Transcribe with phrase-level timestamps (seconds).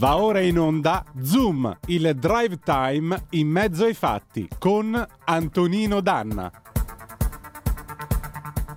[0.00, 6.50] Va ora in onda Zoom, il drive time in mezzo ai fatti con Antonino Danna.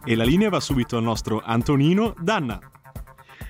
[0.03, 2.59] E la linea va subito al nostro Antonino Danna.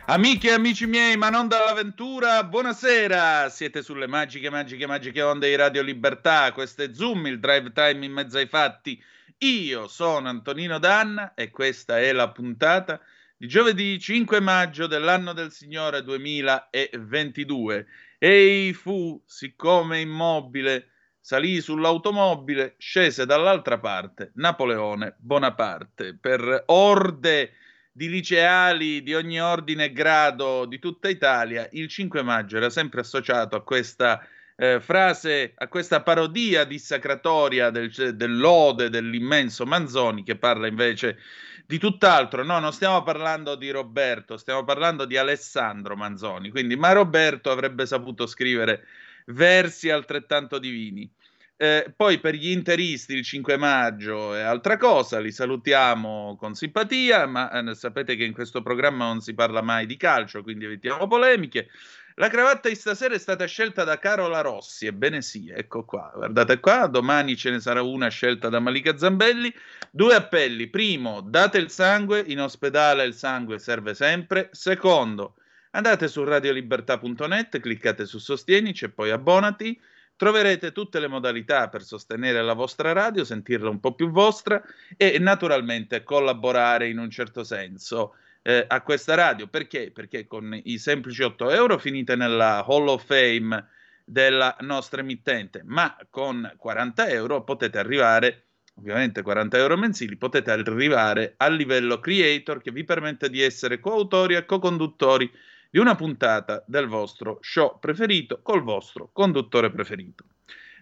[0.05, 3.49] Amiche e amici miei, ma non dall'avventura, buonasera!
[3.49, 6.51] Siete sulle magiche, magiche, magiche onde di Radio Libertà.
[6.51, 9.01] Questo è Zoom, il drive time in mezzo ai fatti.
[9.39, 13.01] Io sono Antonino Danna e questa è la puntata
[13.43, 17.85] di giovedì 5 maggio dell'anno del Signore 2022.
[18.17, 27.55] Ei fu, siccome immobile, salì sull'automobile, scese dall'altra parte Napoleone Bonaparte per orde
[27.91, 31.67] di liceali di ogni ordine e grado di tutta Italia.
[31.73, 37.91] Il 5 maggio era sempre associato a questa eh, frase, a questa parodia dissacratoria del,
[38.15, 41.17] dell'ode dell'immenso Manzoni che parla invece
[41.65, 42.43] di tutt'altro.
[42.43, 46.49] No, non stiamo parlando di Roberto, stiamo parlando di Alessandro Manzoni.
[46.49, 48.85] Quindi, ma Roberto avrebbe saputo scrivere
[49.27, 51.09] versi altrettanto divini.
[51.55, 57.25] Eh, poi per gli interisti il 5 maggio è altra cosa, li salutiamo con simpatia,
[57.27, 61.07] ma eh, sapete che in questo programma non si parla mai di calcio, quindi evitiamo
[61.07, 61.69] polemiche.
[62.17, 66.59] La cravatta di stasera è stata scelta da Carola Rossi, ebbene sì, ecco qua, guardate
[66.59, 69.51] qua, domani ce ne sarà una scelta da Malika Zambelli.
[69.89, 74.49] Due appelli, primo, date il sangue, in ospedale il sangue serve sempre.
[74.51, 75.37] Secondo,
[75.71, 79.81] andate su radiolibertà.net, cliccate su Sostienici e poi abbonati.
[80.15, 84.61] Troverete tutte le modalità per sostenere la vostra radio, sentirla un po' più vostra
[84.95, 88.13] e naturalmente collaborare in un certo senso
[88.43, 89.47] eh, a questa radio.
[89.47, 89.89] Perché?
[89.91, 93.67] Perché con i semplici 8 euro finite nella Hall of Fame
[94.05, 98.43] della nostra emittente, ma con 40 euro potete arrivare,
[98.75, 104.35] ovviamente 40 euro mensili, potete arrivare al livello creator che vi permette di essere coautori
[104.35, 105.31] e co-conduttori
[105.69, 110.25] di una puntata del vostro show preferito col vostro conduttore preferito.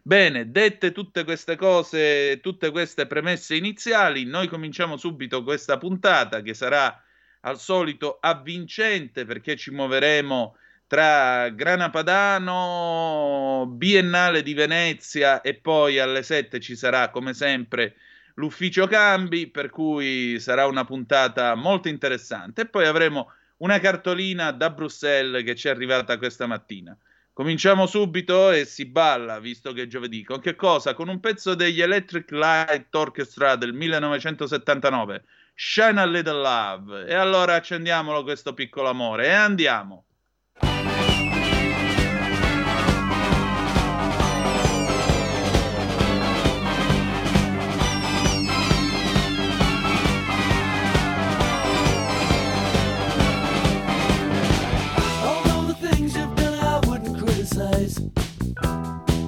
[0.04, 6.56] Bene, dette tutte queste cose, tutte queste premesse iniziali, noi cominciamo subito questa puntata che
[6.56, 7.00] sarà
[7.42, 10.56] al solito avvincente perché ci muoveremo
[10.88, 17.96] tra Grana Padano, Biennale di Venezia e poi alle 7 ci sarà come sempre
[18.36, 22.62] l'ufficio cambi, per cui sarà una puntata molto interessante.
[22.62, 26.98] E poi avremo una cartolina da Bruxelles che ci è arrivata questa mattina.
[27.32, 30.24] Cominciamo subito e si balla, visto che è giovedì.
[30.26, 30.94] Con che cosa?
[30.94, 35.24] Con un pezzo degli Electric Light Orchestra del 1979
[35.54, 37.06] Shine a Little Love.
[37.08, 40.06] E allora accendiamolo questo piccolo amore e andiamo.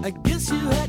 [0.06, 0.83] I guess you had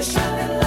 [0.00, 0.59] It's shining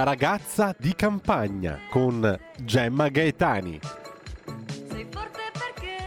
[0.00, 3.78] La ragazza di campagna con Gemma Gaetani.
[4.88, 5.98] Sei forte perché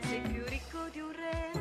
[0.00, 1.52] sei più ricco di un re.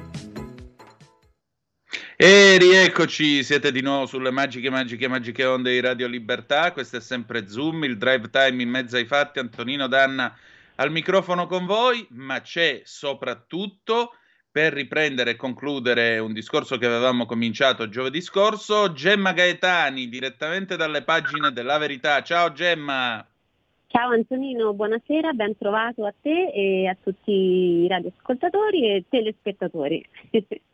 [2.15, 6.71] E rieccoci, siete di nuovo sulle magiche, magiche, magiche onde di Radio Libertà.
[6.71, 9.37] Questo è sempre Zoom, il drive time in mezzo ai fatti.
[9.37, 10.35] Antonino Danna
[10.77, 14.13] al microfono con voi, ma c'è soprattutto
[14.51, 21.03] per riprendere e concludere un discorso che avevamo cominciato giovedì scorso, Gemma Gaetani, direttamente dalle
[21.03, 22.21] pagine della Verità.
[22.23, 23.25] Ciao Gemma!
[23.87, 30.05] Ciao Antonino, buonasera, ben trovato a te e a tutti i radioascoltatori e telespettatori.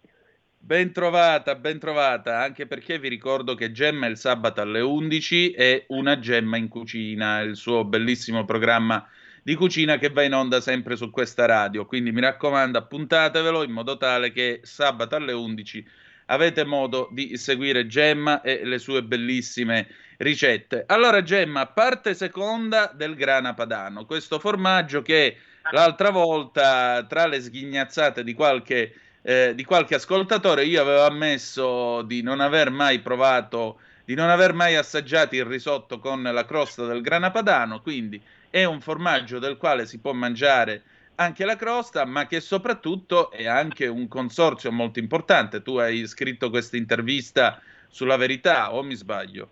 [0.63, 5.83] Ben trovata, ben trovata, anche perché vi ricordo che Gemma il sabato alle 11 è
[5.89, 9.05] Una Gemma in cucina, il suo bellissimo programma
[9.43, 11.85] di cucina che va in onda sempre su questa radio.
[11.85, 15.85] Quindi mi raccomando, appuntatevelo in modo tale che sabato alle 11
[16.27, 19.87] avete modo di seguire Gemma e le sue bellissime
[20.17, 20.85] ricette.
[20.87, 25.37] Allora, Gemma, parte seconda del grana padano, questo formaggio che
[25.71, 32.21] l'altra volta, tra le sghignazzate di qualche, eh, di qualche ascoltatore, io avevo ammesso di
[32.21, 37.01] non aver mai provato, di non aver mai assaggiato il risotto con la crosta del
[37.01, 38.21] grana padano, quindi
[38.53, 40.83] è un formaggio del quale si può mangiare
[41.15, 45.63] anche la crosta, ma che soprattutto è anche un consorzio molto importante.
[45.63, 49.49] Tu hai scritto questa intervista sulla verità, o mi sbaglio?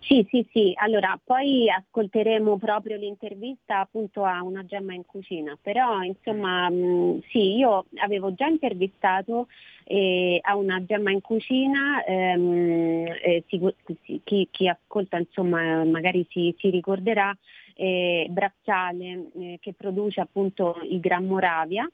[0.00, 6.02] Sì, sì, sì, allora poi ascolteremo proprio l'intervista appunto a una gemma in cucina, però
[6.02, 9.46] insomma mh, sì, io avevo già intervistato
[9.84, 13.60] eh, a una gemma in cucina, ehm, eh, si,
[14.24, 17.34] chi, chi, ascolta insomma magari si, si ricorderà,
[17.74, 21.88] eh, bracciale eh, che produce appunto il Gran Moravia.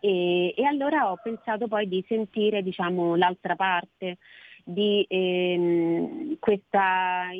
[0.00, 4.18] E, e, allora ho pensato poi di sentire diciamo, l'altra parte
[4.68, 7.30] di ehm, questa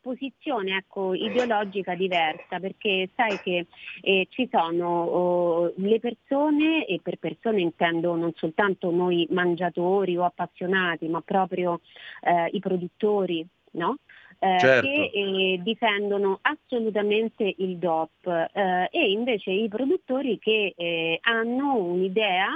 [0.00, 3.66] posizione ecco, ideologica diversa, perché sai che
[4.02, 10.24] eh, ci sono oh, le persone, e per persone intendo non soltanto noi mangiatori o
[10.24, 11.80] appassionati, ma proprio
[12.22, 13.98] eh, i produttori, no?
[14.38, 14.86] Eh, certo.
[14.86, 22.48] che eh, difendono assolutamente il DOP eh, e invece i produttori che eh, hanno un'idea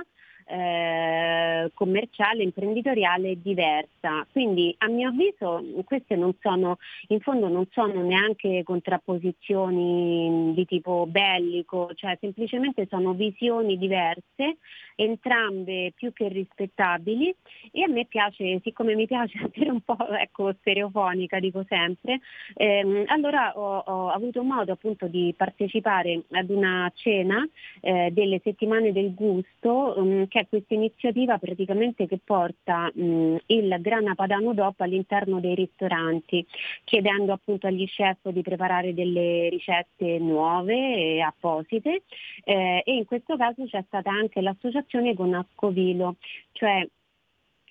[0.51, 4.27] eh, commerciale, imprenditoriale diversa.
[4.33, 6.79] Quindi a mio avviso queste non sono,
[7.09, 14.59] in fondo non sono neanche contrapposizioni di tipo bellico, cioè semplicemente sono visioni diverse,
[14.97, 17.35] entrambe più che rispettabili
[17.71, 22.21] e a me piace, siccome mi piace essere un po' ecco, stereofonica, dico sempre,
[22.55, 27.47] ehm, allora ho, ho, avuto modo appunto di partecipare ad una cena
[27.81, 33.77] eh, delle settimane del gusto um, che c'è questa iniziativa praticamente che porta mh, il
[33.81, 36.47] grana padano DOP all'interno dei ristoranti,
[36.85, 42.03] chiedendo appunto agli chef di preparare delle ricette nuove e apposite.
[42.45, 46.17] Eh, e in questo caso c'è stata anche l'associazione con Ascovilo,
[46.53, 46.87] cioè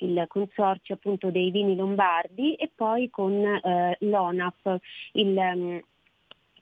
[0.01, 4.77] il consorzio appunto dei vini lombardi e poi con eh, l'ONAF,
[5.13, 5.83] il,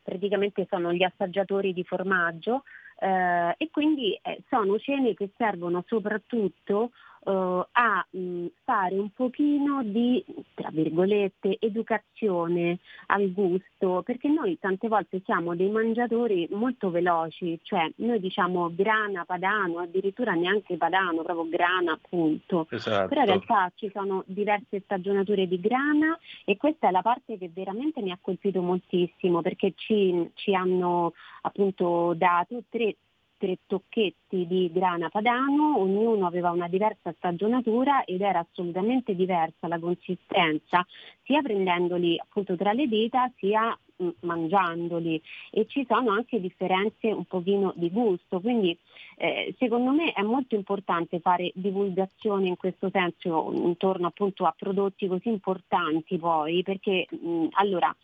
[0.01, 2.63] praticamente sono gli assaggiatori di formaggio
[2.99, 6.91] eh, e quindi eh, sono cene che servono soprattutto
[7.25, 14.87] eh, a mh, fare un pochino di, tra virgolette, educazione al gusto, perché noi tante
[14.87, 21.49] volte siamo dei mangiatori molto veloci, cioè noi diciamo grana, padano, addirittura neanche padano, proprio
[21.49, 23.07] grana appunto, esatto.
[23.07, 27.49] però in realtà ci sono diverse stagionature di grana e questa è la parte che
[27.53, 32.95] veramente mi ha colpito moltissimo perché ci, ci hanno appunto dato tre
[33.37, 39.79] tre tocchetti di grana padano, ognuno aveva una diversa stagionatura ed era assolutamente diversa la
[39.79, 40.85] consistenza,
[41.23, 45.21] sia prendendoli appunto tra le dita sia mm, mangiandoli.
[45.51, 48.77] E ci sono anche differenze un pochino di gusto, quindi
[49.17, 55.07] eh, secondo me è molto importante fare divulgazione in questo senso intorno appunto a prodotti
[55.07, 57.95] così importanti poi perché mh, mm, allora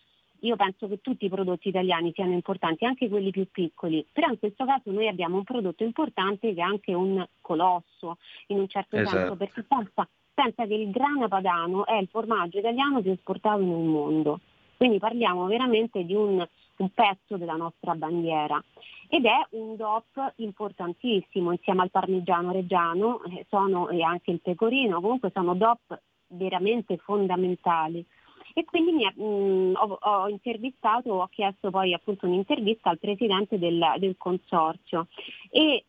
[0.44, 4.40] io penso che tutti i prodotti italiani siano importanti, anche quelli più piccoli, però in
[4.40, 8.98] questo caso noi abbiamo un prodotto importante che è anche un colosso, in un certo
[8.98, 9.18] esatto.
[9.18, 13.86] senso, perché pensa, pensa che il grana padano è il formaggio italiano più esportato nel
[13.86, 14.40] mondo.
[14.76, 16.46] Quindi parliamo veramente di un,
[16.78, 18.62] un pezzo della nostra bandiera
[19.08, 25.00] ed è un DOP importantissimo insieme al parmigiano reggiano eh, sono, e anche il pecorino,
[25.00, 28.06] comunque sono DOP veramente fondamentali
[28.54, 33.58] e quindi mi, mh, mm, ho, ho, intervistato, ho chiesto poi appunto un'intervista al presidente
[33.58, 35.08] del, del consorzio.
[35.50, 35.86] E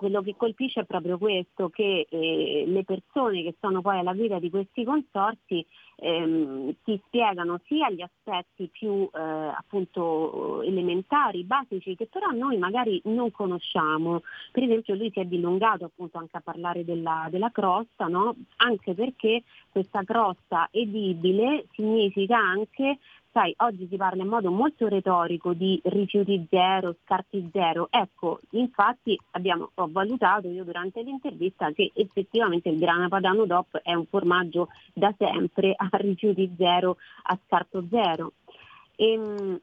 [0.00, 4.38] quello che colpisce è proprio questo, che eh, le persone che sono poi alla guida
[4.38, 5.64] di questi consorsi
[6.00, 13.00] ehm, si spiegano sia gli aspetti più eh, appunto elementari, basici, che però noi magari
[13.04, 14.22] non conosciamo.
[14.50, 18.34] Per esempio lui si è dilungato appunto anche a parlare della, della crosta, no?
[18.56, 22.98] anche perché questa crosta edibile significa anche
[23.32, 27.88] sai, oggi si parla in modo molto retorico di rifiuti zero, scarti zero.
[27.90, 33.94] Ecco, infatti abbiamo, ho valutato io durante l'intervista che effettivamente il grana padano DOP è
[33.94, 38.32] un formaggio da sempre a rifiuti zero, a scarto zero.
[38.96, 39.60] E, ehm,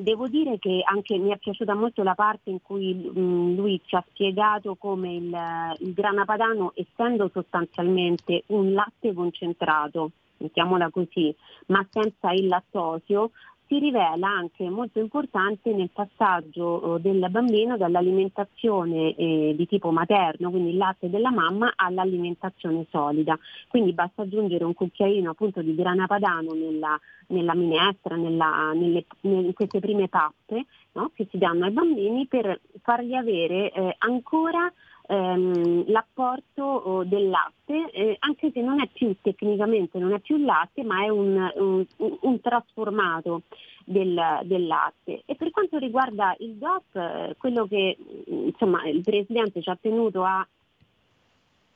[0.00, 3.96] Devo dire che anche mi è piaciuta molto la parte in cui mh, lui ci
[3.96, 5.36] ha spiegato come il,
[5.80, 11.34] il grana padano, essendo sostanzialmente un latte concentrato, mettiamola così,
[11.66, 13.32] ma senza il lattosio,
[13.68, 20.50] si rivela anche molto importante nel passaggio eh, del bambino dall'alimentazione eh, di tipo materno,
[20.50, 23.38] quindi il latte della mamma, all'alimentazione solida.
[23.68, 26.98] Quindi basta aggiungere un cucchiaino appunto di grana padano nella,
[27.28, 31.10] nella minestra, nella, nelle, in queste prime tappe no?
[31.14, 34.72] che si danno ai bambini per fargli avere eh, ancora
[35.08, 40.36] ehm, l'apporto oh, del latte, eh, anche se non è più tecnicamente, non è più
[40.36, 41.84] latte, ma è un, un,
[42.20, 43.42] un trasformato
[43.84, 45.22] del, del, latte.
[45.24, 47.96] E per quanto riguarda il DOP, eh, quello che
[48.26, 50.46] insomma, il Presidente ci ha tenuto a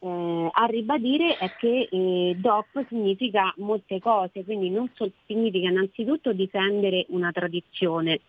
[0.05, 6.33] eh, a ribadire è che eh, DOP significa molte cose, quindi non so, significa innanzitutto
[6.33, 8.21] difendere una tradizione,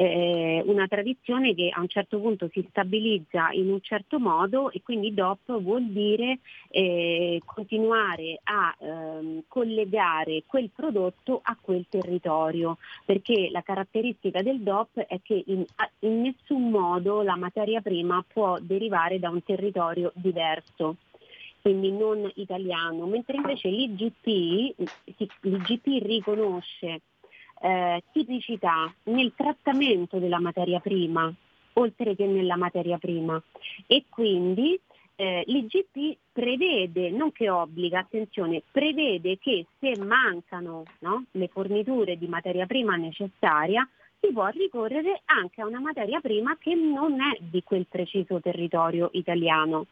[0.00, 4.80] eh, una tradizione che a un certo punto si stabilizza in un certo modo e
[4.82, 6.38] quindi DOP vuol dire
[6.70, 15.00] eh, continuare a ehm, collegare quel prodotto a quel territorio, perché la caratteristica del DOP
[15.00, 15.66] è che in,
[15.98, 20.96] in nessun modo la materia prima può derivare da un territorio diverso
[21.60, 24.74] quindi non italiano, mentre invece l'IGP,
[25.40, 27.02] l'IGP riconosce
[27.60, 31.32] eh, tipicità nel trattamento della materia prima,
[31.74, 33.40] oltre che nella materia prima.
[33.86, 34.78] E quindi
[35.16, 42.26] eh, l'IGP prevede, non che obbliga, attenzione, prevede che se mancano no, le forniture di
[42.26, 43.86] materia prima necessaria,
[44.18, 49.10] si può ricorrere anche a una materia prima che non è di quel preciso territorio
[49.12, 49.86] italiano.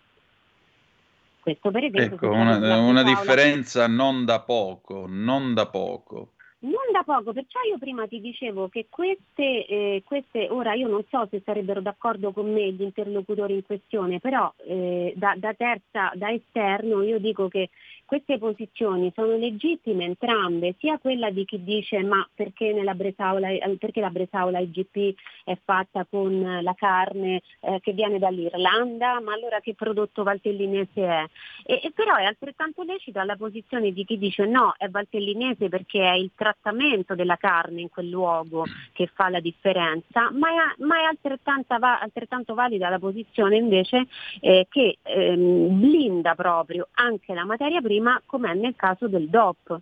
[1.40, 2.16] Questo per esempio.
[2.16, 6.32] Ecco, una, una differenza non da poco, non da poco.
[6.60, 11.04] Non da poco, perciò io prima ti dicevo che queste, eh, queste, ora io non
[11.08, 16.10] so se sarebbero d'accordo con me gli interlocutori in questione, però eh, da, da, terza,
[16.14, 17.70] da esterno io dico che
[18.08, 24.00] queste posizioni sono legittime entrambe, sia quella di chi dice ma perché, Bresaola, eh, perché
[24.00, 29.74] la Bresaola IGP è fatta con la carne eh, che viene dall'Irlanda, ma allora che
[29.74, 31.24] prodotto valtellinese è?
[31.66, 36.02] E, e però è altrettanto lecita la posizione di chi dice no, è valtellinese perché
[36.02, 40.96] è il trattamento della carne in quel luogo che fa la differenza, ma è, ma
[40.98, 44.06] è altrettanto valida la posizione invece
[44.40, 49.78] eh, che ehm, blinda proprio anche la materia prima come è nel caso del DOP,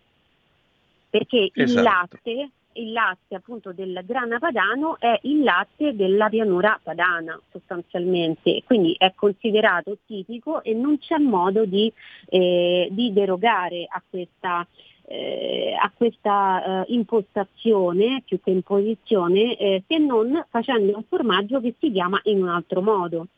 [1.11, 1.79] perché esatto.
[1.79, 8.63] il latte il latte appunto del grana padano è il latte della pianura padana sostanzialmente,
[8.65, 11.93] quindi è considerato tipico e non c'è modo di,
[12.29, 14.67] eh, di derogare a questa,
[15.09, 21.75] eh, a questa eh, impostazione più che imposizione eh, se non facendo un formaggio che
[21.79, 23.29] si chiama in un altro modo.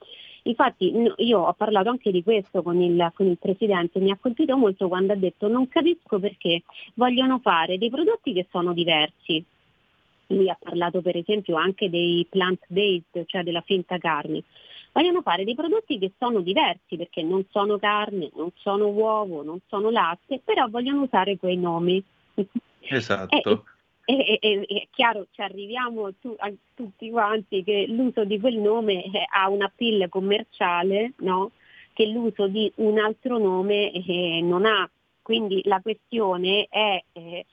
[0.44, 4.56] Infatti io ho parlato anche di questo con il, con il Presidente, mi ha colpito
[4.56, 6.62] molto quando ha detto non capisco perché
[6.94, 9.44] vogliono fare dei prodotti che sono diversi.
[10.28, 14.42] Lui ha parlato per esempio anche dei plant-based, cioè della finta carne.
[14.92, 19.60] Vogliono fare dei prodotti che sono diversi perché non sono carne, non sono uovo, non
[19.68, 22.02] sono latte, però vogliono usare quei nomi.
[22.90, 23.64] Esatto.
[24.06, 29.04] E, e, è chiaro, ci arriviamo tu, a tutti quanti che l'uso di quel nome
[29.04, 31.50] eh, ha una pill commerciale, no?
[31.92, 34.88] che l'uso di un altro nome eh, non ha.
[35.20, 37.44] Quindi la questione è eh,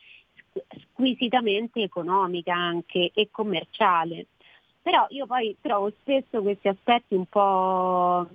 [0.92, 4.27] squisitamente economica anche e commerciale.
[4.86, 8.27] Però io poi trovo spesso questi aspetti un po'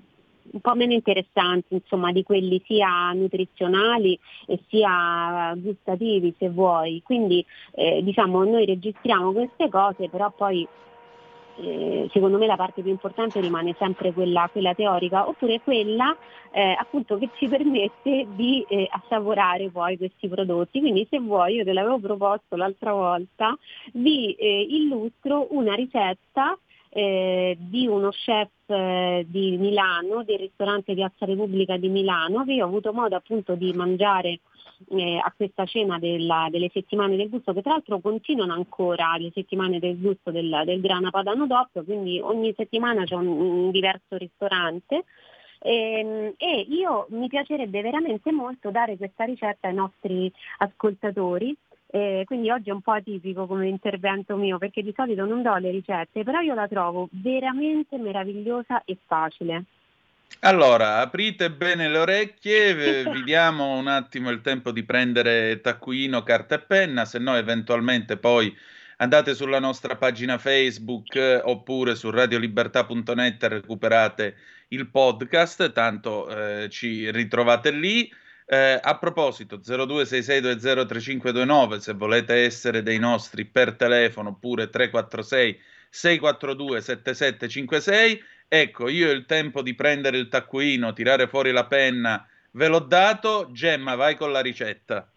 [0.53, 7.03] un po' meno interessanti, insomma, di quelli sia nutrizionali e sia gustativi se vuoi.
[7.05, 10.67] Quindi eh, diciamo noi registriamo queste cose, però poi
[11.61, 16.17] eh, secondo me la parte più importante rimane sempre quella, quella teorica, oppure quella
[16.53, 20.81] eh, appunto che ci permette di eh, assaporare poi questi prodotti.
[20.81, 23.57] Quindi se vuoi, io te l'avevo proposto l'altra volta,
[23.93, 26.59] vi eh, illustro una ricetta
[26.91, 32.65] eh, di uno chef eh, di Milano, del ristorante Piazza Repubblica di Milano, che io
[32.65, 34.41] ho avuto modo appunto di mangiare
[34.89, 39.31] eh, a questa cena della, delle settimane del gusto, che tra l'altro continuano ancora le
[39.35, 44.17] settimane del gusto del, del Grana Padano DOP, quindi ogni settimana c'è un, un diverso
[44.17, 45.05] ristorante.
[45.63, 51.55] E, ehm, e io mi piacerebbe veramente molto dare questa ricetta ai nostri ascoltatori
[51.93, 55.57] eh, quindi oggi è un po' atipico come intervento mio perché di solito non do
[55.57, 59.65] le ricette, però io la trovo veramente meravigliosa e facile.
[60.41, 62.75] Allora, aprite bene le orecchie,
[63.13, 68.17] vi diamo un attimo il tempo di prendere taccuino, carta e penna, se no eventualmente
[68.17, 68.57] poi
[68.97, 74.37] andate sulla nostra pagina Facebook eh, oppure su radiolibertà.net e recuperate
[74.69, 78.11] il podcast, tanto eh, ci ritrovate lì.
[78.47, 88.23] Eh, a proposito, 0266203529 se volete essere dei nostri per telefono oppure 346 642 7756.
[88.53, 93.49] Ecco, io il tempo di prendere il taccuino, tirare fuori la penna, ve l'ho dato.
[93.53, 95.09] Gemma, vai con la ricetta.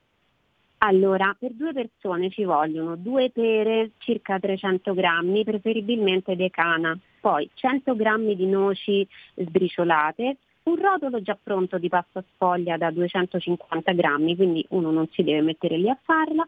[0.77, 7.95] Allora, per due persone ci vogliono due pere, circa 300 grammi, preferibilmente decana, poi 100
[7.95, 14.63] grammi di noci sbriciolate, un rotolo già pronto di pasta sfoglia da 250 grammi, quindi
[14.69, 16.45] uno non si deve mettere lì a farla,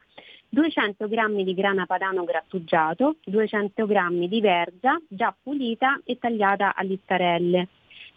[0.49, 6.83] 200 grammi di grana padano grattugiato, 200 grammi di verza già pulita e tagliata a
[6.83, 7.67] listarelle,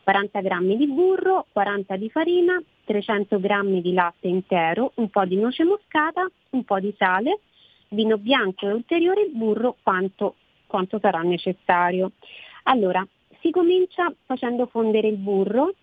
[0.02, 5.36] 40 grammi di burro, 40 di farina, 300 grammi di latte intero, un po' di
[5.36, 7.40] noce moscata, un po' di sale,
[7.88, 10.36] vino bianco e ulteriore burro quanto,
[10.66, 12.12] quanto sarà necessario.
[12.64, 13.06] Allora,
[13.40, 15.74] si comincia facendo fondere il burro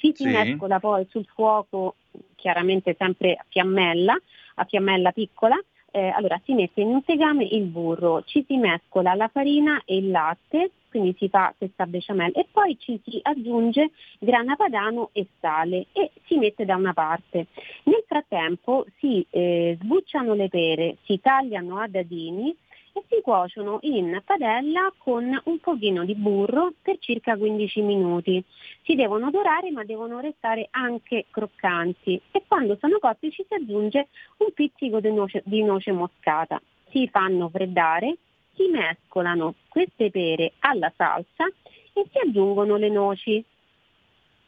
[0.00, 0.28] ci si sì.
[0.30, 1.96] mescola poi sul fuoco,
[2.34, 4.18] chiaramente sempre a fiammella,
[4.60, 5.56] a fiammella piccola,
[5.90, 9.96] eh, allora si mette in un tegame il burro, ci si mescola la farina e
[9.96, 15.26] il latte, quindi si fa questa bechamel e poi ci si aggiunge grana padano e
[15.40, 17.46] sale e si mette da una parte.
[17.84, 22.54] Nel frattempo si eh, sbucciano le pere, si tagliano a dadini
[22.92, 28.42] e si cuociono in padella con un pochino di burro per circa 15 minuti.
[28.82, 34.08] Si devono dorare ma devono restare anche croccanti e quando sono cotti ci si aggiunge
[34.38, 36.60] un pizzico di noce, di noce moscata.
[36.90, 38.16] Si fanno freddare,
[38.54, 41.46] si mescolano queste pere alla salsa
[41.92, 43.44] e si aggiungono le noci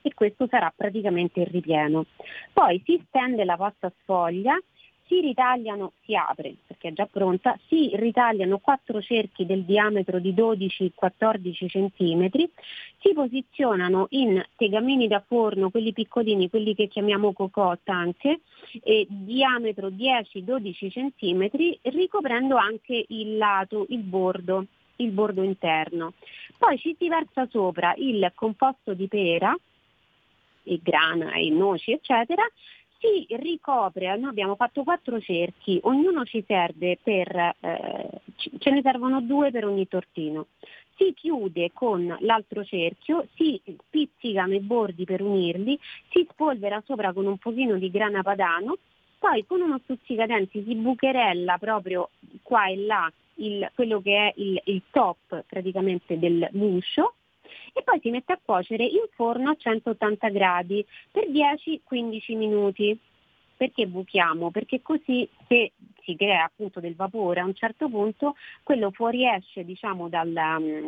[0.02, 2.07] e questo sarà praticamente il ripieno.
[2.52, 4.59] Poi si stende la pasta sfoglia
[5.12, 10.33] si ritagliano, si apre perché è già pronta, si ritagliano quattro cerchi del diametro di
[10.33, 12.31] 12-14 cm,
[12.98, 18.40] si posizionano in tegamini da forno, quelli piccolini, quelli che chiamiamo cocotte anche,
[18.83, 21.51] eh, diametro 10-12 cm,
[21.90, 24.64] ricoprendo anche il lato, il bordo,
[24.96, 26.14] il bordo interno.
[26.57, 29.55] Poi ci si versa sopra il composto di pera,
[30.64, 32.44] e grana e noci eccetera
[33.03, 38.09] si ricopre, noi abbiamo fatto quattro cerchi, ognuno ci serve per, eh,
[38.59, 40.47] ce ne servono due per ogni tortino.
[40.95, 43.61] Si chiude con l'altro cerchio, si
[43.91, 45.77] pizzicano i bordi per unirli,
[46.11, 48.77] si spolvera sopra con un pochino di grana padano,
[49.19, 52.11] poi con uno stuzzicadenti si bucherella proprio
[52.43, 57.15] qua e là il, quello che è il, il top praticamente del guscio
[57.73, 62.99] e poi si mette a cuocere in forno a 180 gradi per 10-15 minuti.
[63.57, 64.51] Perché buchiamo?
[64.51, 70.09] Perché così se si crea appunto del vapore a un certo punto quello fuoriesce diciamo
[70.09, 70.33] dal,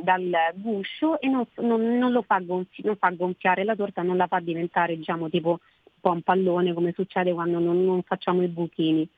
[0.03, 4.17] dal guscio e non, non, non, lo fa gonfi- non fa gonfiare la torta, non
[4.17, 8.43] la fa diventare diciamo tipo un po' un pallone come succede quando non, non facciamo
[8.43, 9.09] i buchini.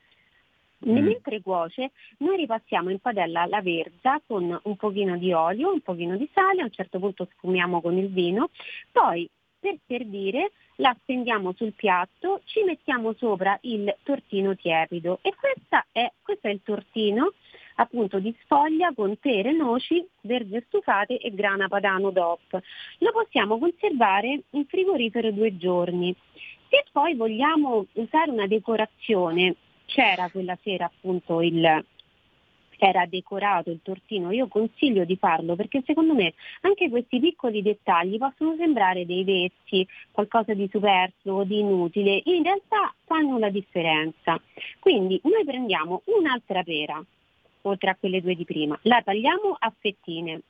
[0.85, 0.99] Mm.
[0.99, 6.17] Mentre cuoce noi ripassiamo in padella la verza con un pochino di olio, un pochino
[6.17, 8.51] di sale, a un certo punto sfumiamo con il vino,
[8.93, 15.33] poi per servire la stendiamo sul piatto, ci mettiamo sopra il tortino tiepido e
[15.93, 17.33] è, questo è il tortino
[17.77, 22.61] appunto di sfoglia con pere, noci, verze stufate e grana padano DOP.
[22.99, 26.15] Lo possiamo conservare in frigorifero due giorni.
[26.69, 31.85] Se poi vogliamo usare una decorazione c'era quella sera appunto il,
[32.79, 38.19] era decorato il tortino, io consiglio di farlo perché secondo me anche questi piccoli dettagli
[38.19, 44.41] possono sembrare dei vezzi, qualcosa di superfluo, di inutile, in realtà fanno la differenza.
[44.79, 47.03] Quindi noi prendiamo un'altra pera,
[47.63, 50.41] oltre a quelle due di prima, la tagliamo a fettine,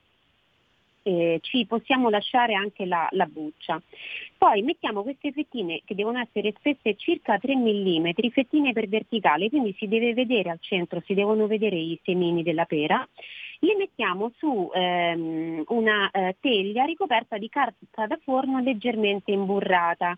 [1.07, 3.81] eh, ci possiamo lasciare anche la, la, buccia.
[4.37, 9.73] Poi mettiamo queste fettine che devono essere spesse circa 3 mm, fettine per verticale, quindi
[9.77, 13.07] si deve vedere al centro, si devono vedere i semini della pera
[13.59, 20.15] le mettiamo su ehm, una eh, teglia ricoperta di carta da forno leggermente imburrata.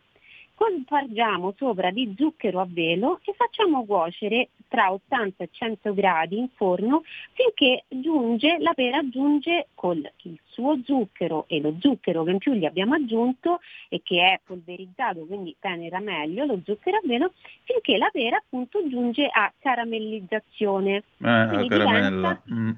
[0.60, 6.50] Compargiamo sopra di zucchero a velo e facciamo cuocere tra 80 e 100 gradi in
[6.54, 12.40] forno finché giunge, la pera giunge con il suo zucchero e lo zucchero che in
[12.40, 17.32] più gli abbiamo aggiunto e che è polverizzato, quindi tenera meglio lo zucchero a velo,
[17.64, 21.04] finché la pera appunto giunge a caramellizzazione.
[21.20, 22.42] Eh, Quindi caramella.
[22.52, 22.72] Mm.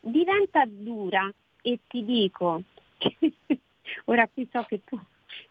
[0.00, 2.62] diventa dura e ti dico,
[2.98, 3.16] che
[4.06, 4.98] ora qui so che tu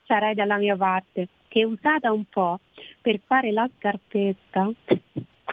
[0.05, 2.59] sarai dalla mia parte, che usata un po'
[3.01, 4.71] per fare la scarpetta,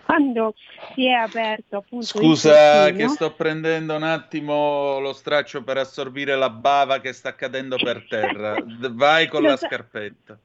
[0.04, 0.54] quando
[0.94, 6.50] si è aperto appunto Scusa che sto prendendo un attimo lo straccio per assorbire la
[6.50, 8.56] bava che sta cadendo per terra.
[8.90, 10.38] Vai con la scarpetta.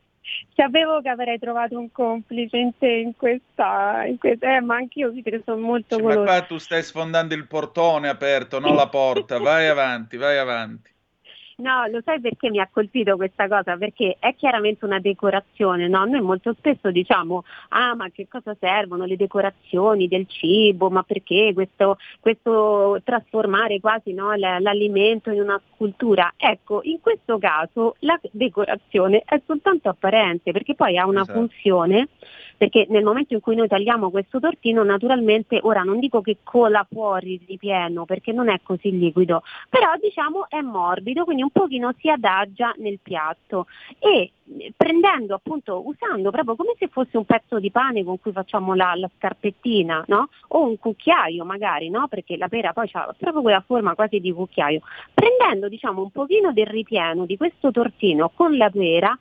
[0.55, 5.09] sapevo che avrei trovato un complice in te in questa, in questa eh, ma anch'io
[5.09, 9.39] vi sono molto Sì, ma qua tu stai sfondando il portone aperto, non la porta.
[9.39, 10.93] Vai avanti, vai avanti.
[11.57, 13.77] No, lo sai perché mi ha colpito questa cosa?
[13.77, 16.03] Perché è chiaramente una decorazione, no?
[16.03, 21.51] Noi molto spesso diciamo, ah ma che cosa servono le decorazioni del cibo, ma perché
[21.53, 26.33] questo, questo trasformare quasi no, l'alimento in una scultura?
[26.35, 31.39] Ecco, in questo caso la decorazione è soltanto apparente, perché poi ha una Esatto.
[31.39, 32.09] funzione,
[32.57, 36.85] perché nel momento in cui noi tagliamo questo tortino, naturalmente, ora non dico che cola
[36.89, 41.93] fuori il ripieno, perché non è così liquido, però diciamo è morbido, quindi un pochino
[41.99, 43.67] si adagia nel piatto
[43.99, 48.31] e eh, prendendo appunto, usando proprio come se fosse un pezzo di pane con cui
[48.31, 50.29] facciamo la, la scarpettina, no?
[50.49, 52.08] O un cucchiaio magari, no?
[52.08, 54.81] Perché la pera poi ha proprio quella forma quasi di cucchiaio.
[55.13, 59.17] Prendendo diciamo un pochino del ripieno di questo tortino con la pera,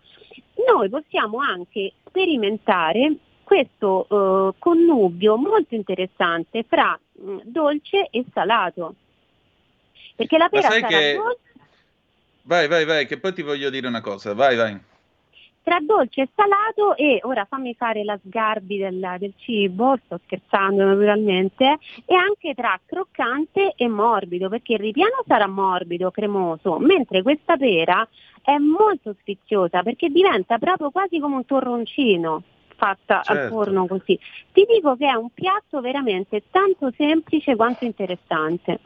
[0.66, 8.94] noi possiamo anche sperimentare questo eh, connubio molto interessante fra mh, dolce e salato.
[10.16, 11.43] Perché la pera sarà che- dolce,
[12.46, 14.34] Vai, vai, vai, che poi ti voglio dire una cosa.
[14.34, 14.78] Vai, vai.
[15.62, 20.84] tra dolce e salato e ora fammi fare la sgarbi del, del cibo, sto scherzando
[20.84, 27.56] naturalmente, e anche tra croccante e morbido, perché il ripieno sarà morbido, cremoso, mentre questa
[27.56, 28.06] pera
[28.42, 32.42] è molto sfiziosa perché diventa proprio quasi come un torroncino
[32.76, 33.54] fatta al Certo.
[33.54, 34.18] forno così.
[34.52, 38.80] Ti dico che è un piatto veramente tanto semplice quanto interessante.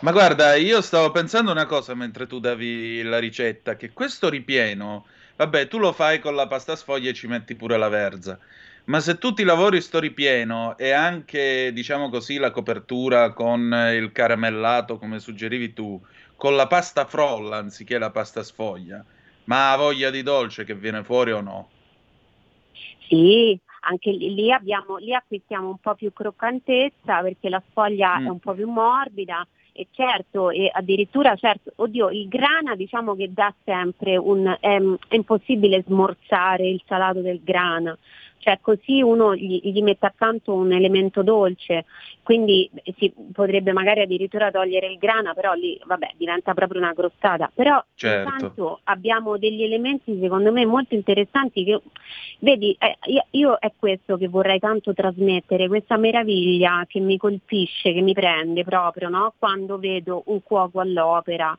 [0.00, 5.06] Ma guarda, io stavo pensando una cosa mentre tu davi la ricetta, che questo ripieno,
[5.36, 8.38] vabbè, tu lo fai con la pasta sfoglia e ci metti pure la verza,
[8.84, 14.10] ma se tu ti lavori sto ripieno e anche, diciamo così, la copertura con il
[14.12, 16.00] caramellato, come suggerivi tu,
[16.36, 19.04] con la pasta frolla anziché la pasta sfoglia,
[19.44, 21.68] ma ha voglia di dolce che viene fuori o no?
[23.08, 28.26] Sì, anche lì, lì abbiamo, lì acquistiamo un po' più croccantezza perché la sfoglia Mm.
[28.26, 33.32] è un po' più morbida e certo, e addirittura certo, oddio, il grana diciamo che
[33.32, 34.76] dà sempre un, è,
[35.08, 37.96] è impossibile smorzare il salato del grana,
[38.42, 41.84] cioè così uno gli, gli mette accanto un elemento dolce,
[42.24, 46.92] quindi eh, si potrebbe magari addirittura togliere il grana, però lì vabbè diventa proprio una
[46.92, 48.28] crostata, però Certo.
[48.28, 51.80] intanto abbiamo degli elementi secondo me molto interessanti che
[52.42, 57.92] Vedi, eh, io, io è questo che vorrei tanto trasmettere, questa meraviglia che mi colpisce,
[57.92, 59.34] che mi prende proprio, no?
[59.38, 61.56] Quando vedo un cuoco all'opera,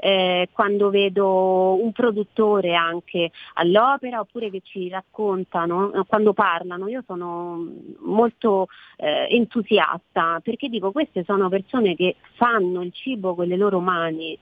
[0.00, 7.02] eh, quando vedo un produttore anche all'opera oppure che ci raccontano, eh, quando parlano, io
[7.06, 7.66] sono
[8.00, 13.80] molto eh, entusiasta perché dico queste sono persone che fanno il cibo con le loro
[13.80, 14.36] mani,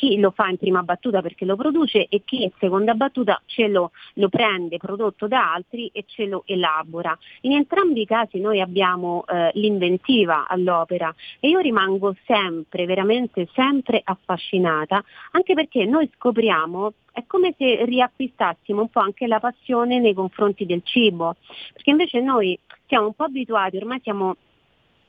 [0.00, 3.68] chi lo fa in prima battuta perché lo produce e chi in seconda battuta ce
[3.68, 7.16] lo, lo prende prodotto da altri e ce lo elabora.
[7.42, 14.00] In entrambi i casi noi abbiamo eh, l'inventiva all'opera e io rimango sempre, veramente sempre
[14.02, 20.14] affascinata, anche perché noi scopriamo, è come se riacquistassimo un po' anche la passione nei
[20.14, 21.36] confronti del cibo,
[21.74, 24.34] perché invece noi siamo un po' abituati, ormai siamo,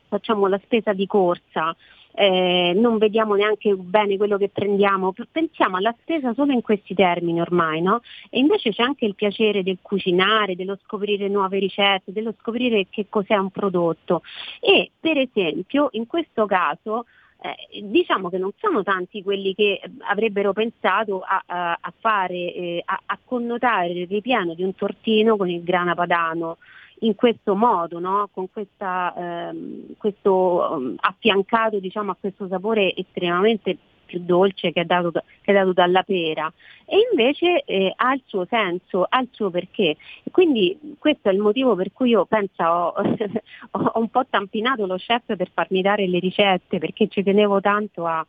[0.10, 1.74] facciamo la spesa di corsa,
[2.14, 7.42] eh, non vediamo neanche bene quello che prendiamo, pensiamo alla spesa solo in questi termini
[7.42, 8.02] ormai, no?
[8.30, 13.08] E invece c'è anche il piacere del cucinare, dello scoprire nuove ricette, dello scoprire che
[13.10, 14.22] cos'è un prodotto.
[14.60, 17.06] E per esempio in questo caso
[17.44, 22.36] eh, diciamo che non sono tanti quelli che eh, avrebbero pensato a, a- a fare,
[22.54, 26.58] eh, a, a connotare il ripieno di un tortino con il grana padano
[27.04, 28.30] in questo modo, no?
[28.32, 34.86] con questa, ehm, questo ehm, affiancato diciamo, a questo sapore estremamente più dolce che è
[34.86, 36.52] dato, che è dato dalla pera
[36.86, 39.96] e invece eh, ha il suo senso, ha il suo perché.
[40.32, 42.94] quindi questo è il motivo per cui io penso ho,
[43.72, 48.06] ho un po' tampinato lo chef per farmi dare le ricette perché ci tenevo tanto
[48.06, 48.26] a,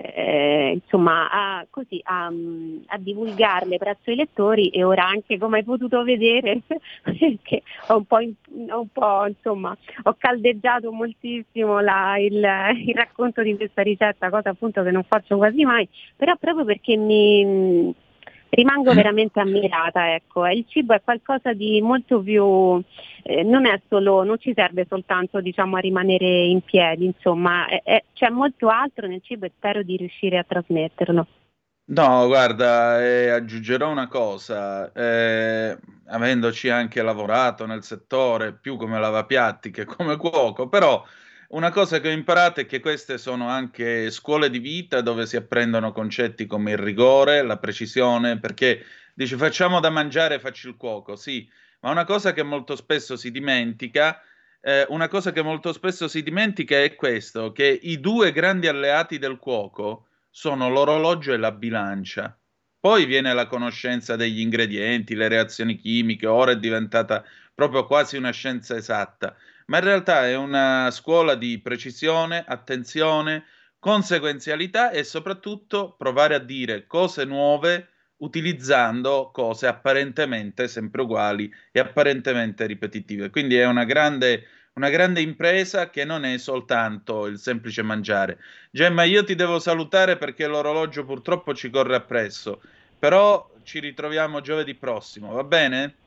[0.00, 5.64] eh, insomma, a, così, a, a, divulgarle presso i lettori e ora anche come hai
[5.64, 6.60] potuto vedere
[7.02, 13.42] perché ho un po', ho, un po', insomma, ho caldeggiato moltissimo la, il, il, racconto
[13.42, 17.92] di questa ricetta, cosa appunto che non faccio quasi mai, però proprio perché mi
[18.50, 20.46] rimango veramente ammirata, ecco.
[20.46, 22.82] Il cibo è qualcosa di molto più,
[23.22, 27.82] eh, non è solo, non ci serve soltanto diciamo, a rimanere in piedi, insomma, è,
[27.82, 31.26] è, c'è molto altro nel cibo e spero di riuscire a trasmetterlo.
[31.90, 39.70] No, guarda, eh, aggiungerò una cosa, eh, avendoci anche lavorato nel settore, più come lavapiatti
[39.70, 41.02] che come cuoco, però
[41.48, 45.36] una cosa che ho imparato è che queste sono anche scuole di vita dove si
[45.36, 48.84] apprendono concetti come il rigore, la precisione, perché
[49.14, 51.48] dici facciamo da mangiare, faccio il cuoco, sì,
[51.80, 54.20] ma una cosa che molto spesso si dimentica,
[54.60, 59.18] eh, una cosa che molto spesso si dimentica è questo, che i due grandi alleati
[59.18, 62.38] del cuoco sono l'orologio e la bilancia.
[62.80, 68.30] Poi viene la conoscenza degli ingredienti, le reazioni chimiche, ora è diventata proprio quasi una
[68.30, 69.34] scienza esatta
[69.68, 73.44] ma in realtà è una scuola di precisione, attenzione,
[73.78, 82.66] conseguenzialità e soprattutto provare a dire cose nuove utilizzando cose apparentemente sempre uguali e apparentemente
[82.66, 83.30] ripetitive.
[83.30, 88.38] Quindi è una grande, una grande impresa che non è soltanto il semplice mangiare.
[88.70, 92.62] Gemma, io ti devo salutare perché l'orologio purtroppo ci corre appresso,
[92.98, 95.98] però ci ritroviamo giovedì prossimo, va bene?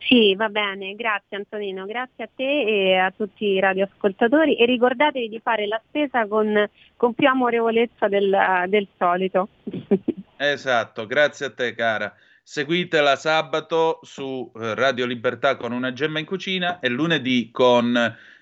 [0.00, 5.28] Sì, va bene, grazie Antonino, grazie a te e a tutti i radioascoltatori e ricordatevi
[5.28, 9.48] di fare la spesa con, con più amorevolezza del, del solito.
[10.36, 12.14] esatto, grazie a te cara.
[12.42, 17.94] Seguitela sabato su eh, Radio Libertà con una gemma in cucina e lunedì con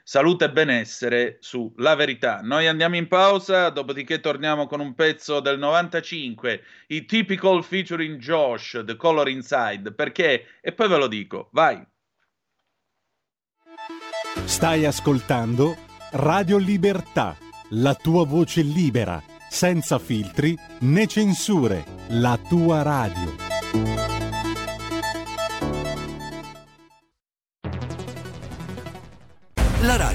[0.09, 2.40] salute e benessere su La Verità.
[2.42, 8.83] Noi andiamo in pausa, dopodiché torniamo con un pezzo del 95, i typical featuring Josh,
[8.87, 11.87] The Color Inside, perché, e poi ve lo dico, vai.
[14.47, 15.77] Stai ascoltando
[16.12, 17.37] Radio Libertà,
[17.73, 24.18] la tua voce libera, senza filtri né censure, la tua radio.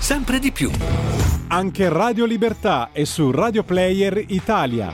[0.00, 0.70] sempre di più.
[1.48, 4.92] Anche Radio Libertà è su Radio Player Italia.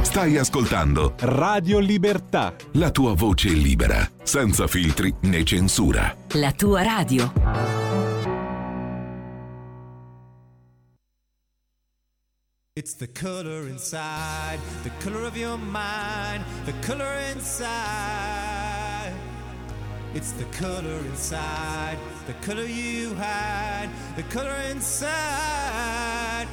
[0.00, 2.54] Stai ascoltando Radio Libertà.
[2.72, 6.14] La tua voce libera, senza filtri né censura.
[6.32, 7.32] La tua radio.
[12.74, 18.71] It's the color inside, the color of your mind, the color inside.
[20.14, 21.96] It's the color inside,
[22.26, 26.46] the color you hide, the color inside.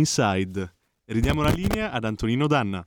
[0.00, 0.74] Inside.
[1.04, 2.84] Ridiamo la linea ad Antonino Danna.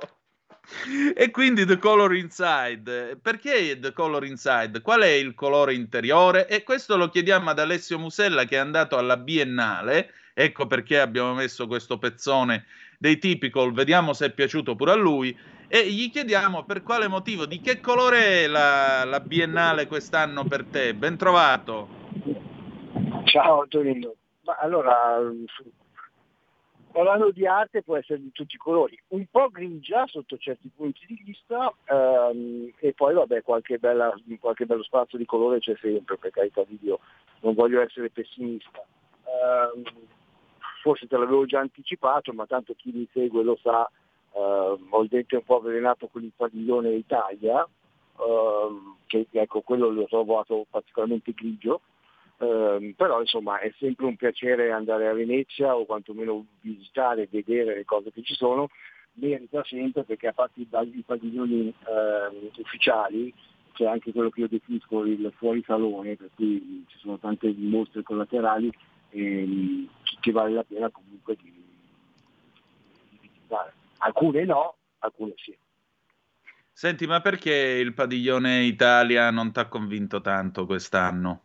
[1.15, 3.17] E quindi The Color Inside.
[3.21, 4.81] Perché The Color Inside?
[4.81, 6.47] Qual è il colore interiore?
[6.47, 10.13] E questo lo chiediamo ad Alessio Musella che è andato alla Biennale.
[10.33, 12.65] Ecco perché abbiamo messo questo pezzone
[12.99, 13.73] dei Typical.
[13.73, 15.35] Vediamo se è piaciuto pure a lui.
[15.67, 20.65] E gli chiediamo per quale motivo, di che colore è la, la Biennale quest'anno per
[20.65, 20.93] te.
[20.93, 21.87] Ben trovato.
[23.25, 24.13] Ciao Antonino.
[24.43, 25.19] Ma allora,
[26.91, 31.05] parlando di arte può essere di tutti i colori, un po' grigia sotto certi punti
[31.05, 36.17] di vista ehm, e poi vabbè qualche, bella, qualche, bello spazio di colore c'è sempre,
[36.17, 36.99] per carità di Dio,
[37.41, 38.83] non voglio essere pessimista.
[39.23, 39.83] Ehm,
[40.81, 43.89] forse te l'avevo già anticipato, ma tanto chi mi segue lo sa,
[44.33, 47.67] ehm, ho il dente un po' avvelenato con il padiglione Italia,
[48.19, 51.81] ehm, che ecco quello l'ho trovato particolarmente grigio,
[52.95, 57.85] però insomma è sempre un piacere andare a Venezia o quantomeno visitare e vedere le
[57.85, 58.69] cose che ci sono,
[59.13, 63.33] merita sempre perché a parte i, padiglioni uh, ufficiali
[63.73, 68.03] c'è anche quello che io definisco il fuori salone, per cui ci sono tante mostre
[68.03, 68.69] collaterali
[69.09, 69.87] e,
[70.19, 71.53] che vale la pena comunque di,
[73.09, 73.73] di visitare.
[73.99, 75.55] Alcune no, alcune sì.
[76.71, 81.41] Senti, ma perché il padiglione Italia non ti ha convinto tanto quest'anno?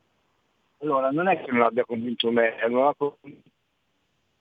[0.84, 3.16] Allora, non è che non abbia convinto me, il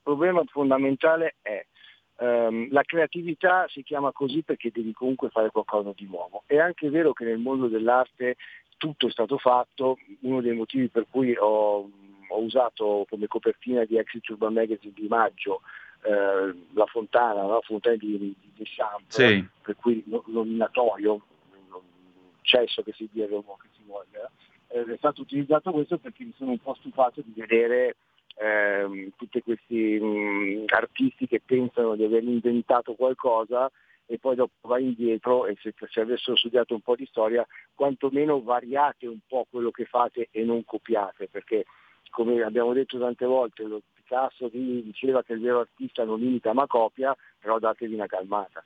[0.02, 1.64] problema fondamentale è
[2.18, 6.42] um, la creatività si chiama così perché devi comunque fare qualcosa di nuovo.
[6.44, 8.36] È anche vero che nel mondo dell'arte
[8.76, 11.88] tutto è stato fatto, uno dei motivi per cui ho,
[12.28, 15.62] ho usato come copertina di Exit Urban Magazine di maggio
[16.02, 19.42] eh, la fontana, la fontana di, di, di Deschamps, sì.
[19.62, 21.22] per cui nominatorio,
[22.42, 23.40] cesso che si dia che
[23.74, 24.30] si voglia,
[24.82, 27.96] è stato utilizzato questo perché mi sono un po' stufato di vedere
[28.36, 33.70] eh, tutti questi mh, artisti che pensano di aver inventato qualcosa
[34.06, 38.42] e poi dopo vai indietro e se, se avessero studiato un po' di storia, quantomeno
[38.42, 41.64] variate un po' quello che fate e non copiate, perché
[42.10, 43.64] come abbiamo detto tante volte,
[43.94, 48.62] Picasso diceva che il vero artista non imita ma copia, però datevi una calmata.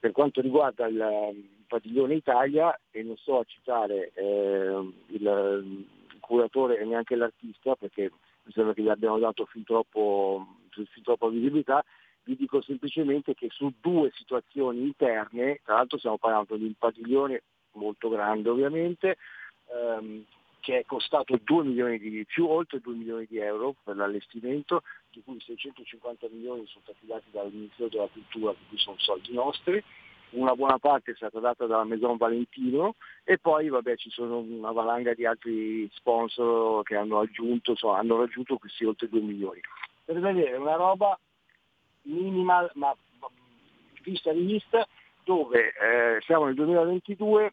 [0.00, 5.86] Per quanto riguarda il, padiglione Italia, e non sto a citare eh, il,
[6.18, 8.10] curatore e neanche l'artista, perché
[8.44, 11.84] mi sembra che gli abbiamo dato fin troppo, fin troppa visibilità,
[12.24, 17.42] vi dico semplicemente che su due situazioni interne, tra l'altro stiamo parlando di un padiglione
[17.72, 19.16] molto grande ovviamente,
[19.72, 20.24] ehm,
[20.60, 25.22] che è costato 2 milioni di più, oltre 2 milioni di euro per l'allestimento, di
[25.24, 29.82] cui 650 milioni sono stati dati dal Ministero della Cultura, cui sono soldi nostri,
[30.30, 32.94] una buona parte è stata data dalla Maison Valentino
[33.24, 38.18] e poi vabbè, ci sono una valanga di altri sponsor che hanno aggiunto, insomma, hanno
[38.18, 39.60] raggiunto questi oltre 2 milioni.
[40.04, 41.18] Per vedere una roba
[42.02, 42.94] minimal ma
[44.02, 44.86] vista di vista
[45.24, 47.52] dove eh, siamo nel 2022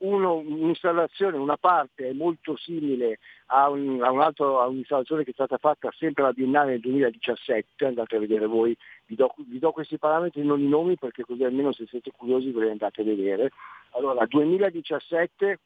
[0.00, 5.30] uno, un'installazione, una parte è molto simile a, un, a, un altro, a, un'installazione che
[5.30, 8.76] è stata fatta sempre alla Biennale nel 2017, andate a vedere voi,
[9.06, 12.50] vi do, vi do, questi parametri, non i nomi perché così almeno se siete curiosi
[12.50, 13.50] ve li andate a vedere.
[13.92, 15.58] Allora, 2017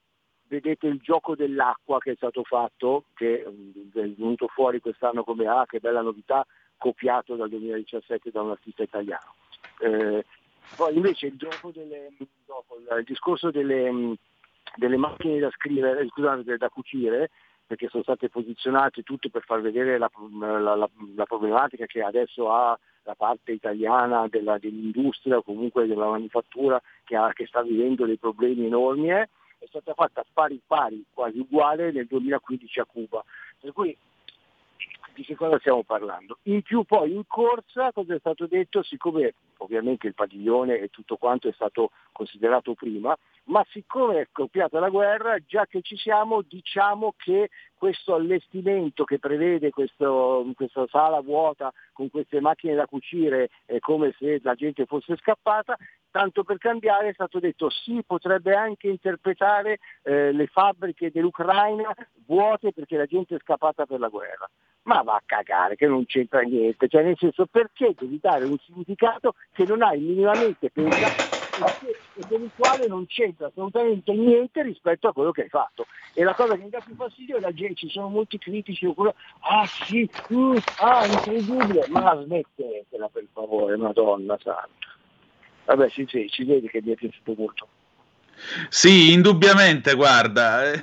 [0.49, 5.47] vedete il gioco dell'acqua che è stato fatto, che mm, è venuto fuori quest'anno come
[5.47, 9.35] ah che bella novità, copiato dal 2017 da un artista italiano.
[9.81, 10.25] Eh,
[10.77, 12.09] poi invece il delle,
[12.47, 14.17] dopo, il discorso delle,
[14.77, 17.31] delle macchine da scrivere, scusate, da cucire,
[17.67, 20.11] perché sono state posizionate tutte per far vedere la,
[20.41, 26.09] la, la, la problematica che adesso ha la parte italiana della, dell'industria o comunque della
[26.09, 31.05] manifattura che, ha, che, sta vivendo dei problemi enormi, eh, è stata fatta pari pari,
[31.13, 33.25] quasi uguale nel 2015 a Cuba.
[33.61, 33.97] Per cui
[35.15, 36.39] di che cosa stiamo parlando?
[36.45, 41.17] In più poi in corsa cosa è stato detto, siccome ovviamente il padiglione e tutto
[41.17, 43.17] quanto è stato considerato prima,
[43.47, 49.19] ma siccome è scoppiata la guerra, già che ci siamo, diciamo che questo allestimento che
[49.19, 54.87] prevede questo, questa sala vuota con queste macchine da cucire è come se la gente
[54.87, 55.77] fosse scappata,
[56.11, 61.95] tanto per cambiare è stato detto sì, potrebbe anche interpretare eh, le fabbriche dell'Ucraina
[62.27, 64.49] vuote perché la gente è scappata per la guerra.
[64.85, 68.57] Ma va a cagare che non c'entra niente, cioè nel senso perché devi dare un
[68.59, 75.09] significato che non hai minimamente pensato e con il quale non c'entra assolutamente niente rispetto
[75.09, 75.87] a quello che hai fatto.
[76.13, 78.87] E la cosa che mi dà più fastidio è la gente, ci sono molti critici,
[78.87, 84.69] ah sì, uh, ah incredibile, ma smettetela per favore, madonna santa.
[85.67, 87.69] Vabbè, sì, sì, ci vedi che mi è piaciuto molto.
[88.69, 90.73] Sì, indubbiamente, guarda.
[90.73, 90.83] eh,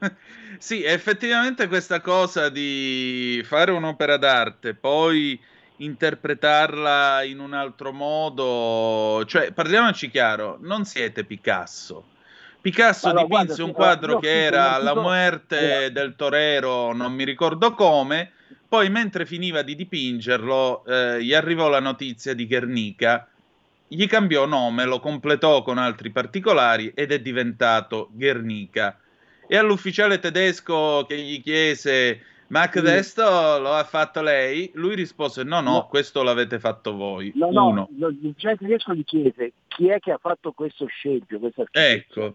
[0.58, 5.40] sì, effettivamente questa cosa di fare un'opera d'arte, poi
[5.80, 12.04] interpretarla in un altro modo, cioè parliamoci chiaro, non siete Picasso.
[12.60, 15.90] Picasso no, dipinse guarda, un quadro che era La muerte eh.
[15.90, 18.32] del torero, non mi ricordo come,
[18.68, 23.26] poi mentre finiva di dipingerlo eh, gli arrivò la notizia di Guernica,
[23.88, 28.98] gli cambiò nome, lo completò con altri particolari ed è diventato Guernica.
[29.48, 33.22] E all'ufficiale tedesco che gli chiese ma questo
[33.58, 34.70] lo ha fatto lei?
[34.74, 35.86] Lui rispose no, no, No.
[35.86, 37.32] questo l'avete fatto voi.
[37.34, 37.88] No, no, Uno.
[37.98, 41.40] lo- il gente tedesco gli chiese chi è che ha fatto questo scempio,
[41.72, 42.34] Ecco,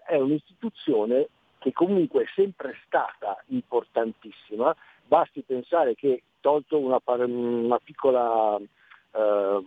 [0.05, 1.27] è un'istituzione
[1.59, 4.75] che comunque è sempre stata importantissima,
[5.07, 9.63] basti pensare che tolto una, una piccola eh,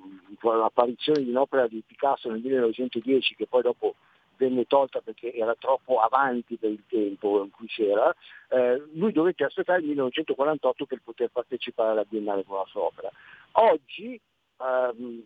[0.62, 3.94] apparizione di un'opera di Picasso nel 1910 che poi dopo
[4.36, 8.14] venne tolta perché era troppo avanti per il tempo in cui c'era,
[8.50, 13.10] eh, lui dovette aspettare il 1948 per poter partecipare alla Biennale con la sua opera.
[13.52, 14.18] Oggi,
[14.60, 15.24] ehm,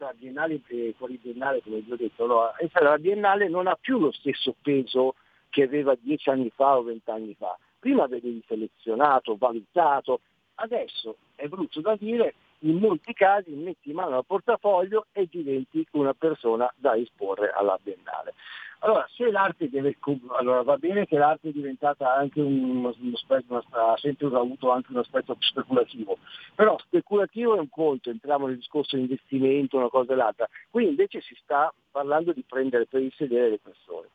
[0.00, 3.98] tra Biennale e fuori Biennale, come vi ho detto, allora, la Biennale non ha più
[3.98, 5.14] lo stesso peso
[5.50, 7.58] che aveva dieci anni fa o vent'anni fa.
[7.78, 10.20] Prima vedevi selezionato, valutato,
[10.54, 15.86] adesso è brutto da dire, in molti casi metti in mano al portafoglio e diventi
[15.92, 18.34] una persona da esporre alla Biennale.
[18.82, 19.98] Allora, se l'arte deve,
[20.38, 24.98] allora va bene che l'arte è diventata anche un, aspetto, ha sempre avuto anche un
[24.98, 26.16] aspetto speculativo,
[26.54, 30.48] però speculativo è un conto, entriamo nel discorso di investimento, una cosa e l'altra.
[30.70, 34.08] Qui invece si sta parlando di prendere per il sedere le persone.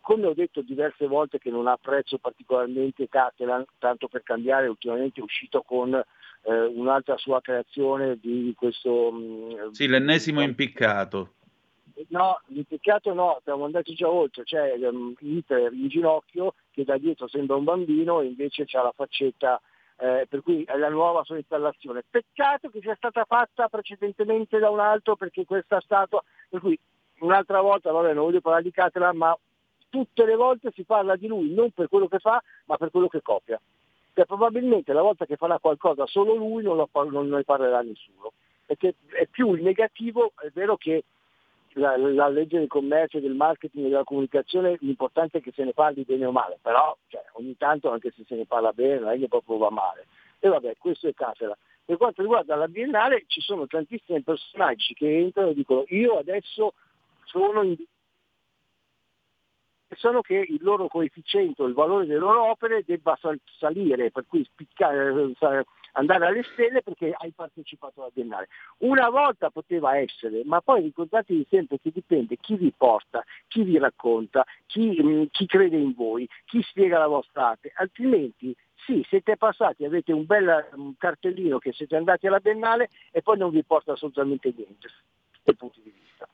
[0.00, 5.24] Come ho detto diverse volte che non apprezzo particolarmente Catalan, tanto per cambiare, ultimamente è
[5.24, 6.00] uscito con
[6.44, 9.10] eh, un'altra sua creazione di questo...
[9.10, 11.34] Mh, Sì, l'ennesimo impiccato.
[12.08, 17.28] No, l'impiccato no, siamo andati già oltre, c'è um, Hitler in ginocchio che da dietro
[17.28, 19.60] sembra un bambino e invece c'ha la faccetta,
[19.98, 22.02] eh, per cui è la nuova sua installazione.
[22.08, 26.76] Peccato che sia stata fatta precedentemente da un altro perché questa statua, per cui
[27.20, 29.38] un'altra volta, vabbè non voglio parlare di Catalan, ma
[29.88, 33.06] tutte le volte si parla di lui non per quello che fa, ma per quello
[33.06, 33.60] che copia.
[34.14, 38.32] Cioè, probabilmente la volta che farà qualcosa solo lui non, lo, non ne parlerà nessuno,
[38.64, 41.04] perché è più il negativo, è vero che
[41.74, 45.72] la, la legge del commercio, del marketing e della comunicazione, l'importante è che se ne
[45.72, 49.10] parli bene o male, però cioè, ogni tanto anche se se ne parla bene non
[49.10, 50.06] è che proprio va male.
[50.38, 51.56] E vabbè, questo è Catera.
[51.84, 56.74] Per quanto riguarda la Biennale ci sono tantissimi personaggi che entrano e dicono io adesso
[57.24, 57.76] sono in
[59.94, 64.44] pensano che il loro coefficiente, il valore delle loro opere debba sal- salire, per cui
[64.44, 65.32] spiccare,
[65.92, 68.48] andare alle stelle perché hai partecipato alla Biennale.
[68.78, 73.78] Una volta poteva essere, ma poi ricordatevi sempre che dipende chi vi porta, chi vi
[73.78, 79.36] racconta, chi, mh, chi crede in voi, chi spiega la vostra arte, altrimenti sì, siete
[79.36, 83.92] passati, avete un bel cartellino che siete andati alla Biennale e poi non vi porta
[83.92, 84.90] assolutamente niente,
[85.42, 86.28] dai punti di vista.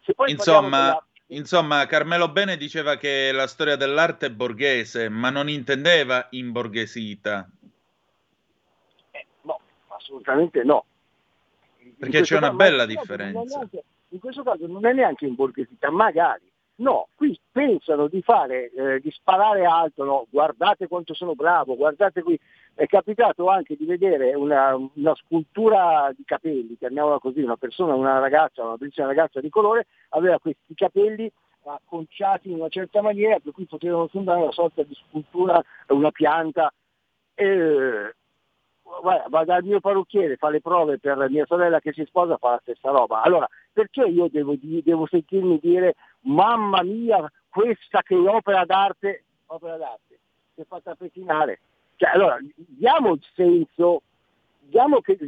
[0.00, 1.04] Se poi Insomma,
[1.36, 7.48] insomma, Carmelo Bene diceva che la storia dell'arte è borghese, ma non intendeva imborghesita.
[9.10, 10.84] Eh, no, assolutamente no.
[11.78, 13.56] In Perché c'è una caso- bella differenza.
[13.56, 16.50] neanche- in questo caso non è neanche imborghesita, magari.
[16.76, 20.26] No, qui pensano di fare, eh, di sparare alto, no?
[20.30, 22.38] guardate quanto sono bravo, guardate qui.
[22.74, 28.18] È capitato anche di vedere una, una scultura di capelli, chiamiamola così, una persona, una
[28.18, 31.30] ragazza, una bellissima ragazza di colore, aveva questi capelli
[31.64, 36.72] acconciati in una certa maniera per cui potevano sembrare una sorta di scultura, una pianta.
[37.34, 38.14] E,
[39.00, 42.60] va dal mio parrucchiere, fa le prove per mia sorella che si sposa, fa la
[42.62, 43.22] stessa roba.
[43.22, 49.76] Allora, perché io devo, devo sentirmi dire, mamma mia, questa che è opera d'arte, opera
[49.76, 50.18] d'arte,
[50.54, 51.60] si è fatta pettinare.
[51.96, 54.02] Cioè, allora, diamo il senso,
[54.60, 55.18] diamo che,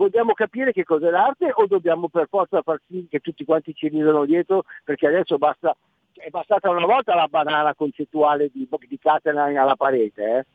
[0.00, 3.88] vogliamo capire che cos'è l'arte o dobbiamo per forza far sì che tutti quanti ci
[3.88, 5.76] ridano dietro perché adesso basta,
[6.14, 10.46] è bastata una volta la banana concettuale di, di Catalan alla parete, eh?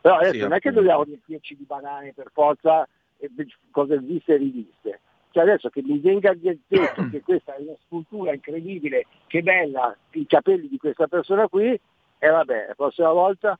[0.00, 2.88] Però adesso Sì, non è che dobbiamo riempirci di banane per forza
[3.18, 3.30] e
[3.70, 5.00] cose viste e riviste.
[5.30, 6.76] Cioè adesso che mi venga detto
[7.10, 11.78] che questa è una scultura incredibile, che bella, i capelli di questa persona qui,
[12.18, 13.58] e vabbè, la prossima volta,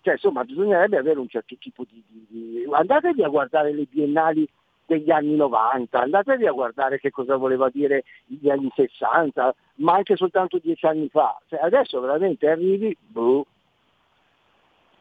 [0.00, 2.02] cioè insomma bisognerebbe avere un certo tipo di...
[2.06, 4.48] di- di- Andatevi a guardare le biennali
[4.86, 10.16] degli anni 90, andatevi a guardare che cosa voleva dire gli anni 60, ma anche
[10.16, 11.38] soltanto dieci anni fa.
[11.46, 13.46] Cioè, adesso veramente arrivi, boh.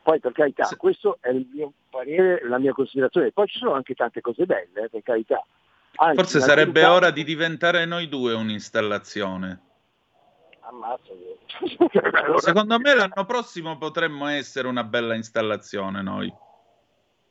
[0.08, 3.34] Poi per carità, questo è il mio parere, la mia considerazione.
[3.34, 5.46] Poi ci sono anche tante cose belle, eh, per carità.
[5.96, 9.60] Anzi, Forse sarebbe alcuni ora di diventare noi due un'installazione.
[10.62, 12.40] Ammazza, io.
[12.40, 16.34] Secondo me l'anno prossimo potremmo essere una bella installazione noi.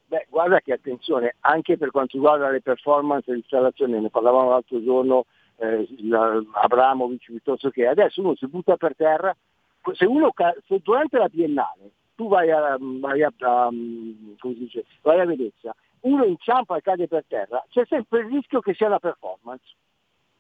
[0.09, 4.85] Beh, guarda che attenzione, anche per quanto riguarda le performance di installazione, ne parlavamo l'altro
[4.85, 5.25] giorno,
[5.57, 9.35] eh, la- Abramovic piuttosto che adesso uno si butta per terra,
[9.95, 10.31] se uno
[10.67, 15.25] se durante la biennale tu vai a, vai a, a- come si dice, vai a
[15.27, 19.65] Venezia, uno inciampa e cade per terra, c'è sempre il rischio che sia la performance.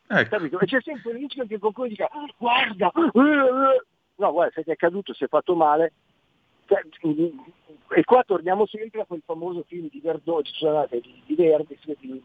[0.08, 0.28] Ecco.
[0.36, 0.60] Capito?
[0.60, 3.84] E c'è sempre il rischio che qualcuno dica "Ah, guarda, eh, eh".
[4.16, 5.92] no guarda se ti è caduto, si è fatto male.
[6.66, 6.82] Cioè,
[7.90, 12.22] E qua torniamo sempre a quel famoso film di Verdone, scusate, di, di Verdi, di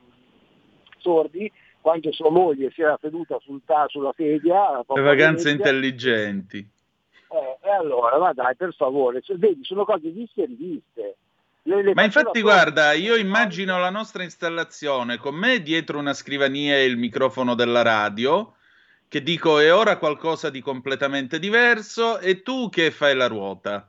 [0.97, 4.83] Sordi, quando sua moglie si era seduta sul sulla sedia.
[4.87, 6.67] Le vacanze intelligenti.
[7.31, 11.15] Eh, e allora, ma dai, per favore, cioè, vedi, sono cose viste e riviste.
[11.63, 16.13] Le- le Ma infatti, da- guarda, io immagino la nostra installazione con me dietro una
[16.13, 18.55] scrivania e il microfono della radio,
[19.07, 23.87] che dico è ora qualcosa di completamente diverso, e tu che fai la ruota.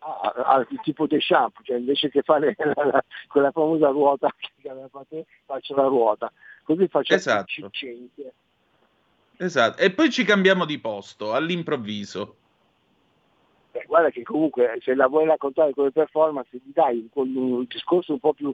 [0.00, 4.28] ah, ah, il tipo di shampoo, cioè invece che fare la- la- quella famosa ruota
[4.60, 6.32] che aveva fatto faccio la ruota,
[6.64, 7.46] così faccio Esatto.
[7.46, 8.32] ciccente.
[9.42, 9.80] Esatto.
[9.80, 12.36] E poi ci cambiamo di posto all'improvviso.
[13.72, 18.12] Beh, guarda che comunque se la vuoi raccontare come performance, gli dai un, un discorso
[18.12, 18.52] un po' più,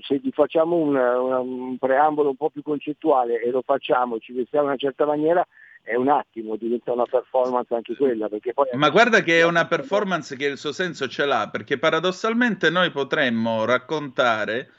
[0.00, 4.64] se gli facciamo un, un preambolo un po' più concettuale e lo facciamo, ci vestiamo
[4.66, 5.46] in una certa maniera,
[5.82, 8.30] è un attimo, diventa una performance anche quella.
[8.72, 12.90] Ma guarda che è una performance che il suo senso ce l'ha, perché paradossalmente noi
[12.90, 14.70] potremmo raccontare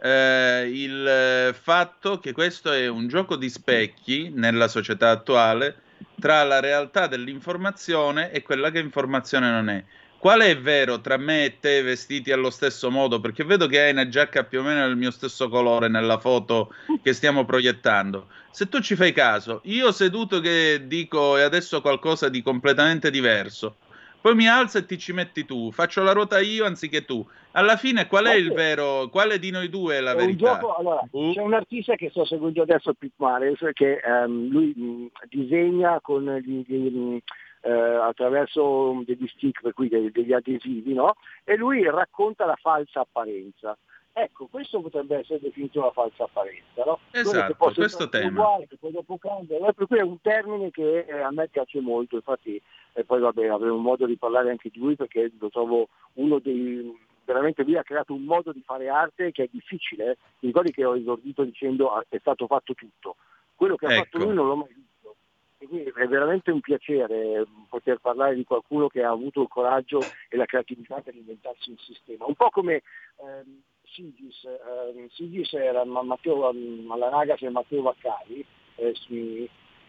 [0.00, 5.76] eh, il eh, fatto che questo è un gioco di specchi nella società attuale
[6.18, 9.84] tra la realtà dell'informazione e quella che informazione non è.
[10.22, 13.18] Quale è vero tra me e te vestiti allo stesso modo?
[13.20, 16.72] Perché vedo che hai una giacca più o meno del mio stesso colore nella foto
[17.02, 18.28] che stiamo proiettando.
[18.52, 23.78] Se tu ci fai caso, io seduto che dico e adesso qualcosa di completamente diverso,
[24.22, 27.26] poi mi alzo e ti ci metti tu, faccio la ruota io anziché tu.
[27.54, 30.52] Alla fine qual è il vero, quale di noi due è la È un verità?
[30.58, 35.10] gioco, allora, c'è un artista che sto seguendo adesso, Pete Mares, che ehm, lui mh,
[35.28, 37.18] disegna con gli, gli, mh,
[37.64, 41.14] eh, attraverso degli stick, per cui degli, degli adesivi, no?
[41.44, 43.76] E lui racconta la falsa apparenza.
[44.14, 46.98] Ecco, questo potrebbe essere definito una falsa apparenza, no?
[47.12, 48.28] Esatto, questo tema.
[48.28, 49.58] Uguale, che poi dopo cambia.
[49.72, 52.60] Per cui è un termine che eh, a me piace molto, infatti
[52.94, 57.10] e poi vabbè, avremo modo di parlare anche di lui perché lo trovo uno dei
[57.24, 60.18] veramente lui ha creato un modo di fare arte che è difficile.
[60.40, 63.16] Mi ricordi che ho esordito dicendo ah, è stato fatto tutto.
[63.54, 64.02] Quello che ha Ecco.
[64.04, 65.16] fatto lui non l'ho mai visto.
[65.58, 69.48] E quindi è veramente un piacere eh, poter parlare di qualcuno che ha avuto il
[69.48, 72.26] coraggio e la creatività per inventarsi un sistema.
[72.26, 72.82] Un po' come
[73.18, 73.62] ehm,
[73.92, 78.44] Sigis, ehm, Sigis era Ma- Matteo, ehm, alla ragazza di Matteo Vaccari,
[78.76, 78.94] eh,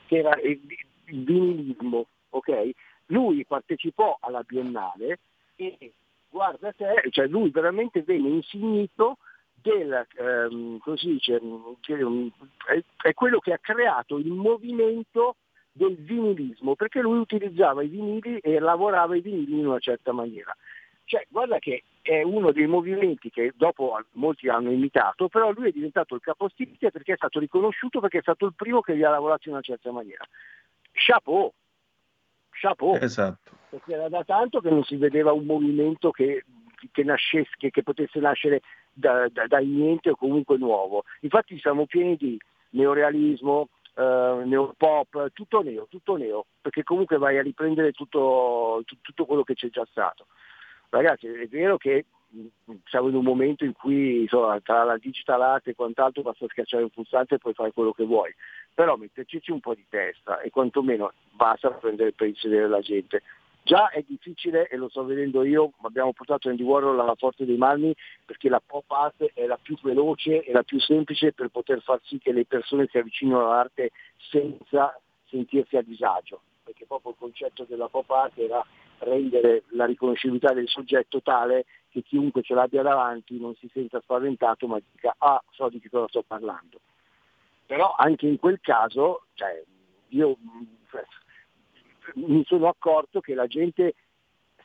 [0.05, 0.59] che era il,
[1.05, 2.69] il vinilismo, ok?
[3.07, 5.19] Lui partecipò alla Biennale
[5.55, 5.93] e
[6.29, 9.17] guarda te, cioè lui veramente venne insignito
[9.53, 11.39] del, ehm, come si dice,
[12.65, 15.35] è, è quello che ha creato il movimento
[15.71, 20.55] del vinilismo, perché lui utilizzava i vinili e lavorava i vinili in una certa maniera.
[21.05, 25.71] Cioè, guarda che è uno dei movimenti che dopo molti hanno imitato, però lui è
[25.71, 29.09] diventato il capostipite perché è stato riconosciuto perché è stato il primo che vi ha
[29.09, 30.25] lavorato in una certa maniera.
[30.91, 31.51] Chapeau,
[32.51, 33.51] chapeau, Esatto.
[33.69, 36.43] perché era da tanto che non si vedeva un movimento che,
[36.91, 41.05] che nascesse, che, che potesse nascere da, da- dal niente o comunque nuovo.
[41.21, 42.37] Infatti siamo pieni di
[42.71, 49.25] neorealismo, eh, neopop, tutto neo, tutto neo, perché comunque vai a riprendere tutto, tu- tutto
[49.25, 50.27] quello che c'è già stato.
[50.93, 55.41] Ragazzi, è vero che mh, siamo in un momento in cui insomma, tra la digital
[55.41, 58.31] art e quant'altro basta schiacciare un pulsante e puoi fare quello che vuoi,
[58.71, 63.23] però metterci un po' di testa e quantomeno basta prendere per il la gente.
[63.63, 67.57] Già è difficile e lo sto vedendo io, abbiamo portato Andy Warhol alla Forte dei
[67.57, 67.91] Marmi
[68.23, 71.99] perché la pop art è la più veloce e la più semplice per poter far
[72.03, 73.89] sì che le persone si avvicinino all'arte
[74.29, 74.95] senza
[75.27, 78.63] sentirsi a disagio, perché proprio il concetto della pop art era
[79.03, 84.67] rendere la riconoscibilità del soggetto tale che chiunque ce l'abbia davanti non si senta spaventato
[84.67, 86.79] ma dica ah so di che cosa sto parlando.
[87.65, 89.63] Però anche in quel caso, cioè,
[90.09, 90.37] io
[92.15, 93.95] mi sono accorto che la gente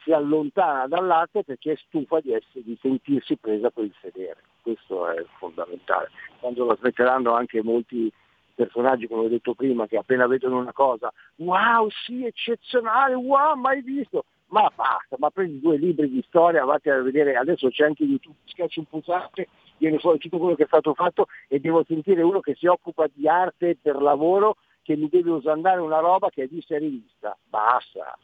[0.03, 4.43] si allontana dall'arte perché è stufa di, essere, di sentirsi presa per il sedere.
[4.63, 6.11] Questo è fondamentale.
[6.41, 8.13] Quando lo smetteranno anche molti
[8.59, 13.83] personaggi, come ho detto prima, che appena vedono una cosa, wow, sì, eccezionale, wow, mai
[13.83, 14.25] visto.
[14.49, 18.35] Ma basta, ma prendi due libri di storia, vatti a vedere, adesso c'è anche YouTube,
[18.47, 19.47] schiacci un pulsante,
[19.77, 23.07] viene fuori tutto quello che è stato fatto e devo sentire uno che si occupa
[23.13, 27.37] di arte per lavoro che mi deve usare una roba che è vista e rivista.
[27.47, 28.19] Basta.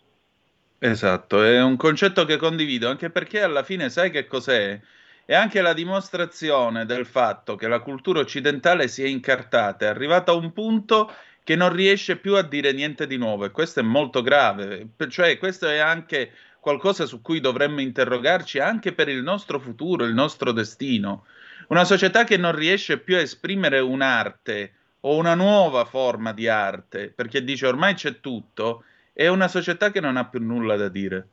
[0.78, 4.80] Esatto, è un concetto che condivido, anche perché alla fine sai che cos'è?
[5.26, 10.32] È anche la dimostrazione del fatto che la cultura occidentale si è incartata, è arrivata
[10.32, 11.10] a un punto
[11.42, 15.38] che non riesce più a dire niente di nuovo e questo è molto grave, cioè
[15.38, 20.52] questo è anche qualcosa su cui dovremmo interrogarci anche per il nostro futuro, il nostro
[20.52, 21.24] destino.
[21.68, 27.08] Una società che non riesce più a esprimere un'arte o una nuova forma di arte,
[27.08, 31.28] perché dice ormai c'è tutto, è una società che non ha più nulla da dire.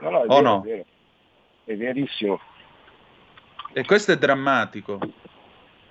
[0.00, 0.64] No, no, O vero, no?
[1.66, 2.40] È verissimo.
[3.72, 4.98] E questo è drammatico.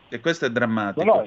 [0.10, 1.06] E questo è drammatico.
[1.06, 1.26] No, no,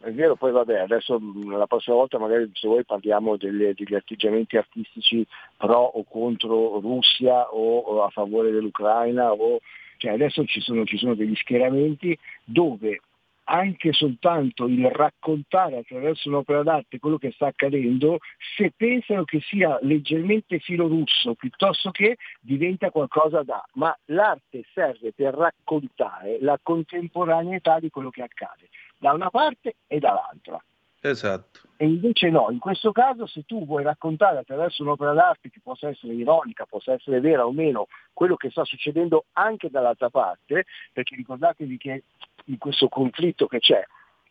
[0.00, 3.94] è vero, poi vabbè, adesso mh, la prossima volta magari se vuoi parliamo delle- degli
[3.94, 9.58] atteggiamenti artistici pro o contro Russia o, o a favore dell'Ucraina, o,
[9.96, 13.00] cioè adesso ci sono, ci sono degli schieramenti dove
[13.48, 18.18] anche soltanto il raccontare attraverso un'opera d'arte quello che sta accadendo,
[18.56, 23.64] se pensano che sia leggermente filorusso piuttosto che diventa qualcosa da...
[23.74, 28.68] Ma l'arte serve per raccontare la contemporaneità di quello che accade,
[28.98, 30.62] da una parte e dall'altra.
[31.00, 31.60] Esatto.
[31.76, 35.88] E invece no, in questo caso se tu vuoi raccontare attraverso un'opera d'arte che possa
[35.88, 41.14] essere ironica, possa essere vera o meno, quello che sta succedendo anche dall'altra parte, perché
[41.14, 42.04] ricordatevi che
[42.46, 43.84] in questo conflitto che c'è,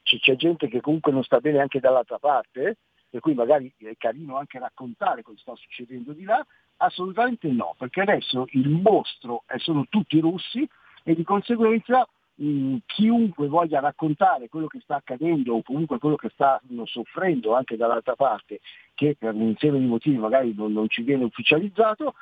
[0.04, 2.78] c- c'è gente che comunque non sta bene anche dall'altra parte,
[3.10, 6.46] per cui magari è carino anche raccontare cosa sta succedendo di là,
[6.78, 10.68] assolutamente no, perché adesso il mostro è- sono tutti russi
[11.04, 16.30] e di conseguenza mh, chiunque voglia raccontare quello che sta accadendo o comunque quello che
[16.30, 18.60] stanno soffrendo anche dall'altra parte,
[18.94, 22.16] che per un insieme di motivi magari non, non ci viene ufficializzato,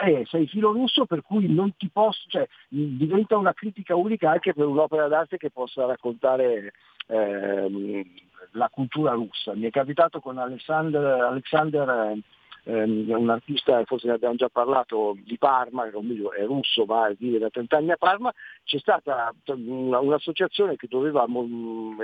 [0.00, 4.54] eh, sei filo russo per cui non ti posso, cioè diventa una critica unica anche
[4.54, 6.72] per un'opera d'arte che possa raccontare
[7.06, 8.04] ehm,
[8.52, 9.54] la cultura russa.
[9.54, 12.16] Mi è capitato con Alexander, Alexander
[12.64, 17.38] eh, un artista, forse ne abbiamo già parlato, di Parma, comunque è russo ma vive
[17.38, 18.32] da 30 anni a Parma,
[18.64, 21.26] c'è stata una- un'associazione che doveva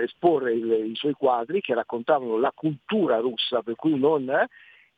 [0.03, 4.29] esporre il- i suoi quadri che raccontavano la cultura russa, per cui non...
[4.29, 4.49] eh,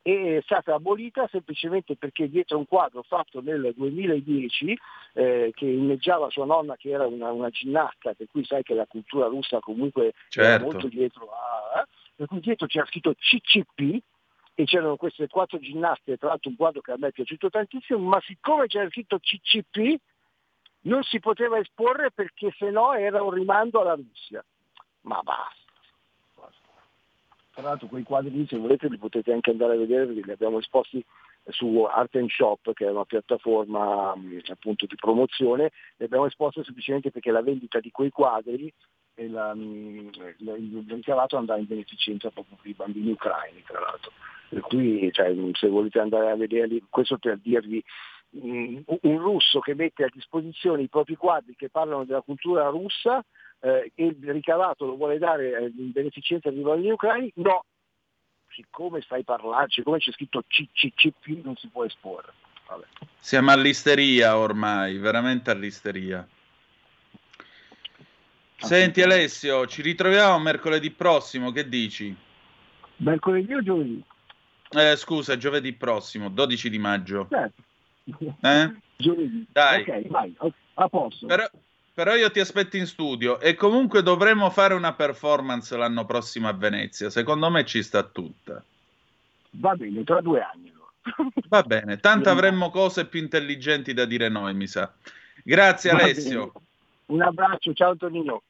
[0.07, 4.79] è stata abolita semplicemente perché dietro un quadro fatto nel 2010
[5.15, 8.87] eh, che inneggiava sua nonna che era una, una, ginnasta, per cui sai che la
[8.87, 10.49] cultura russa comunque certo.
[10.49, 11.81] era molto dietro a...
[11.81, 11.85] Eh?
[12.15, 14.01] per cui dietro c'era scritto CCP
[14.55, 17.99] e c'erano queste quattro ginnaste, tra l'altro un quadro che a me è piaciuto tantissimo,
[17.99, 20.01] ma siccome c'era scritto CCP
[20.83, 24.45] non si poteva esporre perché se no era un rimando alla Russia.
[25.01, 25.66] Ma basta.
[27.57, 30.31] Tra l'altro quei quadri lì se volete li potete anche andare a vedere perché li
[30.31, 31.03] abbiamo esposti
[31.49, 34.13] su Art and Shop che è una piattaforma
[34.49, 38.71] appunto di promozione, li abbiamo esposti semplicemente perché la vendita di quei quadri
[39.15, 44.13] e la, il, ricavato andrà in beneficenza proprio per i bambini ucraini tra l'altro.
[44.51, 47.83] Per cui cioè, se volete andare a vederli, questo per dirvi
[48.33, 53.25] un russo che mette a disposizione i propri quadri che parlano della cultura russa
[53.67, 57.65] eh, e il ricavato lo vuole dare in beneficenza dei bambini ucraini, no,
[58.51, 62.33] siccome stai parlando, siccome c'è scritto CCCP non si può esporre.
[62.69, 62.85] Vabbè.
[63.19, 66.27] Siamo all'isteria ormai, veramente all'isteria.
[68.59, 72.15] Senti Alessio, ci ritroviamo mercoledì prossimo, che dici?
[72.99, 74.03] Mercoledì o giovedì?
[74.71, 77.27] Eh, scusa, giovedì prossimo, 12 di maggio.
[77.29, 77.63] Certo.
[78.41, 78.75] Eh?
[78.97, 79.47] Giovedì.
[79.51, 79.83] Dai.
[79.83, 80.37] Ok, vai,
[80.75, 81.27] a posto.
[81.27, 81.49] Però,
[81.97, 86.53] però io ti aspetto in studio e comunque dovremo fare una performance l'anno prossimo a
[86.53, 87.09] Venezia.
[87.09, 88.63] Secondo me ci sta tutta.
[89.53, 90.71] Va bene, tra due anni.
[91.49, 94.93] Va bene, tanto avremmo cose più intelligenti da dire noi, mi sa.
[95.43, 96.53] Grazie Alessio.
[97.07, 98.43] Un abbraccio, ciao Tonino.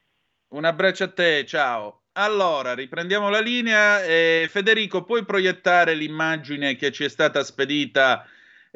[0.49, 2.01] Un abbraccio a te, ciao.
[2.13, 4.03] Allora, riprendiamo la linea.
[4.03, 8.27] Eh, Federico, puoi proiettare l'immagine che ci è stata spedita?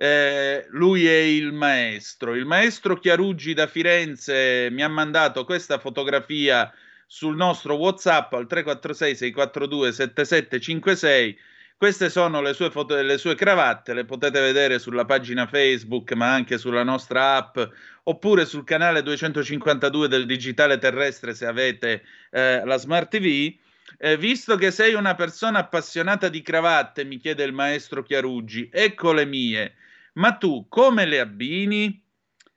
[0.04, 2.34] Eh, lui è il maestro.
[2.34, 6.74] Il maestro Chiaruggi da Firenze mi ha mandato questa fotografia
[7.06, 11.38] sul nostro WhatsApp al 346 642 7756.
[11.78, 16.34] Queste sono le sue, foto, le sue cravatte, le potete vedere sulla pagina Facebook, ma
[16.34, 17.60] anche sulla nostra app,
[18.06, 23.54] oppure sul canale 252 del Digitale Terrestre se avete eh, la Smart TV.
[24.00, 29.14] Eh, visto che sei una persona appassionata di cravatte, mi chiede il maestro Chiaruggi, ecco
[29.14, 29.76] le mie,
[30.14, 32.04] ma tu come le abbini?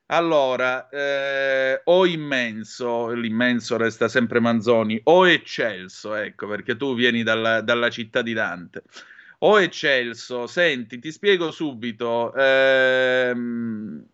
[0.07, 7.63] Allora, eh, o immenso, l'immenso resta sempre Manzoni, o eccelso, ecco, perché tu vieni dalla,
[7.63, 8.83] dalla città di Dante.
[9.41, 12.35] O eccelso, senti, ti spiego subito.
[12.35, 14.05] Ehm,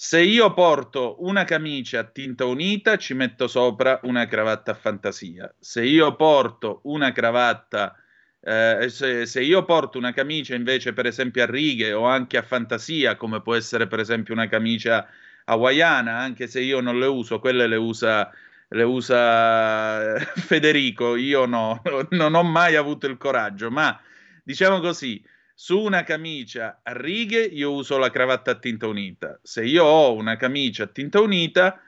[0.00, 5.52] se io porto una camicia a tinta unita, ci metto sopra una cravatta a fantasia.
[5.58, 7.96] Se io porto una cravatta,
[8.40, 12.42] eh, se, se, io porto una camicia invece, per esempio, a righe o anche a
[12.42, 15.06] fantasia, come può essere per esempio una camicia
[15.44, 18.30] hawaiana, anche se io non le uso, quelle le usa,
[18.68, 23.98] le usa Federico, io no, non ho mai avuto il coraggio, ma
[24.44, 25.22] diciamo così,
[25.54, 29.40] su una camicia a righe io uso la cravatta a tinta unita.
[29.42, 31.80] Se io ho una camicia a tinta unita,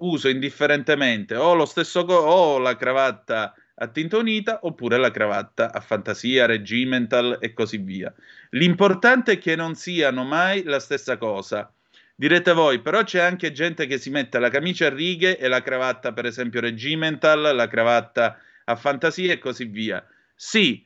[0.00, 6.46] uso indifferentemente o co- o la cravatta a tinta unita oppure la cravatta a fantasia,
[6.46, 8.12] regimental e così via.
[8.50, 11.72] L'importante è che non siano mai la stessa cosa.
[12.14, 15.62] Direte voi, però c'è anche gente che si mette la camicia a righe e la
[15.62, 20.04] cravatta, per esempio, regimental, la cravatta a fantasia e così via.
[20.34, 20.84] Sì,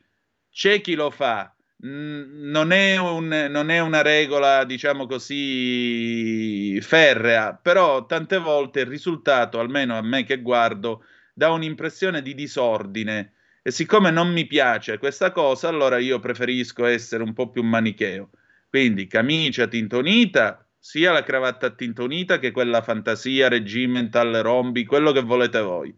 [0.51, 1.51] c'è chi lo fa,
[1.85, 9.59] non è, un, non è, una regola, diciamo così, ferrea, però tante volte il risultato,
[9.59, 11.03] almeno a me che guardo,
[11.33, 13.33] dà un'impressione di disordine.
[13.61, 18.29] E siccome non mi piace questa cosa, allora io preferisco essere un po' più manicheo.
[18.69, 25.61] Quindi camicia tintonita, sia la cravatta tintonita che quella fantasia, regimental, rombi, quello che volete
[25.61, 25.95] voi.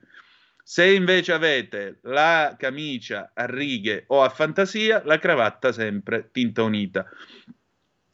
[0.63, 7.07] Se invece avete la camicia a righe o a fantasia, la cravatta sempre tinta unita.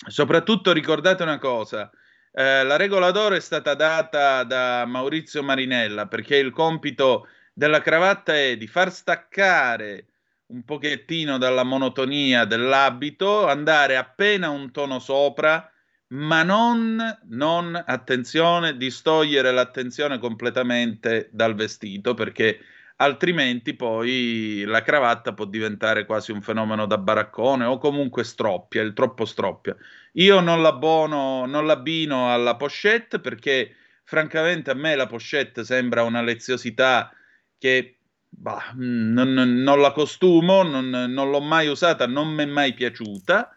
[0.07, 1.89] Soprattutto ricordate una cosa,
[2.33, 8.35] eh, la regola d'oro è stata data da Maurizio Marinella perché il compito della cravatta
[8.35, 10.05] è di far staccare
[10.47, 15.69] un pochettino dalla monotonia dell'abito, andare appena un tono sopra,
[16.07, 22.59] ma non, non, attenzione, distogliere l'attenzione completamente dal vestito, perché
[23.01, 28.93] altrimenti poi la cravatta può diventare quasi un fenomeno da baraccone o comunque stroppia, il
[28.93, 29.75] troppo stroppia.
[30.13, 36.21] Io non l'abbono, non l'abbino alla pochette perché francamente a me la pochette sembra una
[36.21, 37.11] leziosità
[37.57, 37.97] che
[38.29, 43.55] bah, non, non, la costumo, non, non l'ho mai usata, non mi è mai piaciuta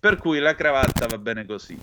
[0.00, 1.78] per cui la cravatta va bene così.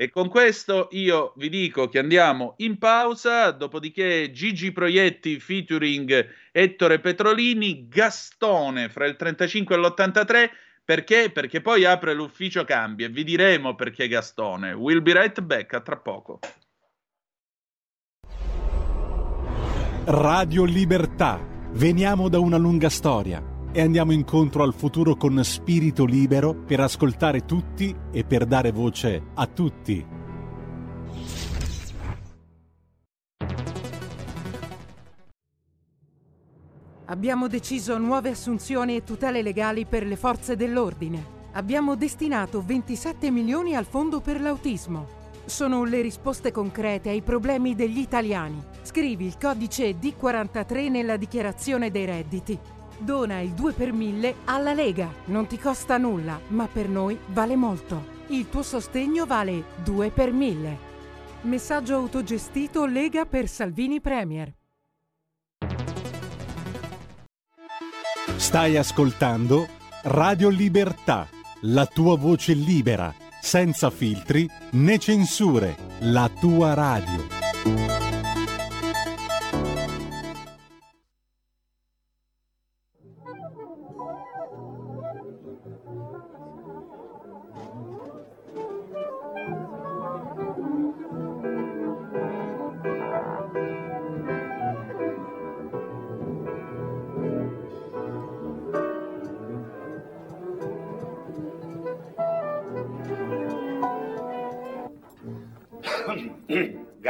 [0.00, 7.00] E con questo io vi dico che andiamo in pausa, dopodiché Gigi Proietti featuring Ettore
[7.00, 10.50] Petrolini, Gastone fra il 35 e l'83,
[10.84, 11.30] Perché?
[11.30, 14.72] Perché poi apre l'ufficio cambi e vi diremo perché Gastone.
[14.72, 16.38] We'll be right back a tra poco.
[20.06, 21.44] Radio Libertà.
[21.72, 27.44] Veniamo da una lunga storia e andiamo incontro al futuro con spirito libero per ascoltare
[27.44, 30.06] tutti e per dare voce a tutti.
[37.10, 41.36] Abbiamo deciso nuove assunzioni e tutele legali per le forze dell'ordine.
[41.52, 45.16] Abbiamo destinato 27 milioni al fondo per l'autismo.
[45.46, 48.62] Sono le risposte concrete ai problemi degli italiani.
[48.82, 52.58] Scrivi il codice D43 nella dichiarazione dei redditi.
[52.98, 55.12] Dona il 2 per 1000 alla Lega.
[55.26, 58.16] Non ti costa nulla, ma per noi vale molto.
[58.28, 60.86] Il tuo sostegno vale 2 per 1000.
[61.42, 64.52] Messaggio autogestito Lega per Salvini Premier.
[68.36, 69.66] Stai ascoltando
[70.02, 71.28] Radio Libertà,
[71.62, 78.07] la tua voce libera, senza filtri né censure, la tua radio.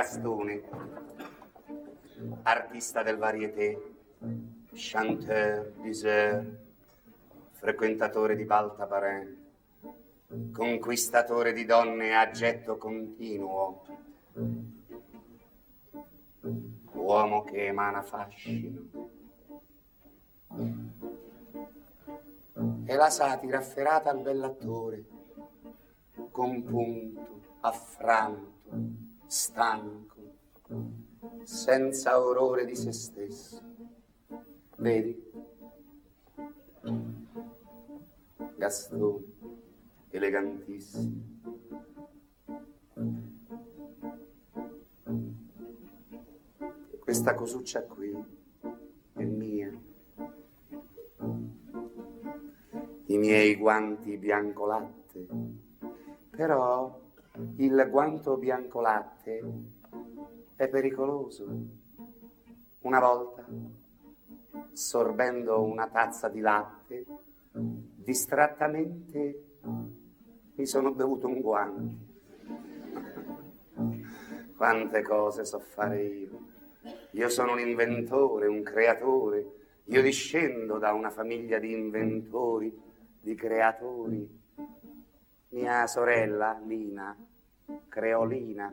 [0.08, 0.62] Gastone,
[2.44, 3.78] artista del variété,
[4.72, 6.46] chanteur, diseur,
[7.50, 9.36] frequentatore di Baltabarin,
[10.50, 13.84] conquistatore di donne a getto continuo,
[16.92, 18.88] uomo che emana fascino.
[22.86, 25.04] E la satira afferrata al bell'attore,
[26.30, 30.16] compunto, affranto, stanco,
[31.44, 33.62] senza orrore di se stesso.
[34.78, 35.32] Vedi?
[38.56, 39.24] Gastone,
[40.08, 41.36] elegantissimo.
[46.90, 48.16] E questa cosuccia qui
[49.12, 49.70] è mia.
[53.10, 55.26] I miei guanti bianco latte,
[56.30, 57.06] però
[57.60, 59.42] il guanto bianco latte
[60.54, 61.44] è pericoloso.
[62.80, 63.44] Una volta,
[64.72, 67.04] sorbendo una tazza di latte,
[67.50, 69.44] distrattamente
[70.54, 72.06] mi sono bevuto un guanto.
[74.56, 76.46] Quante cose so fare io.
[77.12, 79.54] Io sono un inventore, un creatore.
[79.86, 82.72] Io discendo da una famiglia di inventori,
[83.20, 84.36] di creatori.
[85.50, 87.16] Mia sorella, Lina,
[87.98, 88.72] creolina.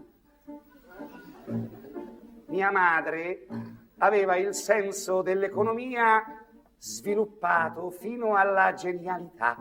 [2.46, 3.48] Mia madre
[3.98, 6.22] aveva il senso dell'economia
[6.78, 9.58] sviluppato fino alla genialità.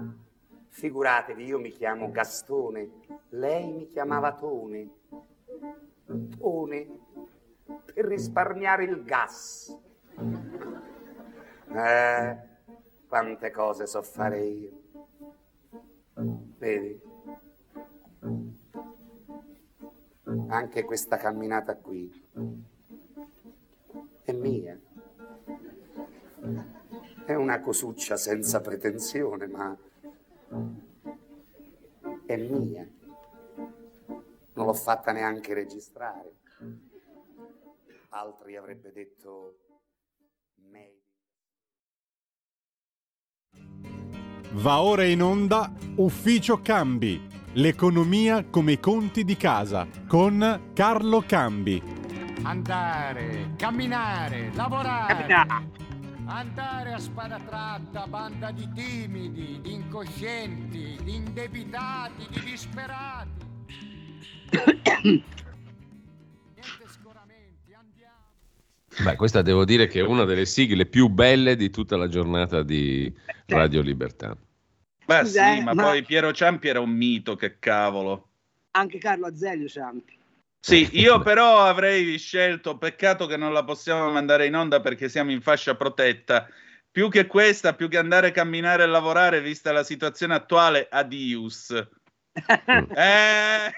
[0.68, 2.90] Figuratevi, io mi chiamo Gastone,
[3.30, 4.90] lei mi chiamava Tone.
[6.36, 6.98] Tone,
[7.64, 9.80] per risparmiare il gas.
[11.72, 12.38] Eh,
[13.08, 14.82] quante cose so fare io.
[16.58, 17.00] Vedi?
[20.48, 22.10] Anche questa camminata qui
[24.24, 24.78] è mia.
[27.24, 29.76] È una cosuccia senza pretensione, ma
[32.26, 32.86] è mia.
[34.54, 36.36] Non l'ho fatta neanche registrare.
[38.10, 39.58] Altri avrebbe detto
[40.56, 41.02] meglio.
[44.52, 51.82] Va ora in onda Ufficio Cambi, l'economia come i conti di casa, con Carlo Cambi.
[52.42, 55.82] Andare, camminare, lavorare.
[56.26, 63.42] Andare a spada tratta, banda di timidi, di incoscienti, di indebitati, di disperati.
[69.02, 72.62] Beh, questa devo dire che è una delle sigle più belle di tutta la giornata
[72.62, 73.12] di
[73.46, 74.36] Radio Libertà.
[75.06, 78.28] Beh Scusa, sì, eh, ma, ma- poi Piero Ciampi era un mito, che cavolo.
[78.72, 80.18] Anche Carlo Azeglio Ciampi.
[80.60, 85.30] Sì, io però avrei scelto, peccato che non la possiamo mandare in onda perché siamo
[85.30, 86.48] in fascia protetta.
[86.90, 91.70] Più che questa, più che andare a camminare e lavorare, vista la situazione attuale, adius.
[92.96, 93.70] Eh,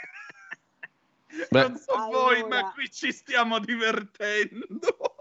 [1.51, 1.61] Beh.
[1.61, 5.17] non so voi, ma qui ci stiamo divertendo.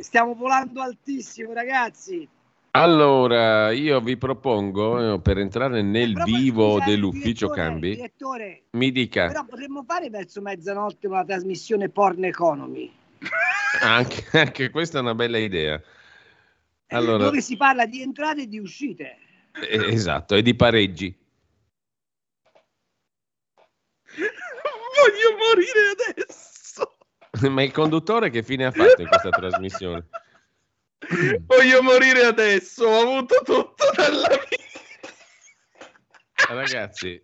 [0.00, 2.28] Stiamo volando altissimo, ragazzi.
[2.72, 8.92] Allora, io vi propongo, eh, per entrare nel Proprio, vivo dell'ufficio direttore, cambi, direttore, mi
[8.92, 12.92] dica, Però potremmo fare verso mezzanotte una trasmissione porn economy,
[13.80, 15.80] anche, anche questa è una bella idea.
[16.88, 19.16] Allora, dove si parla di entrate e di uscite.
[19.60, 21.16] eh, esatto, e di pareggi.
[24.98, 26.96] Voglio morire adesso.
[27.50, 30.08] Ma il conduttore che fine ha fatto in questa trasmissione?
[31.46, 32.86] Voglio morire adesso.
[32.86, 34.66] Ho avuto tutto dalla vita.
[36.54, 37.22] Ragazzi,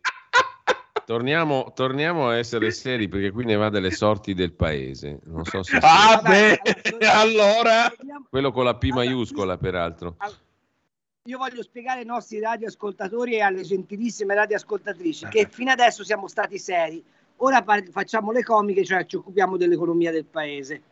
[1.04, 5.20] torniamo, torniamo a essere seri perché qui ne va delle sorti del paese.
[5.24, 5.78] Non so se...
[5.80, 6.60] Ah, beh,
[7.06, 7.92] allora.
[8.28, 10.16] Quello con la P maiuscola, peraltro.
[11.26, 16.58] Io voglio spiegare ai nostri radioascoltatori e alle gentilissime radioascoltatrici che fino adesso siamo stati
[16.58, 17.02] seri,
[17.36, 20.82] ora par- facciamo le comiche, cioè ci occupiamo dell'economia del paese.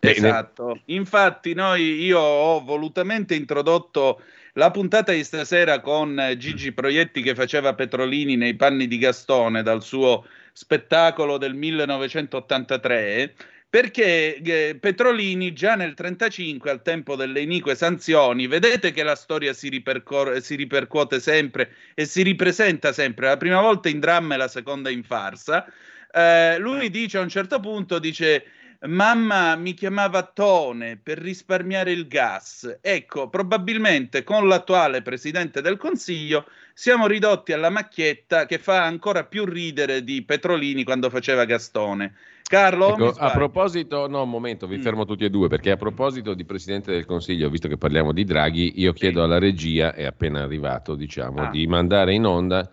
[0.00, 0.80] Esatto.
[0.86, 4.22] Infatti, noi io ho volutamente introdotto
[4.54, 9.82] la puntata di stasera con Gigi Proietti che faceva Petrolini nei panni di Gastone dal
[9.82, 13.34] suo spettacolo del 1983.
[13.70, 19.52] Perché eh, Petrolini già nel 1935, al tempo delle inique sanzioni, vedete che la storia
[19.52, 24.38] si, ripercor- si ripercuote sempre e si ripresenta sempre, la prima volta in dramma e
[24.38, 25.64] la seconda in farsa.
[26.12, 28.44] Eh, lui dice a un certo punto, dice
[28.82, 32.78] Mamma mi chiamava Tone per risparmiare il gas.
[32.80, 39.44] Ecco, probabilmente con l'attuale presidente del Consiglio siamo ridotti alla macchietta che fa ancora più
[39.44, 42.14] ridere di Petrolini quando faceva Gastone.
[42.42, 42.94] Carlo?
[42.94, 46.44] Ecco, a proposito, no, un momento, vi fermo tutti e due, perché a proposito di
[46.44, 50.94] Presidente del Consiglio, visto che parliamo di Draghi, io chiedo alla regia, è appena arrivato,
[50.96, 51.50] diciamo, Ah.
[51.50, 52.68] di mandare in onda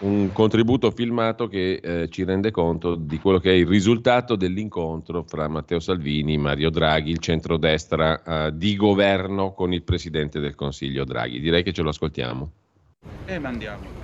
[0.00, 5.22] un contributo filmato che eh, ci rende conto di quello che è il risultato dell'incontro
[5.22, 11.04] fra Matteo Salvini, Mario Draghi, il centrodestra eh, di governo con il Presidente del Consiglio
[11.04, 11.40] Draghi.
[11.40, 12.50] Direi che ce lo ascoltiamo.
[13.26, 14.02] E mandiamo.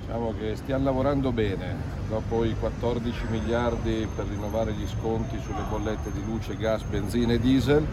[0.00, 6.12] Diciamo che stiamo lavorando bene, dopo i 14 miliardi per rinnovare gli sconti sulle bollette
[6.12, 7.86] di luce, gas, benzina e diesel,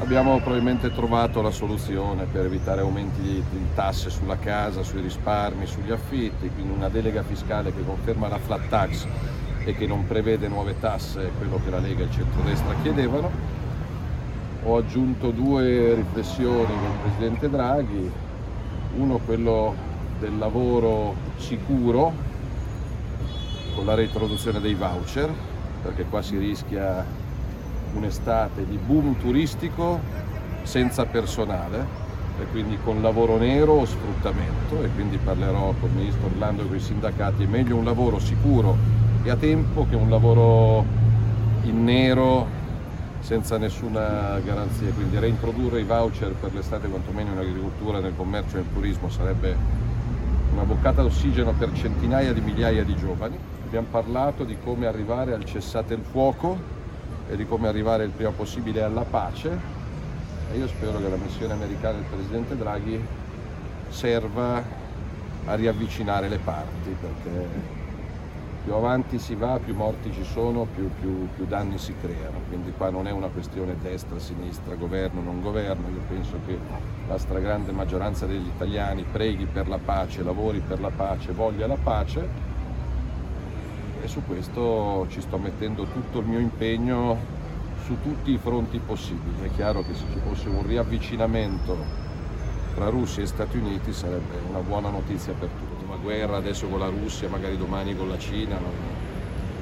[0.00, 3.44] abbiamo probabilmente trovato la soluzione per evitare aumenti di,
[3.76, 8.68] tasse sulla casa, sui risparmi, sugli affitti, quindi una delega fiscale che conferma la flat
[8.68, 9.06] tax
[9.64, 13.30] e che non prevede nuove tasse, quello che la Lega e il centrodestra chiedevano.
[14.64, 18.10] Ho aggiunto due riflessioni con il Presidente Draghi,
[18.96, 19.76] uno quello
[20.18, 22.28] del lavoro sicuro
[23.74, 25.30] con la reintroduzione dei voucher,
[25.82, 27.04] perché qua si rischia
[27.94, 30.00] un'estate di boom turistico
[30.62, 31.98] senza personale
[32.40, 34.82] e quindi con lavoro nero o sfruttamento.
[34.82, 38.18] E quindi parlerò con il Ministro Orlando e con i sindacati, è meglio un lavoro
[38.18, 38.76] sicuro
[39.22, 40.84] e a tempo che un lavoro
[41.62, 42.58] in nero
[43.20, 48.60] senza nessuna garanzia, quindi reintrodurre i voucher per l'estate quantomeno in agricoltura, nel commercio e
[48.60, 49.56] nel turismo sarebbe
[50.52, 53.38] una boccata d'ossigeno per centinaia di migliaia di giovani.
[53.70, 56.58] Abbiamo parlato di come arrivare al cessate il fuoco
[57.28, 59.48] e di come arrivare il prima possibile alla pace
[60.50, 63.00] e io spero che la missione americana del Presidente Draghi
[63.90, 64.60] serva
[65.44, 67.46] a riavvicinare le parti perché
[68.64, 72.40] più avanti si va, più morti ci sono, più, più- più danni si creano.
[72.48, 75.88] Quindi qua non è una questione destra, sinistra, governo, non governo.
[75.90, 76.58] Io penso che
[77.06, 81.78] la stragrande maggioranza degli italiani preghi per la pace, lavori per la pace, voglia la
[81.80, 82.49] pace
[84.02, 87.38] e su questo ci sto mettendo tutto il mio impegno
[87.84, 89.42] su tutti i fronti possibili.
[89.42, 91.76] È chiaro che se ci fosse un riavvicinamento
[92.74, 95.84] tra Russia e Stati Uniti sarebbe una buona notizia per tutti.
[95.84, 98.72] Una guerra adesso con la Russia, magari domani con la Cina, non,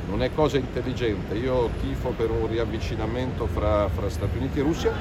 [0.08, 1.34] non è cosa intelligente.
[1.34, 4.92] Io tifo per un riavvicinamento fra, fra Stati Uniti e Russia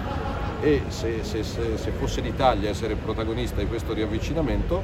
[0.61, 4.81] e se, se- se- se fosse l'Italia a essere protagonista di questo riavvicinamento,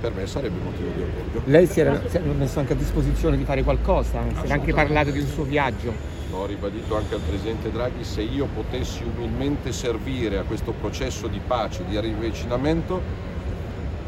[0.00, 1.42] per me sarebbe motivo di orgoglio.
[1.44, 4.72] Lei si era, si era messo anche a disposizione di fare qualcosa, si era anche
[4.72, 5.92] parlato di un suo viaggio.
[6.30, 11.40] L'ho ribadito anche al Presidente Draghi, se io potessi umilmente servire a questo processo di
[11.44, 13.02] pace, di riavvicinamento,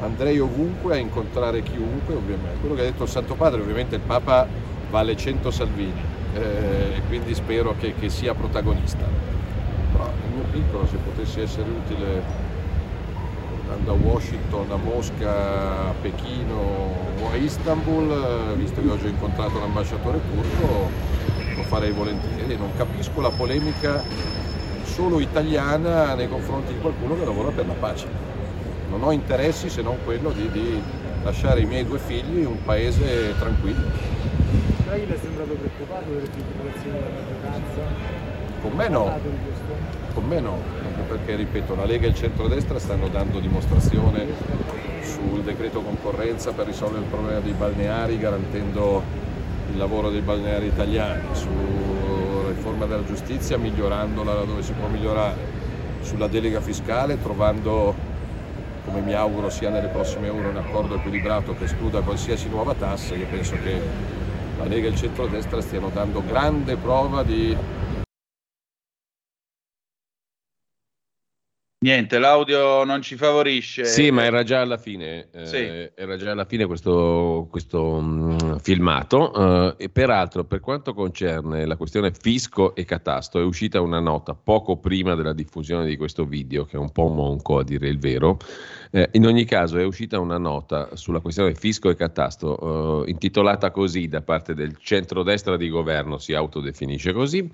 [0.01, 2.61] andrei ovunque a incontrare chiunque, ovviamente.
[2.61, 4.47] Quello che ha detto il Santo Padre, ovviamente il Papa
[4.88, 6.01] vale 100 Salvini,
[6.34, 9.05] eh, e quindi spero che, che sia protagonista.
[9.90, 12.51] Però nel mio piccolo, se potessi essere utile
[13.73, 16.55] andando a Washington, a Mosca, a Pechino
[17.20, 20.91] o a Istanbul, eh, visto che oggi ho incontrato l'ambasciatore turco,
[21.57, 22.57] lo farei volentieri.
[22.57, 24.03] Non capisco la polemica
[24.85, 28.07] solo italiana nei confronti di qualcuno che lavora per la pace.
[28.91, 30.83] Non ho interessi se non quello di, di
[31.23, 33.91] lasciare i miei due figli in un paese tranquillo.
[34.85, 38.20] Draghi le è sembrato preoccupato delle filtrazioni della maggioranza?
[38.61, 39.18] Con me no,
[40.14, 40.59] con me no,
[40.93, 44.26] anche perché ripeto, la Lega e il centrodestra stanno dando dimostrazione
[45.01, 49.03] sul decreto concorrenza per risolvere il problema dei balneari garantendo
[49.70, 55.61] il lavoro dei balneari italiani, sulla riforma della giustizia migliorandola laddove si può migliorare,
[56.03, 57.95] sulla delega fiscale trovando,
[58.84, 63.14] come mi auguro sia nelle prossime ore, un accordo equilibrato che escluda qualsiasi nuova tassa.
[63.14, 63.80] Io penso che
[64.59, 67.57] la Lega e il centrodestra stiano dando grande prova di
[71.83, 73.84] Niente, l'audio non ci favorisce.
[73.87, 75.91] Sì, ma era già alla fine, eh, Sì.
[76.00, 79.75] era già alla fine questo, questo, mh, filmato.
[79.76, 84.33] eh, e peraltro, per quanto concerne la questione fisco e catasto, è uscita una nota
[84.33, 87.99] poco prima della diffusione di questo video, che è un po' monco a dire il
[87.99, 88.38] vero.
[88.92, 93.72] Eh, in ogni caso, è uscita una nota sulla questione fisco e catasto, eh, intitolata
[93.72, 97.50] così da parte del centrodestra di governo, si autodefinisce così.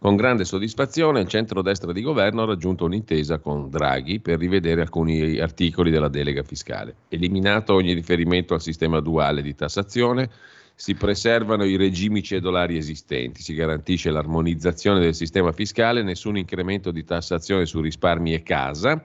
[0.00, 5.40] Con grande soddisfazione il centrodestra di governo ha raggiunto un'intesa con Draghi per rivedere alcuni
[5.40, 6.94] articoli della delega fiscale.
[7.08, 10.30] Eliminato ogni riferimento al sistema duale di tassazione,
[10.76, 17.02] si preservano i regimi cedolari esistenti, si garantisce l'armonizzazione del sistema fiscale, nessun incremento di
[17.02, 19.04] tassazione su risparmi e casa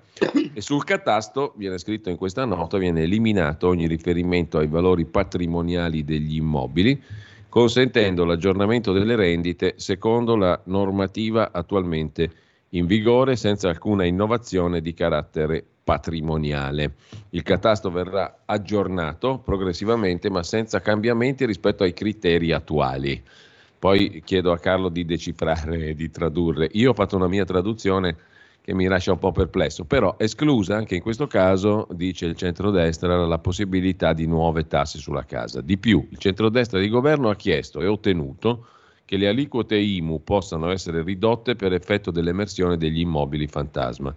[0.53, 6.03] e sul catasto, viene scritto in questa nota, viene eliminato ogni riferimento ai valori patrimoniali
[6.03, 7.01] degli immobili
[7.53, 12.31] consentendo l'aggiornamento delle rendite secondo la normativa attualmente
[12.69, 16.95] in vigore senza alcuna innovazione di carattere patrimoniale.
[17.29, 23.21] Il catasto verrà aggiornato progressivamente ma senza cambiamenti rispetto ai criteri attuali.
[23.77, 26.69] Poi chiedo a Carlo di decifrare e di tradurre.
[26.71, 28.15] Io ho fatto una mia traduzione
[28.63, 33.27] che mi lascia un po' perplesso, però esclusa anche in questo caso, dice il centrodestra,
[33.27, 35.59] la possibilità di nuove tasse sulla casa.
[35.59, 38.67] Di più, il centrodestra di governo ha chiesto e ottenuto
[39.03, 44.15] che le aliquote IMU possano essere ridotte per effetto dell'emersione degli immobili fantasma.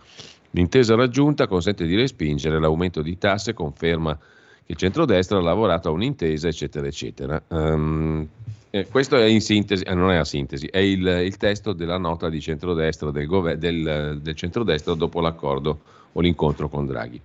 [0.51, 5.93] L'intesa raggiunta consente di respingere l'aumento di tasse, conferma che il centrodestra ha lavorato a
[5.93, 7.43] un'intesa, eccetera, eccetera.
[7.49, 8.29] Ehm,
[8.77, 11.97] eh, questo è in sintesi, eh, non è la sintesi, è il, il testo della
[11.97, 15.81] nota di centrodestra del, gover- del, del centrodestra dopo l'accordo
[16.13, 17.21] o l'incontro con Draghi.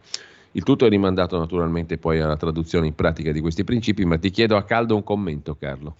[0.54, 4.30] Il tutto è rimandato naturalmente poi alla traduzione in pratica di questi principi, ma ti
[4.30, 5.96] chiedo a caldo un commento, Carlo.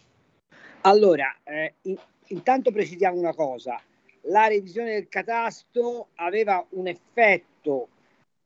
[0.82, 3.80] Allora, eh, in- intanto precisiamo una cosa.
[4.26, 7.88] La revisione del catasto aveva un effetto,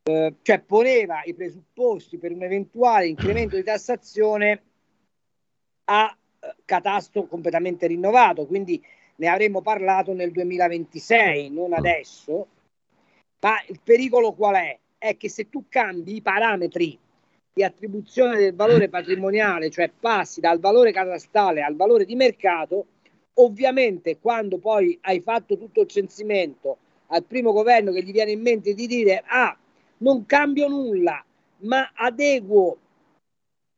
[0.03, 4.61] eh, cioè poneva i presupposti per un eventuale incremento di tassazione
[5.86, 6.15] a
[6.66, 8.84] catasto completamente rinnovato, quindi
[9.18, 12.48] ne avremmo parlato nel 2026, non adesso.
[13.42, 14.78] Ma il pericolo qual è?
[14.98, 16.98] È che se tu cambi i parametri
[17.54, 22.88] di attribuzione del valore patrimoniale, cioè passi dal valore catastale al valore di mercato,
[23.36, 26.78] ovviamente quando poi hai fatto tutto il censimento
[27.08, 29.56] al primo governo che gli viene in mente di dire ah,
[30.00, 31.24] non cambio nulla,
[31.60, 32.78] ma adeguo,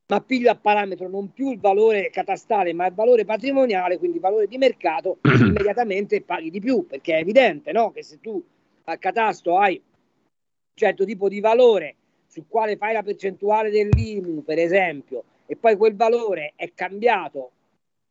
[0.09, 4.23] ma piglio a parametro non più il valore catastale, ma il valore patrimoniale, quindi il
[4.23, 7.91] valore di mercato, immediatamente paghi di più, perché è evidente no?
[7.91, 8.41] che se tu
[8.85, 11.95] al catasto hai un certo tipo di valore
[12.27, 17.51] sul quale fai la percentuale dell'IMU, per esempio, e poi quel valore è cambiato,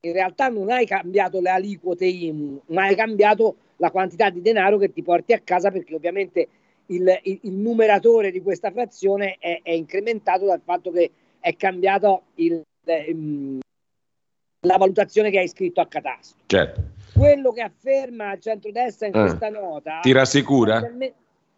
[0.01, 4.77] in realtà non hai cambiato le aliquote IMU, ma hai cambiato la quantità di denaro
[4.77, 6.49] che ti porti a casa perché ovviamente
[6.87, 11.11] il, il- il numeratore di questa frazione è, è incrementato dal fatto che
[11.47, 13.61] è cambiato il, ehm,
[14.67, 16.43] la valutazione che hai scritto a catasto.
[16.47, 16.83] Certo.
[17.15, 19.27] Quello che afferma il centrodestra in Ah.
[19.27, 20.01] questa nota...
[20.03, 20.83] Ti rassicura?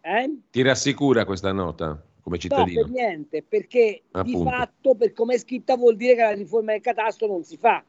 [0.01, 0.37] Eh?
[0.51, 2.81] Ti rassicura questa nota come No, cittadino?
[2.83, 4.47] per niente, perché di Appunto.
[4.51, 7.83] fatto, per come è scritta, vuol dire che la riforma del catasto non si fa.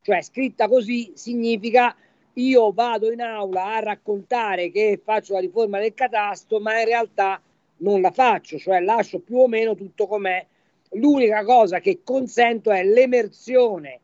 [0.00, 1.94] Cioè, scritta così significa
[2.34, 7.38] io vado in aula a raccontare che faccio la riforma del catasto, ma in realtà
[7.78, 10.46] non la faccio, cioè lascio più o meno tutto com'è.
[10.94, 14.00] L'unica cosa che consento è l'emersione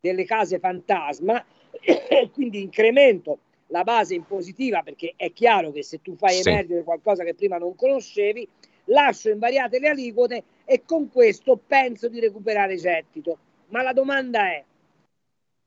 [0.00, 1.44] delle case fantasma,
[1.80, 3.38] e quindi incremento
[3.68, 6.48] la base impositiva perché è chiaro che se tu fai Sì.
[6.48, 8.46] emergere qualcosa che prima non conoscevi,
[8.86, 13.38] lascio invariate le aliquote e con questo penso di recuperare gettito.
[13.68, 14.62] Ma la domanda è,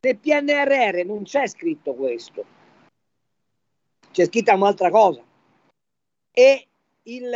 [0.02, 2.46] nel PNRR non c'è scritto questo,
[4.12, 5.24] c'è scritta un'altra cosa.
[6.32, 6.68] E
[7.04, 7.32] il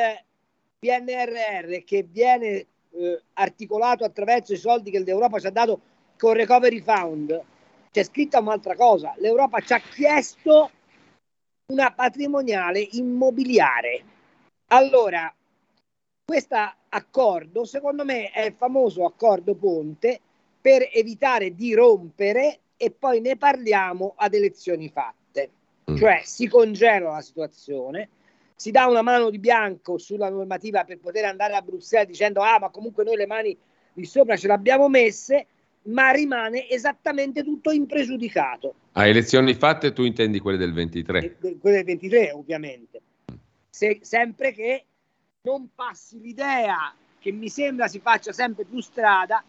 [0.80, 5.80] PNRR che viene eh, articolato attraverso i soldi che l'Europa ci ha dato
[6.18, 7.42] con Recovery Fund,
[7.92, 9.14] c'è scritta un'altra cosa.
[9.18, 10.70] L'Europa ci ha chiesto
[11.68, 14.04] una patrimoniale immobiliare.
[14.68, 15.34] Allora,
[16.24, 16.56] questo
[16.90, 20.20] accordo, secondo me, è il famoso accordo ponte
[20.62, 25.50] per evitare di rompere e poi ne parliamo ad elezioni fatte.
[25.90, 25.96] Mm.
[25.96, 28.10] Cioè si congela la situazione,
[28.62, 32.60] si dà una mano di bianco sulla normativa per poter andare a Bruxelles dicendo ah
[32.60, 33.58] ma comunque noi le mani
[33.92, 35.48] di sopra ce le abbiamo messe,
[35.86, 38.76] ma rimane esattamente tutto impregiudicato.
[38.92, 41.38] A elezioni fatte tu intendi quelle del 23?
[41.40, 43.02] De- Quelle del 23 ovviamente.
[43.68, 44.86] Se- sempre che
[45.42, 49.44] non passi l'idea che mi sembra si faccia sempre più strada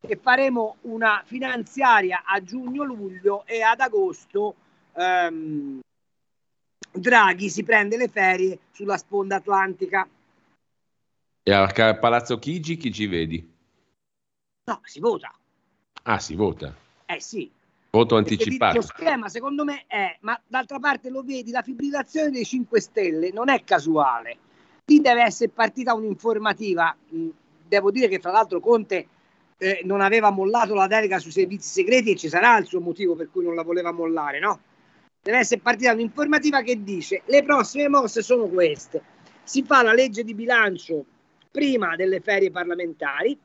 [0.00, 4.54] e faremo una finanziaria a giugno-luglio e ad agosto
[4.96, 5.80] ehm,
[6.96, 10.06] Draghi si prende le ferie sulla sponda atlantica.
[11.42, 13.52] E a Palazzo Chigi chi ci vedi?
[14.66, 15.34] No, si vota.
[16.04, 16.74] Ah, si vota.
[17.06, 17.50] Eh sì.
[17.90, 18.76] Voto anticipato.
[18.76, 23.30] Lo schema secondo me è, ma d'altra parte lo vedi, la fibrillazione dei 5 Stelle
[23.30, 24.36] non è casuale.
[24.86, 26.96] Lì deve essere partita un'informativa.
[27.08, 27.28] Mh,
[27.66, 29.08] Devo dire che fra l'altro Conte
[29.56, 33.16] eh, non aveva mollato la delega sui servizi segreti e ci sarà il suo motivo
[33.16, 34.60] per cui non la voleva mollare, no?
[35.24, 39.02] Deve essere partita un'informativa che dice le prossime mosse sono queste.
[39.42, 41.02] Si fa la legge di bilancio
[41.50, 43.38] prima delle ferie parlamentari,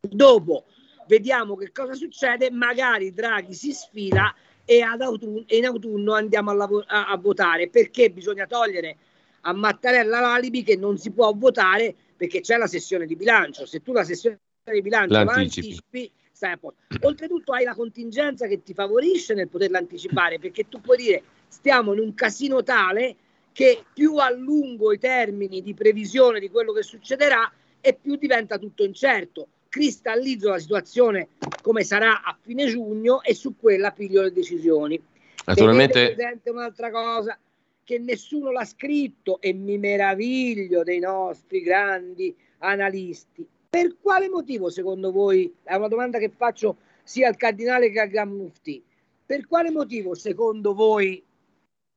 [0.00, 0.64] dopo
[1.06, 4.34] vediamo che cosa succede, magari Draghi si sfila
[4.66, 8.98] e, ad autunno, e in autunno andiamo a, lavo- a- a votare perché bisogna togliere
[9.42, 13.64] a Mattarella l'alibi che non si può votare perché c'è la sessione di bilancio.
[13.64, 16.12] Se tu la sessione di bilancio la anticipi,
[16.58, 16.74] posto.
[17.02, 21.92] Oltretutto hai la contingenza che ti favorisce nel poterla anticipare perché tu puoi dire stiamo
[21.92, 23.16] in un casino tale
[23.52, 27.50] che più allungo i termini di previsione di quello che succederà
[27.80, 29.48] e più diventa tutto incerto.
[29.68, 31.28] Cristallizzo la situazione
[31.60, 35.00] come sarà a fine giugno e su quella piglio le decisioni.
[35.44, 37.38] Naturalmente- Tenete un'altra cosa
[37.82, 43.46] che nessuno l'ha scritto e mi meraviglio dei nostri grandi analisti.
[43.70, 48.08] Per quale motivo secondo voi, è una domanda che faccio sia al cardinale che al
[48.08, 48.82] Gran Mufti,
[49.26, 51.22] per quale motivo secondo voi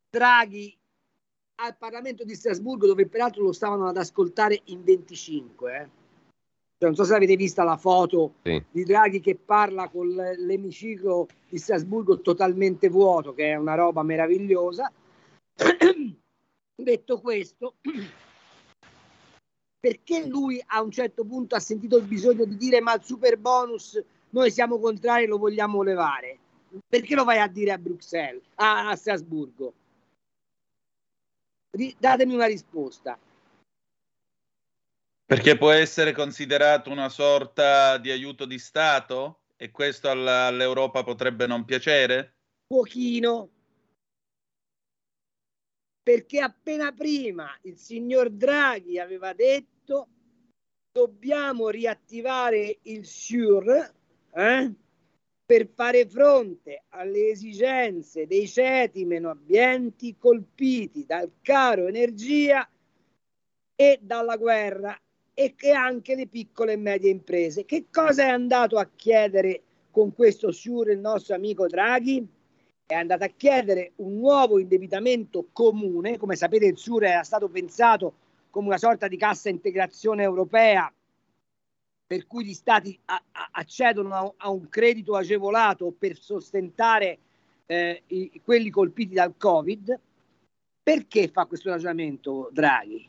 [0.09, 0.77] Draghi
[1.55, 5.89] al Parlamento di Strasburgo, dove peraltro lo stavano ad ascoltare in 25, eh?
[6.77, 8.61] Cioè, non so se avete vista la foto Sì.
[8.71, 14.91] di Draghi che parla con l'emiciclo di Strasburgo totalmente vuoto, che è una roba meravigliosa.
[16.75, 17.75] Detto questo,
[19.81, 23.37] perché lui a un certo punto ha sentito il bisogno di dire ma il super
[23.37, 26.37] bonus noi siamo contrari lo vogliamo levare?
[26.87, 29.73] Perché lo vai a dire a Bruxelles, a, a Strasburgo?
[31.71, 33.17] Ri- datemi una risposta.
[35.25, 41.65] Perché può essere considerato una sorta di aiuto di Stato e questo all'Europa potrebbe non
[41.65, 42.35] piacere?
[42.71, 43.49] pochino
[46.03, 50.07] perché appena prima il signor Draghi aveva detto
[50.91, 53.93] dobbiamo riattivare il SURE
[54.33, 54.73] eh,
[55.45, 62.67] per fare fronte alle esigenze dei ceti meno abbienti colpiti dal caro energia
[63.75, 64.99] e dalla guerra
[65.33, 67.65] e che anche le piccole e medie imprese.
[67.65, 72.27] Che cosa è andato a chiedere con questo SURE il nostro amico Draghi?
[72.91, 78.15] È andato a chiedere un nuovo indebitamento comune, come sapete il SURE era stato pensato
[78.49, 80.93] come una sorta di cassa integrazione europea
[82.05, 87.17] per cui gli stati a- a- accedono a, a un credito agevolato per sostentare
[87.67, 89.97] eh, i- quelli colpiti dal Covid.
[90.83, 93.07] Perché fa questo ragionamento Draghi?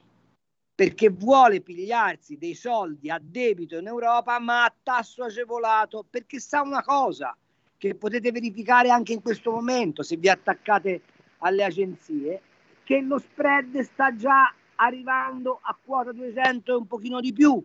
[0.77, 6.63] Perché vuole pigliarsi dei soldi a debito in Europa, ma a tasso agevolato, perché sa
[6.63, 7.37] una cosa
[7.83, 11.03] che potete verificare anche in questo momento se vi attaccate
[11.39, 12.41] alle agenzie,
[12.85, 17.61] che lo spread sta già arrivando a quota 200 e un pochino di più,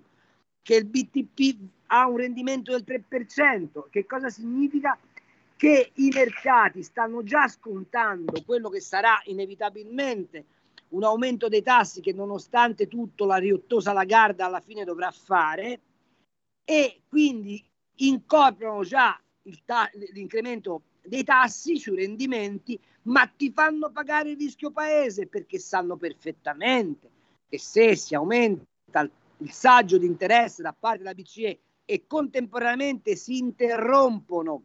[0.64, 3.90] che il BTP ha un rendimento del 3%.
[3.92, 4.98] Che cosa significa?
[5.56, 10.46] Che i mercati stanno già scontando quello che sarà inevitabilmente
[10.90, 15.80] un aumento dei tassi che nonostante tutto la riottosa Lagarde alla fine dovrà fare
[16.66, 17.64] e quindi
[17.98, 19.20] incorporano già
[19.64, 25.96] ta- l'incremento dei tassi sui rendimenti, ma ti fanno pagare il rischio paese perché sanno
[25.96, 27.10] perfettamente
[27.48, 33.38] che se si aumenta il, saggio di interesse da parte della BCE e contemporaneamente si
[33.38, 34.64] interrompono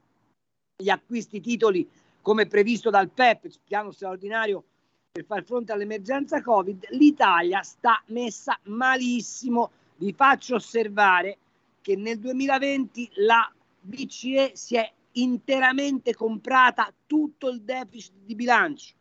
[0.76, 1.88] gli acquisti titoli
[2.20, 4.64] come previsto dal PEP, piano straordinario
[5.12, 9.70] per far fronte all'emergenza Covid, l'Italia sta messa malissimo.
[9.96, 11.36] Vi faccio osservare
[11.82, 13.52] che nel 2020 la
[13.82, 18.94] BCE si è interamente comprata tutto il deficit di bilancio.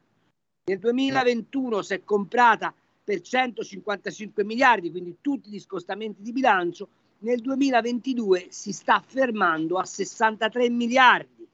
[0.66, 6.88] Nel 2021 si è comprata per 155 miliardi, quindi tutti gli scostamenti di bilancio,
[7.20, 11.48] nel 2022 si sta fermando a 63 miliardi,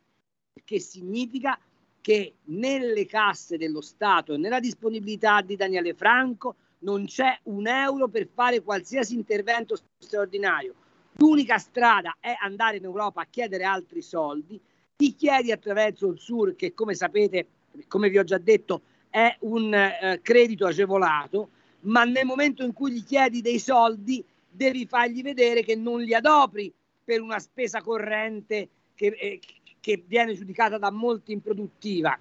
[0.64, 1.60] che significa
[2.02, 8.08] che nelle casse dello Stato e nella disponibilità di Daniele Franco non c'è un euro
[8.08, 10.74] per fare qualsiasi intervento straordinario.
[11.18, 14.60] L'unica strada è andare in Europa a chiedere altri soldi.
[14.96, 17.48] Ti chiedi attraverso il SUR, che come sapete,
[17.88, 21.50] come vi ho già detto, è un eh, credito agevolato,
[21.82, 26.14] ma nel momento in cui gli chiedi dei soldi devi fargli vedere che non li
[26.14, 26.72] adopri
[27.04, 29.40] per una spesa corrente che, eh,
[29.80, 32.18] che viene giudicata da molti improduttiva.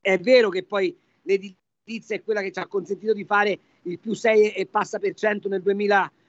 [0.00, 4.12] È vero che poi l'edilizia è quella che ci ha consentito di fare il più
[4.12, 5.62] 6 e passa per cento nel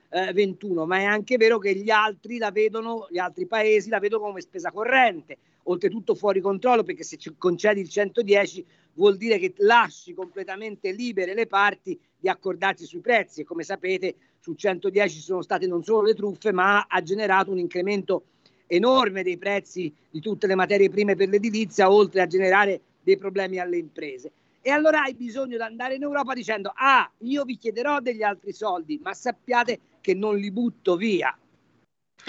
[0.09, 4.23] 2021, ma è anche vero che gli altri la vedono, gli altri paesi la vedono
[4.25, 9.53] come spesa corrente, oltretutto fuori controllo, perché se ci concedi il 110 vuol dire che
[9.57, 15.21] lasci completamente libere le parti di accordarsi sui prezzi e come sapete su 110 ci
[15.21, 18.23] sono state non solo le truffe, ma ha generato un incremento
[18.65, 23.59] enorme dei prezzi di tutte le materie prime per l'edilizia, oltre a generare dei problemi
[23.59, 24.31] alle imprese.
[24.61, 28.51] E allora hai bisogno di andare in Europa dicendo, ah, io vi chiederò degli altri
[28.51, 31.37] soldi, ma sappiate che non li butto via.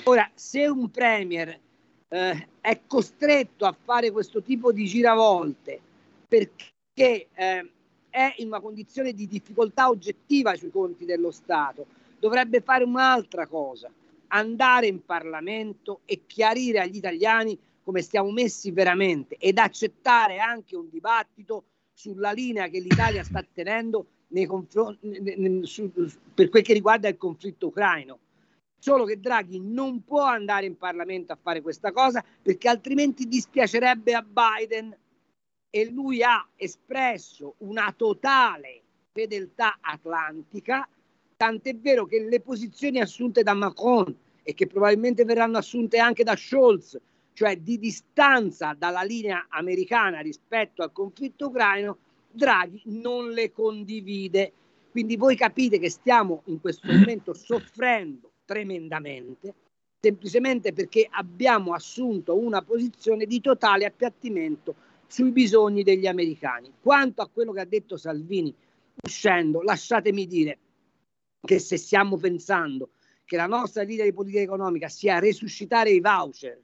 [0.07, 1.57] Ora, se un premier
[2.09, 5.81] eh, è costretto a fare questo tipo di giravolte
[6.27, 7.71] perché eh,
[8.11, 11.87] è in una condizione di difficoltà oggettiva sui conti dello Stato,
[12.19, 13.89] dovrebbe fare un'altra cosa,
[14.27, 20.89] andare in Parlamento e chiarire agli italiani come stiamo messi veramente ed accettare anche un
[20.91, 24.07] dibattito sulla linea che l'Italia sta tenendo
[24.47, 24.99] confron-
[25.63, 25.91] su,
[26.35, 28.19] per quel che riguarda il conflitto ucraino.
[28.81, 34.15] Solo che Draghi non può andare in Parlamento a fare questa cosa perché altrimenti dispiacerebbe
[34.15, 34.97] a Biden
[35.71, 38.83] e lui ha espresso una totale
[39.13, 40.89] fedeltà atlantica,
[41.37, 46.37] tant'è vero che le posizioni assunte da Macron e che probabilmente verranno assunte anche da
[46.37, 46.99] Scholz,
[47.33, 51.99] cioè di distanza dalla linea americana rispetto al conflitto ucraino,
[52.31, 54.53] Draghi non le condivide.
[54.91, 59.55] Quindi voi capite che stiamo in questo momento soffrendo tremendamente,
[60.01, 64.75] semplicemente perché abbiamo assunto una posizione di totale appiattimento
[65.07, 66.73] sui bisogni degli americani.
[66.81, 68.55] Quanto a quello che ha detto Salvini
[69.03, 70.59] uscendo, lasciatemi dire
[71.41, 72.91] che se stiamo pensando
[73.25, 76.61] che la nostra linea di politica economica sia resuscitare i voucher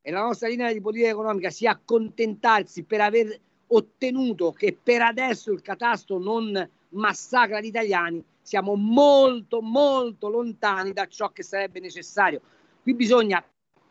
[0.00, 3.40] e la nostra linea di politica economica sia accontentarsi per aver
[3.74, 11.06] ottenuto che per adesso il catasto non massacra gli italiani, siamo molto molto lontani da
[11.06, 12.40] ciò che sarebbe necessario.
[12.82, 13.42] Qui bisogna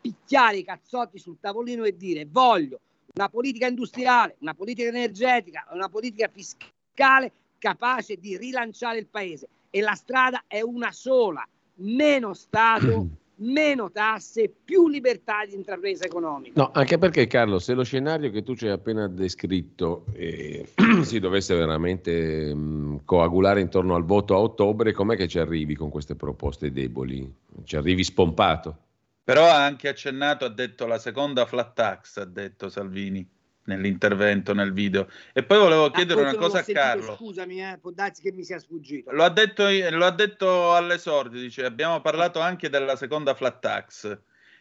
[0.02, 2.80] picchiare i cazzotti sul tavolino e dire voglio
[3.14, 9.48] una politica industriale, una politica energetica, una politica fiscale capace di rilanciare il paese.
[9.70, 13.08] E la strada è una sola, meno Stato,
[13.42, 16.54] meno tasse, più libertà di intrapresa economica.
[16.62, 20.68] No, anche perché Carlo, se lo scenario che tu ci hai appena descritto eh,
[21.04, 25.90] si dovesse veramente mh, coagulare intorno al voto a ottobre, com'è che ci arrivi con
[25.90, 27.32] queste proposte deboli?
[27.64, 28.78] Ci arrivi spompato?
[29.24, 33.28] Però ha anche accennato, ha detto la seconda flat tax, ha detto Salvini
[33.76, 35.08] nell'intervento, nel video.
[35.34, 37.16] E poi volevo chiedere una cosa a Carlo.
[37.16, 39.12] Scusami, eh, può darsi che mi sia sfuggito.
[39.12, 44.20] Lo ha detto, lo ha detto all'esordio, dice abbiamo parlato anche della seconda flat tax.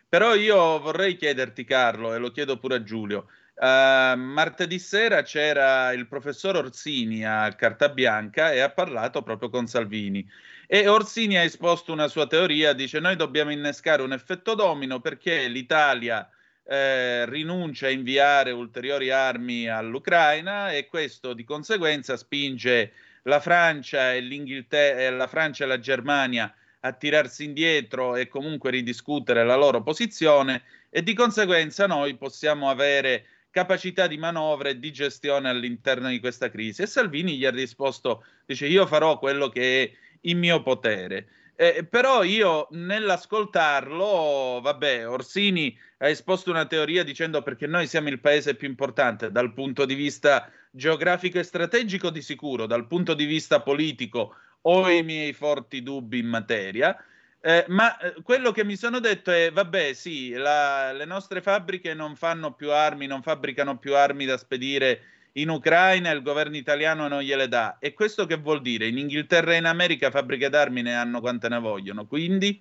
[0.09, 3.27] Però io vorrei chiederti, Carlo, e lo chiedo pure a Giulio,
[3.61, 9.66] Uh, martedì sera c'era il professor Orsini a Carta Bianca e ha parlato proprio con
[9.66, 10.27] Salvini.
[10.66, 15.47] E Orsini ha esposto una sua teoria, dice noi dobbiamo innescare un effetto domino perché
[15.49, 16.27] l'Italia
[16.71, 22.93] eh, rinuncia a inviare ulteriori armi all'Ucraina e questo di conseguenza spinge
[23.25, 28.71] la Francia e l'Inghilterra, eh, la Francia e la Germania a tirarsi indietro e comunque
[28.71, 34.93] ridiscutere la loro posizione e di conseguenza noi possiamo avere capacità di manovra e di
[34.93, 36.83] gestione all'interno di questa crisi.
[36.83, 39.93] E Salvini gli ha risposto, dice io farò quello che è
[40.23, 41.27] in mio potere.
[41.61, 48.19] Eh, però io nell'ascoltarlo, vabbè, Orsini ha esposto una teoria dicendo perché noi siamo il
[48.19, 53.27] paese più importante dal punto di vista geografico e strategico di sicuro, dal punto di
[53.27, 56.97] vista politico ho i miei forti dubbi in materia.
[57.43, 61.93] Eh, ma eh, quello che mi sono detto è, vabbè, sì, la, le nostre fabbriche
[61.93, 67.07] non fanno più armi, non fabbricano più armi da spedire in Ucraina, il governo italiano
[67.07, 67.78] non gliele dà.
[67.78, 68.89] E questo che vuol dire?
[68.89, 72.61] In Inghilterra e in America fabbriche d'armi ne hanno quante ne vogliono, quindi?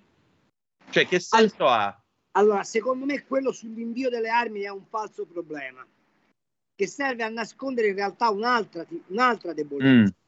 [0.90, 2.00] Cioè, che senso ha?
[2.32, 5.84] Allora, secondo me quello sull'invio delle armi è un falso problema,
[6.76, 10.12] che serve a nascondere in realtà un'altra, un'altra debolezza.
[10.12, 10.18] Mm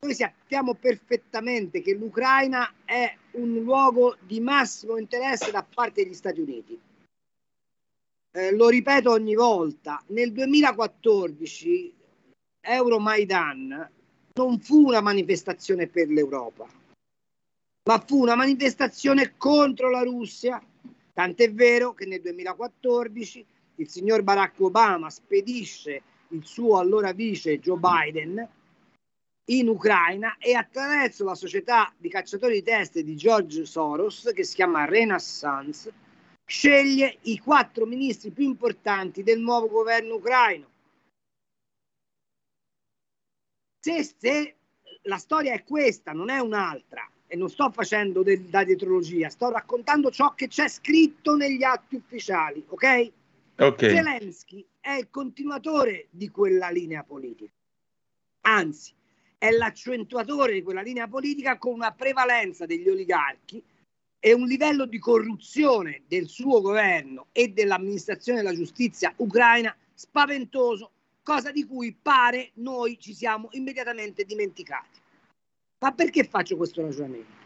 [0.00, 6.40] Noi sappiamo perfettamente che l'Ucraina è un luogo di massimo interesse da parte degli Stati
[6.40, 6.80] Uniti.
[8.32, 11.94] Eh, lo ripeto ogni volta, nel 2014
[12.60, 13.90] Euromaidan
[14.34, 16.64] non fu una manifestazione per l'Europa,
[17.88, 20.62] ma fu una manifestazione contro la Russia.
[21.12, 23.44] Tant'è vero che nel 2014
[23.76, 28.48] il signor Barack Obama spedisce il suo allora vice Joe Biden
[29.46, 34.54] in Ucraina e attraverso la società di cacciatori di teste di George Soros, che si
[34.54, 35.92] chiama Renaissance,
[36.50, 40.68] sceglie i quattro ministri più importanti del nuovo governo ucraino.
[43.78, 44.56] Se, se
[45.02, 49.48] la storia è questa, non è un'altra, e non sto facendo del, da dietrologia, sto
[49.50, 53.12] raccontando ciò che c'è scritto negli atti ufficiali, ok?
[53.58, 53.78] Ok.
[53.78, 57.52] Zelensky è il continuatore di quella linea politica,
[58.40, 58.92] anzi
[59.38, 63.62] è l'accentuatore di quella linea politica con una prevalenza degli oligarchi
[64.20, 70.92] e un livello di corruzione del suo governo e dell'amministrazione della giustizia ucraina spaventoso,
[71.22, 74.98] cosa di cui pare noi ci siamo immediatamente dimenticati.
[75.80, 77.38] Ma perché faccio questo ragionamento?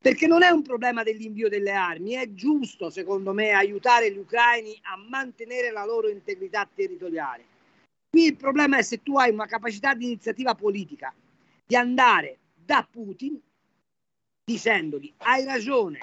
[0.00, 4.78] Perché non è un problema dell'invio delle armi, è giusto secondo me aiutare gli ucraini
[4.82, 7.56] a mantenere la loro integrità territoriale.
[8.08, 11.12] Qui il problema è se tu hai una capacità di iniziativa politica
[11.66, 13.40] di andare da Putin
[14.48, 15.98] dicendogli hai ragione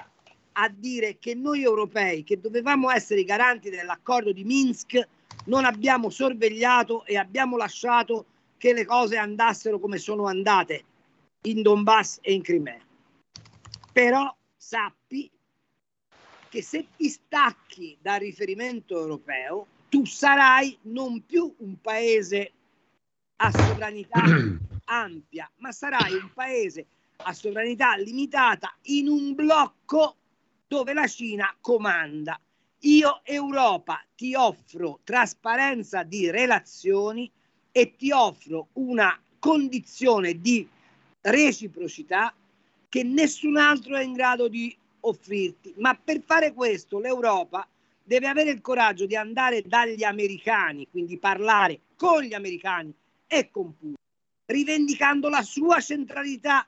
[0.52, 5.08] a dire che noi europei che dovevamo essere i garanti dell'accordo di Minsk
[5.46, 10.84] non abbiamo sorvegliato e abbiamo lasciato che le cose andassero come sono andate
[11.42, 12.80] in Donbass e in Crimea.
[13.92, 15.28] Però sappi
[16.48, 22.52] che se ti stacchi dal riferimento europeo, tu sarai non più un paese
[23.36, 24.22] a sovranità
[24.86, 26.86] ampia, ma sarai un paese
[27.16, 30.16] a sovranità limitata in un blocco
[30.66, 32.40] dove la Cina comanda.
[32.80, 37.30] Io Europa ti offro trasparenza di relazioni
[37.72, 40.68] e ti offro una condizione di
[41.20, 42.34] reciprocità
[42.88, 45.74] che nessun altro è in grado di offrirti.
[45.78, 47.66] Ma per fare questo l'Europa
[48.02, 52.94] deve avere il coraggio di andare dagli americani, quindi parlare con gli americani
[53.26, 53.94] e con Putin,
[54.46, 56.66] rivendicando la sua centralità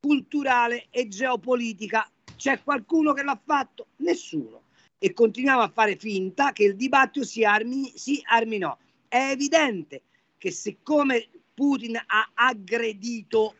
[0.00, 2.08] culturale e geopolitica.
[2.36, 3.88] C'è qualcuno che l'ha fatto?
[3.96, 4.62] Nessuno.
[4.98, 8.78] E continuiamo a fare finta che il dibattito si armi, si armi no.
[9.08, 10.02] È evidente
[10.38, 13.54] che siccome Putin ha aggredito,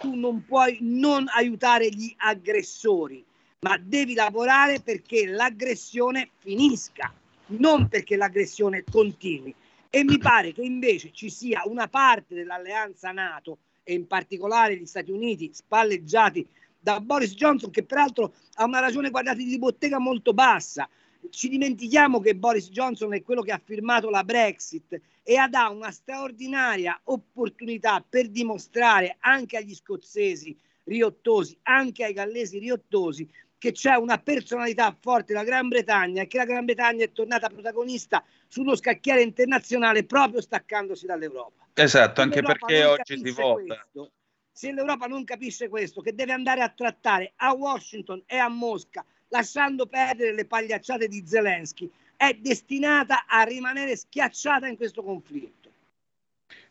[0.00, 3.24] tu non puoi non aiutare gli aggressori,
[3.60, 7.12] ma devi lavorare perché l'aggressione finisca,
[7.46, 9.54] non perché l'aggressione continui.
[9.90, 13.58] E mi pare che invece ci sia una parte dell'alleanza NATO
[13.90, 16.46] e in particolare gli Stati Uniti spalleggiati
[16.78, 20.88] da Boris Johnson che peraltro ha una ragione guardate di bottega molto bassa.
[21.28, 25.74] Ci dimentichiamo che Boris Johnson è quello che ha firmato la Brexit e ha dato
[25.74, 33.96] una straordinaria opportunità per dimostrare anche agli scozzesi riottosi, anche ai gallesi riottosi, che c'è
[33.96, 38.76] una personalità forte della Gran Bretagna e che la Gran Bretagna è tornata protagonista sullo
[38.76, 41.66] scacchiere internazionale proprio staccandosi dall'Europa.
[41.82, 43.86] Esatto, anche perché oggi si vota.
[43.90, 44.12] questo,
[44.52, 49.04] se l'Europa non capisce questo, che deve andare a trattare a Washington e a Mosca,
[49.28, 55.70] lasciando perdere le pagliacciate di Zelensky, è destinata a rimanere schiacciata in questo conflitto.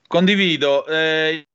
[0.07, 0.85] Condivido.
[0.85, 1.47] eh,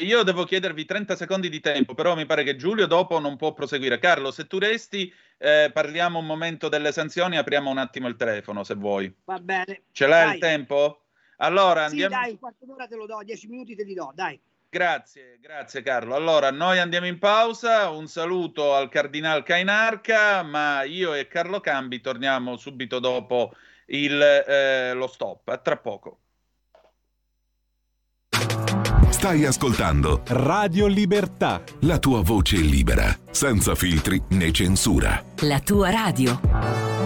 [0.00, 3.52] io devo chiedervi 30 secondi di tempo, però mi pare che Giulio dopo non può
[3.52, 3.98] proseguire.
[3.98, 8.62] Carlo, se tu resti, eh, parliamo un momento delle sanzioni, apriamo un attimo il telefono
[8.62, 9.12] se vuoi.
[9.24, 9.82] Va bene.
[9.90, 10.34] Ce l'hai Dai.
[10.34, 11.07] il tempo?
[11.40, 12.14] Allora Sì, andiamo.
[12.14, 14.38] dai, un quarto d'ora te lo do, dieci minuti te li do, dai.
[14.70, 16.14] Grazie, grazie Carlo.
[16.14, 17.88] Allora, noi andiamo in pausa.
[17.88, 23.52] Un saluto al Cardinal Cainarca, ma io e Carlo Cambi torniamo subito dopo
[23.86, 25.48] il, eh, lo stop.
[25.48, 26.18] A tra poco.
[29.08, 31.62] Stai ascoltando Radio Libertà.
[31.80, 35.24] la tua voce libera, senza filtri né censura.
[35.40, 36.97] La tua radio.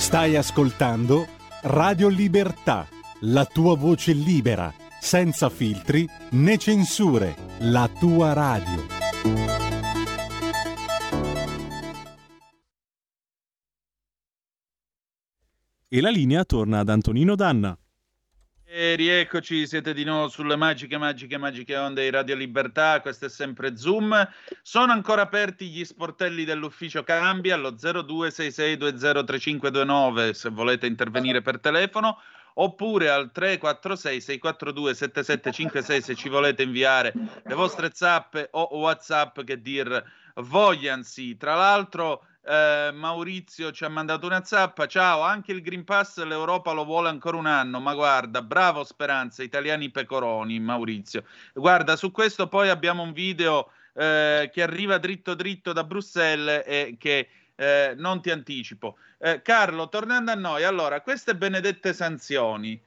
[0.00, 1.26] Stai ascoltando
[1.64, 2.88] Radio Libertà,
[3.20, 8.86] la tua voce libera, senza filtri né censure, la tua radio.
[15.86, 17.78] E la linea torna ad Antonino Danna.
[18.72, 23.00] E rieccoci, siete di nuovo sulle magiche, magiche, magiche onde di Radio Libertà.
[23.00, 24.14] Questo è sempre Zoom.
[24.62, 32.20] Sono ancora aperti gli sportelli dell'ufficio Cambi allo 0266203529 se volete intervenire per telefono
[32.54, 39.60] oppure al 346 642 7756 se ci volete inviare le vostre zappe o whatsapp che
[39.60, 40.00] dir
[40.36, 41.36] vogliansi.
[41.36, 46.72] Tra l'altro eh, Maurizio ci ha mandato una zappa, ciao, anche il Green Pass l'Europa
[46.72, 51.24] lo vuole ancora un anno, ma guarda, bravo Speranza, italiani pecoroni, Maurizio.
[51.52, 56.96] Guarda, su questo poi abbiamo un video eh, che arriva dritto dritto da Bruxelles e
[56.98, 58.96] che eh, non ti anticipo.
[59.18, 62.80] Eh, Carlo, tornando a noi, allora, queste benedette sanzioni,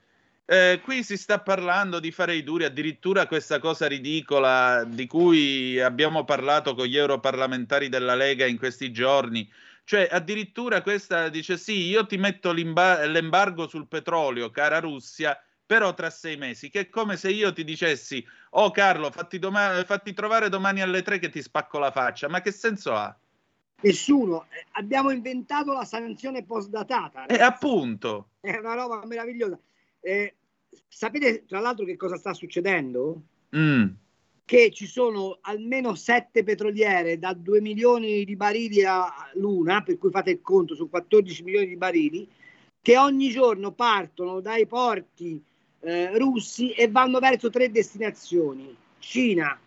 [0.46, 5.80] eh, qui si sta parlando di fare i duri, addirittura questa cosa ridicola di cui
[5.80, 9.50] abbiamo parlato con gli europarlamentari della Lega in questi giorni.
[9.86, 16.10] Cioè, addirittura questa dice: Sì, io ti metto l'embargo sul petrolio, cara Russia, però tra
[16.10, 16.70] sei mesi.
[16.70, 21.02] Che è come se io ti dicessi: Oh, Carlo, fatti, doma- fatti trovare domani alle
[21.02, 22.28] tre che ti spacco la faccia.
[22.28, 23.16] Ma che senso ha?
[23.82, 24.46] Nessuno.
[24.50, 27.26] Eh, abbiamo inventato la sanzione post-datata.
[27.26, 28.30] E eh, appunto.
[28.40, 29.58] È una roba meravigliosa.
[30.06, 30.36] Eh,
[30.88, 33.22] sapete tra l'altro che cosa sta succedendo?
[33.56, 33.88] Mm.
[34.46, 40.12] Che ci sono almeno sette petroliere da 2 milioni di barili a l'una, per cui
[40.12, 42.30] fate il conto, su 14 milioni di barili,
[42.82, 45.42] che ogni giorno partono dai porti
[45.80, 49.58] eh, russi e vanno verso tre destinazioni, Cina,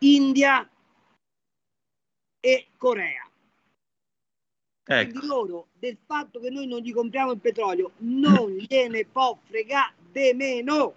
[0.00, 0.68] India
[2.40, 3.31] e Corea.
[4.84, 5.10] Ecco.
[5.10, 9.94] Quindi loro del fatto che noi non gli compriamo il petrolio non gliene può fregare
[10.10, 10.94] de meno.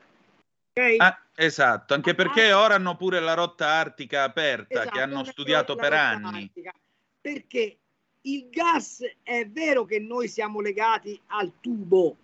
[0.71, 0.97] Okay?
[0.97, 5.75] Ah, esatto, anche perché ora hanno pure la rotta artica aperta Esatto, che hanno studiato
[5.75, 6.43] per anni.
[6.43, 6.73] artica.
[7.21, 7.77] Perché
[8.21, 12.17] il gas è vero che noi siamo legati al tubo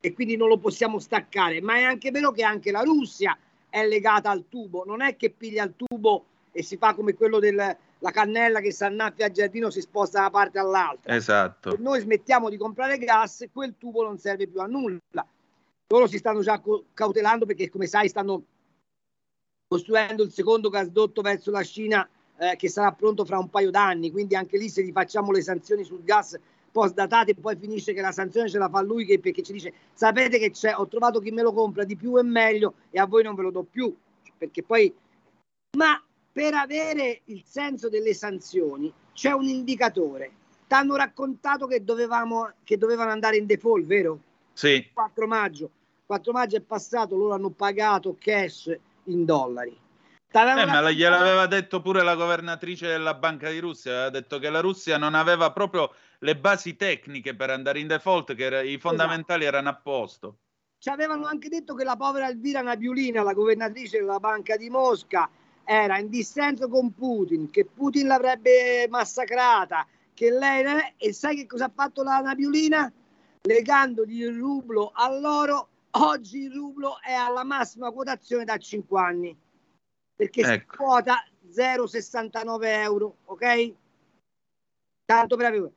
[0.00, 3.36] e quindi non lo possiamo staccare, ma è anche vero che anche la Russia
[3.68, 4.84] è legata al tubo.
[4.84, 7.38] Non è che piglia il tubo e si fa come quello
[8.00, 11.14] della cannella che si annaffia al giardino si sposta da una parte all'altra.
[11.14, 11.72] Esatto.
[11.72, 15.26] Se noi smettiamo di comprare gas, quel tubo non serve più a nulla.
[15.88, 16.60] Loro si stanno già
[16.94, 18.42] cautelando perché, come sai, stanno
[19.68, 22.08] costruendo il secondo gasdotto verso la Cina
[22.38, 24.10] eh, che sarà pronto fra un paio d'anni.
[24.10, 26.38] Quindi anche lì se gli facciamo le sanzioni sul gas
[26.72, 29.72] post datate, poi finisce che la sanzione ce la fa lui che, perché ci dice
[29.92, 33.06] sapete che c'è, ho trovato chi me lo compra di più e meglio e a
[33.06, 33.94] voi non ve lo do più.
[34.38, 34.94] Perché poi...
[35.76, 36.02] Ma
[36.32, 40.32] per avere il senso delle sanzioni c'è un indicatore.
[40.66, 44.20] Ti hanno raccontato che, dovevamo, che dovevano andare in default, vero?
[44.52, 44.88] Sì.
[44.92, 45.70] 4 maggio.
[46.06, 49.76] 4 maggio è passato, loro hanno pagato cash in dollari.
[50.32, 54.48] Eh, ma la- gliel'aveva detto pure la governatrice della Banca di Russia, aveva detto che
[54.48, 58.78] la Russia non aveva proprio le basi tecniche per andare in default, che era- i
[58.78, 60.36] fondamentali erano a posto.
[60.78, 65.28] Ci avevano anche detto che la povera Elvira Nabiulina, la governatrice della Banca di Mosca,
[65.64, 70.94] era in dissenso con Putin, che Putin l'avrebbe massacrata, che lei...
[70.96, 72.92] E sai che cosa ha fatto la Nabiulina?
[73.42, 79.36] Legandogli il rublo all'oro, oggi il rublo è alla massima quotazione da 5 anni,
[80.14, 80.76] perché si Ecco.
[80.76, 83.74] quota 0,69 euro, ok?
[85.06, 85.72] Tanto per avere...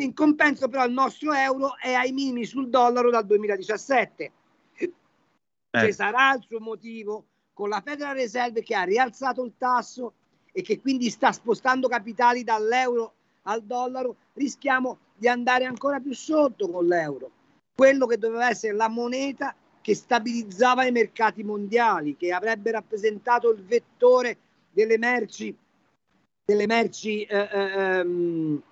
[0.00, 4.32] In compenso però il nostro euro è ai minimi sul dollaro dal 2017.
[4.76, 4.92] Ci
[5.70, 5.92] Eh.
[5.92, 10.12] sarà il suo motivo con la Federal Reserve che ha rialzato il tasso
[10.52, 16.68] e che quindi sta spostando capitali dall'euro al dollaro, rischiamo di andare ancora più sotto
[16.68, 17.30] con l'euro.
[17.74, 23.62] Quello che doveva essere la moneta che stabilizzava i mercati mondiali, che avrebbe rappresentato il
[23.62, 24.38] vettore
[24.70, 25.54] delle merci,
[26.44, 28.62] delle merci eh, eh, ehm,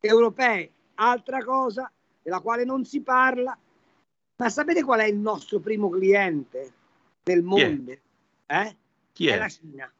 [0.00, 0.70] europee.
[0.96, 1.90] Altra cosa
[2.22, 3.56] della quale non si parla,
[4.36, 6.72] ma sapete qual è il nostro primo cliente
[7.24, 7.96] nel mondo?
[8.50, 8.76] Eh?
[9.12, 9.38] Chi è?
[9.38, 9.92] la Cina.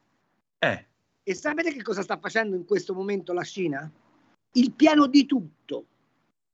[0.59, 0.87] Eh,
[1.23, 3.89] E sapete che cosa sta facendo in questo momento la Cina?
[4.53, 5.85] Il piano di tutto.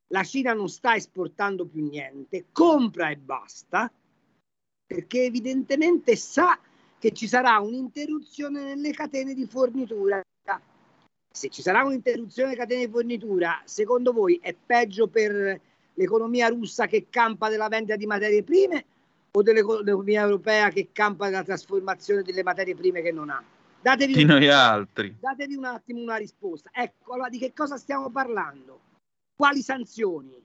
[0.09, 3.91] La Cina non sta esportando più niente, compra e basta,
[4.85, 6.59] perché evidentemente sa
[6.99, 10.21] che ci sarà un'interruzione nelle catene di fornitura.
[11.29, 15.59] Se ci sarà un'interruzione nelle catene di fornitura, secondo voi è peggio per
[15.95, 18.85] l'economia russa che campa della vendita di materie prime
[19.31, 23.43] o dell'economia europea che campa della trasformazione delle materie prime che non ha?
[23.81, 25.15] Datevi di un- noi altri.
[25.19, 26.69] datevi un attimo una risposta.
[26.73, 28.79] Ecco, allora di che cosa stiamo parlando?
[29.35, 30.43] Quali sanzioni?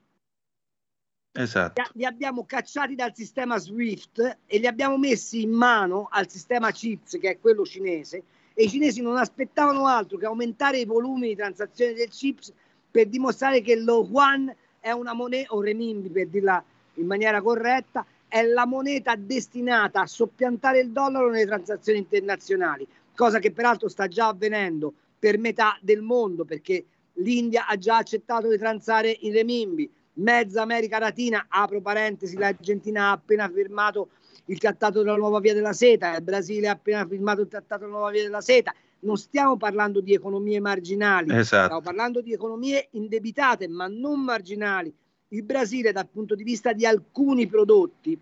[1.34, 1.80] Esatto.
[1.82, 6.70] Li- Li abbiamo cacciati dal sistema SWIFT e li abbiamo messi in mano al sistema
[6.70, 8.22] CIPS, che è quello cinese,
[8.52, 12.52] e i cinesi non aspettavano altro che aumentare i volumi di transazioni del CIPS
[12.90, 16.62] per dimostrare che lo yuan è una moneta, o renminbi per dirla
[16.96, 23.38] in maniera corretta, è la moneta destinata a soppiantare il dollaro nelle transazioni internazionali, cosa
[23.38, 26.82] che peraltro sta già avvenendo per metà del mondo, perché
[27.16, 33.12] l'India ha già accettato di transare in renminbi, mezza America Latina, apro parentesi, l'Argentina ha
[33.12, 34.08] appena firmato
[34.46, 37.96] il trattato della nuova via della seta, il Brasile ha appena firmato il trattato della
[37.96, 38.74] nuova via della seta.
[39.00, 41.64] Non stiamo parlando di economie marginali, Esatto.
[41.64, 44.90] stiamo parlando di economie indebitate, ma non marginali.
[45.32, 48.18] Il Brasile, dal punto di vista di alcuni prodotti,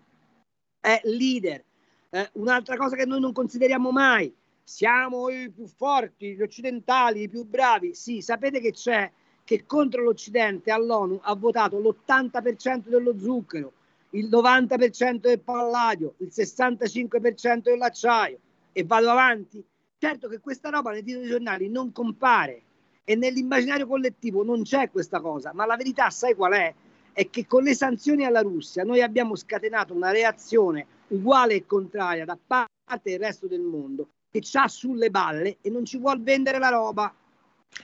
[0.79, 1.63] è leader.
[2.09, 4.33] Eh, un'altra cosa che noi non consideriamo mai,
[4.63, 7.93] siamo i più forti, gli occidentali, i più bravi.
[7.93, 9.11] Sì, sapete che c'è
[9.43, 13.73] che contro l'Occidente all'ONU ha votato l'80% dello zucchero,
[14.11, 18.39] il 90% del palladio, il 65% dell'acciaio
[18.71, 19.61] e vado avanti.
[19.97, 22.61] Certo che questa roba nei titoli dei giornali non compare
[23.03, 26.73] e nell'immaginario collettivo non c'è questa cosa, ma la verità sai qual è?
[27.13, 32.25] È che con le sanzioni alla Russia noi abbiamo scatenato una reazione uguale e contraria
[32.25, 36.57] da parte del resto del mondo che ha sulle balle e non ci vuol vendere
[36.57, 37.13] la roba.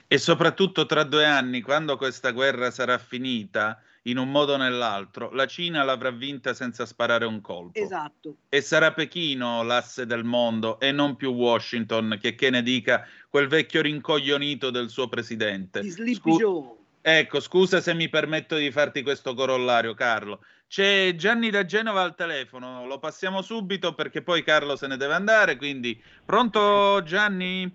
[0.06, 5.30] E soprattutto tra due anni, quando questa guerra sarà finita, in un modo o nell'altro,
[5.32, 7.78] la Cina l'avrà vinta senza sparare un colpo.
[7.78, 8.36] Esatto.
[8.48, 13.48] E sarà Pechino l'asse del mondo e non più Washington, che che ne dica quel
[13.48, 15.80] vecchio rincoglionito del suo presidente.
[15.80, 16.76] Di Sleepy Scu- Joe.
[17.10, 20.40] Ecco, scusa se mi permetto di farti questo corollario, Carlo.
[20.68, 25.14] C'è Gianni da Genova al telefono, lo passiamo subito perché poi Carlo se ne deve
[25.14, 27.66] andare, quindi pronto Gianni?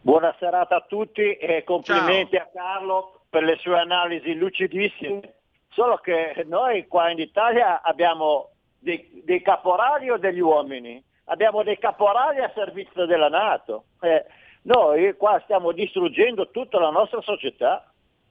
[0.00, 5.32] Buona serata a tutti e complimenti a Carlo per le sue analisi lucidissime.
[5.68, 8.50] Solo che noi qua in Italia abbiamo
[8.80, 11.00] dei, dei caporali o degli uomini?
[11.26, 13.84] Abbiamo dei caporali a servizio della Nato.
[14.00, 14.24] Eh,
[14.62, 17.84] noi qua stiamo distruggendo tutta la nostra società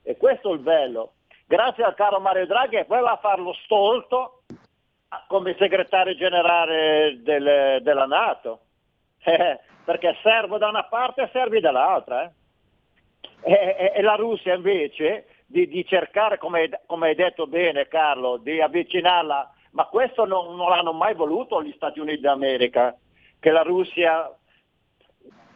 [0.04, 1.14] e questo è il bello.
[1.48, 4.44] Grazie al caro Mario Draghi poi va a farlo stolto
[5.28, 8.60] come segretario generale del- della Nato.
[9.22, 12.24] Eh, perché servo da una parte e servi dall'altra.
[12.24, 12.32] eh.
[13.42, 18.38] E, e- e la Russia invece di, di cercare, come, come hai detto bene Carlo,
[18.38, 22.96] di avvicinarla, ma questo non, non l'hanno mai voluto gli Stati Uniti d'America,
[23.40, 24.32] che la Russia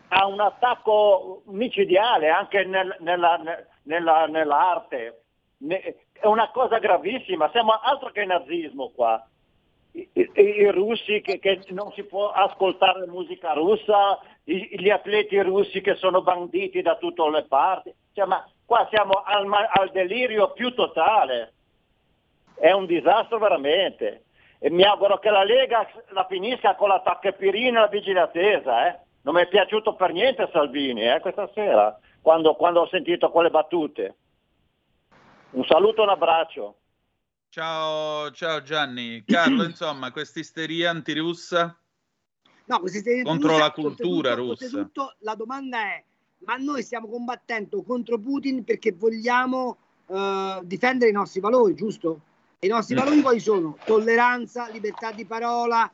[0.09, 3.39] ha un attacco micidiale anche nel- nella,
[3.83, 5.21] nella- nell'arte.
[5.59, 9.21] Ne- È una cosa gravissima, siamo altro che nazismo qua.
[9.91, 15.37] I, i- i russi che, che non si può ascoltare musica russa, i- gli atleti
[15.41, 17.93] russi che sono banditi da tutte le parti.
[18.13, 21.53] Cioè, ma qua siamo al, al delirio più totale.
[22.55, 24.23] È un disastro veramente.
[24.59, 28.87] E mi auguro che la Lega la finisca con la tacchepirina e la vigilatesa.
[28.87, 28.99] Eh?
[29.23, 33.49] Non mi è piaciuto per niente Salvini eh, questa sera, quando, quando ho sentito quelle
[33.49, 34.15] battute.
[35.51, 36.77] Un saluto e un abbraccio.
[37.49, 39.23] Ciao, ciao Gianni.
[39.25, 41.77] Carlo, insomma, questa isteria antirussa
[42.65, 42.81] No,
[43.23, 44.89] contro la cultura russa.
[45.19, 46.03] la domanda è,
[46.45, 49.77] ma noi stiamo combattendo contro Putin perché vogliamo
[50.07, 52.21] eh, difendere i nostri valori, giusto?
[52.59, 52.99] E i nostri Mm.
[52.99, 53.77] valori quali sono?
[53.83, 55.91] Tolleranza, libertà di parola,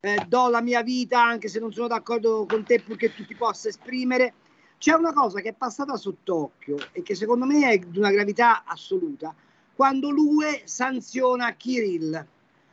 [0.00, 3.36] eh, do la mia vita anche se non sono d'accordo con te purché tu ti
[3.36, 4.34] possa esprimere.
[4.80, 8.64] C'è una cosa che è passata sott'occhio e che secondo me è di una gravità
[8.64, 9.34] assoluta,
[9.74, 12.26] quando l'UE sanziona Kirill.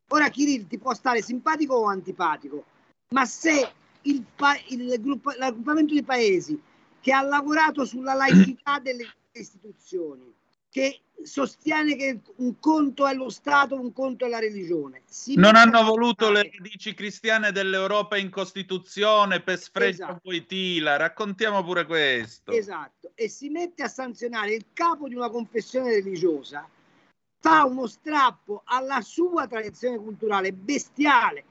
[0.07, 2.63] Ora Kirill ti può stare simpatico o antipatico,
[3.09, 3.73] ma se
[4.03, 6.57] il, pa- il gruppo- raggruppamento di paesi
[7.01, 10.33] che ha lavorato sulla laicità delle istituzioni,
[10.69, 15.55] che sostiene che un conto è lo Stato, un conto è la religione, si Non
[15.55, 20.21] hanno voluto le radici cristiane dell'Europa in Costituzione per sfregio Esatto.
[20.23, 20.95] Voitila.
[20.95, 22.51] Raccontiamo pure questo.
[22.51, 26.67] Esatto, e si mette a sanzionare il capo di una confessione religiosa,
[27.39, 31.43] fa uno strappo alla sua tradizione culturale bestiale.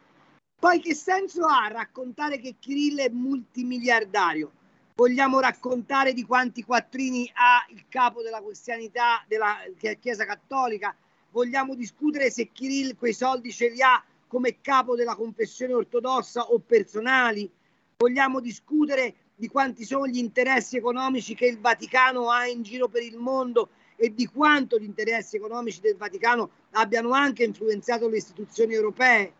[0.58, 4.52] Poi che senso ha raccontare che Kirill è multimiliardario?
[4.98, 9.58] Vogliamo raccontare di quanti quattrini ha il capo della cristianità, della
[10.00, 10.96] Chiesa Cattolica?
[11.32, 16.60] Vogliamo discutere se Kirill quei soldi ce li ha come capo della confessione ortodossa o
[16.60, 17.52] personali?
[17.98, 23.02] Vogliamo discutere di quanti sono gli interessi economici che il Vaticano ha in giro per
[23.02, 28.72] il mondo e di quanto gli interessi economici del Vaticano abbiano anche influenzato le istituzioni
[28.72, 29.34] europee?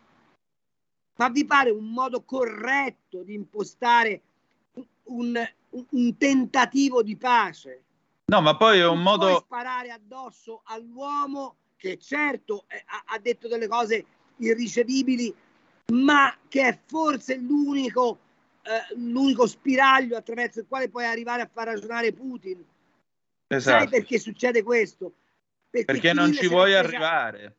[1.15, 4.21] Ma vi pare un modo corretto di impostare
[5.07, 5.39] un,
[5.69, 7.83] un- tentativo di pace?
[8.25, 9.39] No, ma poi è un Non modo.
[9.39, 14.05] sparare addosso all'uomo che certo eh, ha, detto delle cose
[14.37, 15.33] irricevibili,
[15.93, 18.19] ma che è forse l'unico,
[18.63, 22.63] eh, l'unico spiraglio attraverso il quale puoi arrivare a far ragionare Putin.
[23.47, 23.89] Sai Esatto.
[23.89, 25.13] perché succede questo?
[25.69, 27.57] Perché non Kirill ci se vuoi arrivare.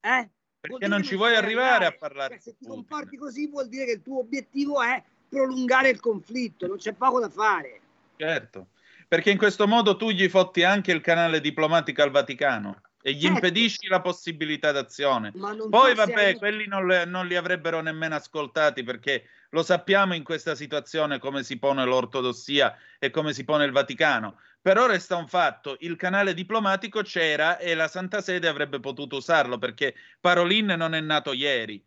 [0.00, 0.30] Eh?
[0.60, 2.74] Perché non ci vuoi puoi arrivare a parlare Cioè, se ti Putin.
[2.74, 5.02] comporti così vuol dire che il tuo obiettivo è
[5.34, 7.80] prolungare il conflitto, non c'è poco da fare.
[8.16, 8.68] Certo.
[9.08, 12.80] Perché in questo modo tu gli fotti anche il canale diplomatico al Vaticano.
[13.06, 13.34] e gli Certo.
[13.34, 15.30] impedisci la possibilità d'azione.
[15.68, 20.24] Poi vabbè, hai- quelli non, le- non li avrebbero nemmeno ascoltati perché lo sappiamo in
[20.24, 24.38] questa situazione come si pone l'ortodossia e come si pone il Vaticano.
[24.62, 29.58] Però resta un fatto, il canale diplomatico c'era e la Santa Sede avrebbe potuto usarlo
[29.58, 31.84] perché Parolin non è nato ieri.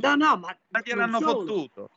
[0.00, 1.90] No, no, ma Ma gliel'hanno fottuto.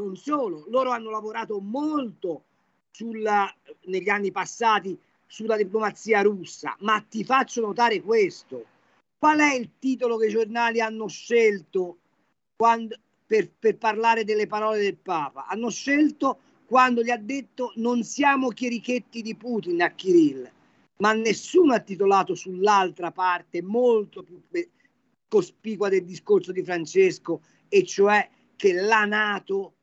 [0.00, 2.44] Non solo, loro hanno lavorato molto
[2.90, 3.54] sulla,
[3.84, 8.64] negli anni passati sulla diplomazia russa, ma ti faccio notare questo.
[9.18, 11.98] Qual è il titolo che i giornali hanno scelto
[12.56, 12.96] quando-
[13.26, 15.44] per, per parlare delle parole del Papa?
[15.46, 20.50] Hanno scelto quando gli ha detto non siamo chierichetti di Putin a Kirill,
[20.96, 24.70] ma nessuno ha titolato sull'altra parte molto più pe-
[25.28, 29.74] cospicua del discorso di Francesco, e cioè che la Nato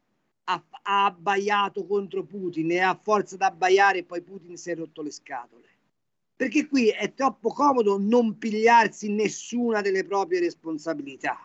[0.50, 5.02] ha, ha abbaiato contro Putin e a forza di abbaiare poi Putin si è rotto
[5.02, 5.66] le scatole.
[6.36, 11.40] Perché qui è troppo comodo non pigliarsi nessuna delle proprie responsabilità.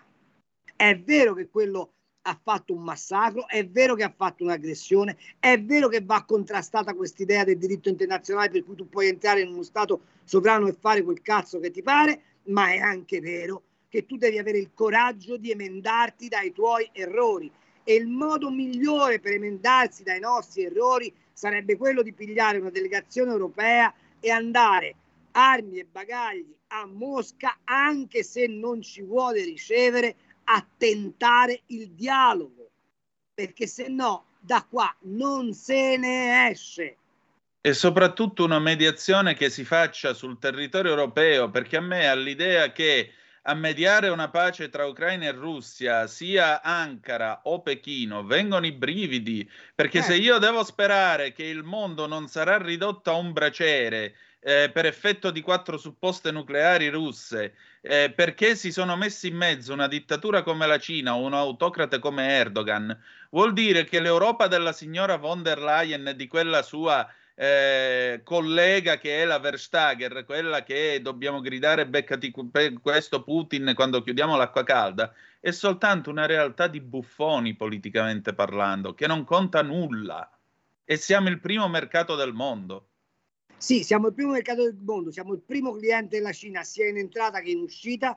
[0.77, 1.93] È vero che quello
[2.23, 6.95] ha fatto un massacro, è vero che ha fatto un'aggressione, è vero che va contrastata
[6.95, 11.03] quest'idea del diritto internazionale per cui tu puoi entrare in uno Stato sovrano e fare
[11.03, 15.37] quel cazzo che ti pare, ma è anche vero che tu devi avere il coraggio
[15.37, 17.51] di emendarti dai tuoi errori
[17.85, 23.31] e il modo migliore per emendarsi dai nostri errori sarebbe quello di pigliare una delegazione
[23.33, 24.95] europea e andare
[25.33, 30.15] armi e bagagli a Mosca anche se non ci vuole ricevere
[30.45, 32.71] a tentare il dialogo.
[33.35, 36.97] Perché se no da qua non se ne esce.
[37.61, 42.73] E soprattutto una mediazione che si faccia sul territorio europeo, perché a me ha l'idea
[42.73, 43.13] che
[43.43, 49.49] a mediare una pace tra Ucraina e Russia sia Ankara o Pechino vengono i brividi,
[49.75, 54.71] perché se io devo sperare che il mondo non sarà ridotto a un braciere eh,
[54.73, 59.89] per effetto di quattro supposte nucleari russe, eh, perché si sono messi in mezzo una
[59.89, 62.97] dittatura come la Cina o un autocrate come Erdogan,
[63.31, 67.09] vuol dire che l'Europa della signora von der Leyen e di quella sua
[67.43, 72.33] eh, collega che è la Verstager, quella che dobbiamo gridare beccati
[72.81, 79.09] questo Putin quando chiudiamo l'acqua calda, è soltanto una realtà di buffoni politicamente parlando, che
[79.09, 80.31] non conta nulla.
[80.85, 82.87] E siamo il primo mercato del mondo.
[83.57, 86.99] Sì, siamo il primo mercato del mondo, siamo il primo cliente della Cina sia in
[86.99, 88.17] entrata che in uscita,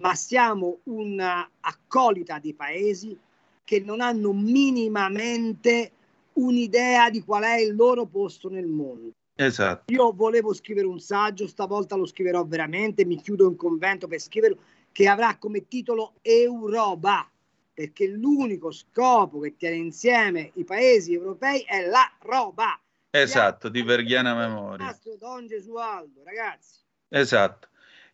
[0.00, 3.16] ma siamo una accolita di paesi
[3.62, 5.92] che non hanno minimamente
[6.38, 9.12] un'idea di qual è il loro posto nel mondo.
[9.34, 9.92] Esatto.
[9.92, 14.58] Io volevo scrivere un saggio, stavolta lo scriverò veramente, mi chiudo in convento per scriverlo,
[14.90, 17.28] che avrà come titolo Europa,
[17.72, 22.80] perché l'unico scopo che tiene insieme i paesi europei è la roba.
[23.10, 24.96] Esatto, di verghiana memoria.
[25.18, 26.80] Don Gesualdo, ragazzi.
[27.08, 27.68] Esatto.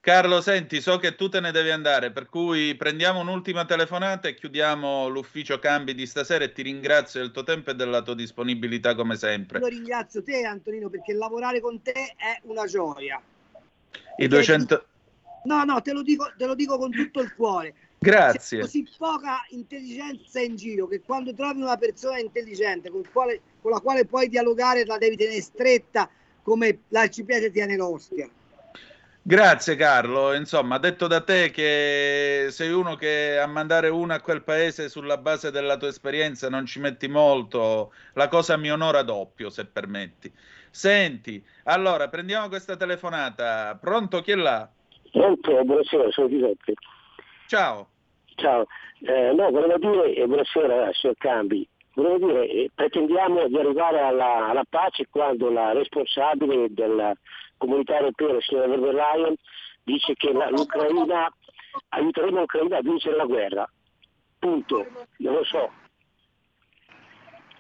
[0.05, 4.35] Carlo, senti, so che tu te ne devi andare, per cui prendiamo un'ultima telefonata e
[4.35, 8.95] chiudiamo l'ufficio cambi di stasera e ti ringrazio del tuo tempo e della tua disponibilità
[8.95, 9.61] come sempre.
[9.61, 13.19] Io ringrazio te Antonino perché lavorare con te è una gioia.
[14.19, 14.87] I 200...
[15.45, 17.75] No, no, te lo dico, te lo dico con tutto il cuore.
[17.99, 18.59] Grazie.
[18.59, 23.71] C'è così poca intelligenza in giro che quando trovi una persona intelligente con, quale- con
[23.71, 26.11] la quale puoi dialogare la devi tenere stretta
[26.43, 28.29] come l'arciprete tiene l'ostia.
[29.27, 34.43] Grazie Carlo, insomma, detto da te che sei uno che a mandare uno a quel
[34.43, 39.49] paese sulla base della tua esperienza non ci metti molto, la cosa mi onora doppio,
[39.49, 40.31] se permetti.
[40.71, 43.79] Senti, allora prendiamo questa telefonata.
[43.81, 44.69] Pronto, chi è là?
[45.11, 46.75] Pronto, buonasera, sono Giuseppe.
[47.47, 47.89] Ciao.
[48.35, 48.67] Ciao,
[49.07, 54.49] eh, no, volevo dire, e buonasera signor Cambi, volevo dire, eh, pretendiamo di arrivare alla,
[54.49, 57.15] alla pace quando la responsabile della
[57.65, 59.35] comunità europea, la signora von der Leyen,
[59.82, 61.28] dice che la- l'Ucraina,
[61.89, 63.70] aiuteremo l'Ucraina a vincere la guerra.
[64.39, 64.86] Punto,
[65.19, 65.82] non lo so.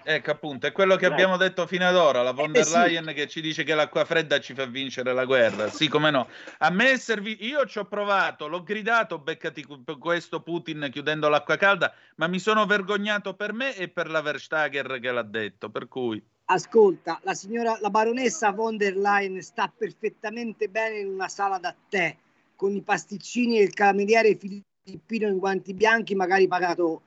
[0.06, 2.76] Ecco appunto, è quello che abbiamo detto fino ad ora, la von der Eh, sì.
[2.76, 5.68] Leyen che ci dice che l'acqua fredda ci fa vincere la guerra.
[5.68, 6.28] Sì, come no.
[6.58, 9.64] A me è servito, io ci ho provato, l'ho gridato, beccati
[9.98, 15.00] questo Putin chiudendo l'acqua calda, ma mi sono vergognato per me e per la Verstager
[15.00, 16.22] che l'ha detto, per cui...
[16.46, 21.74] Ascolta, la signora, la baronessa von der Leyen sta perfettamente bene in una sala da
[21.88, 22.14] tè
[22.54, 27.00] con i pasticcini e il cameriere filippino in guanti bianchi, magari pagato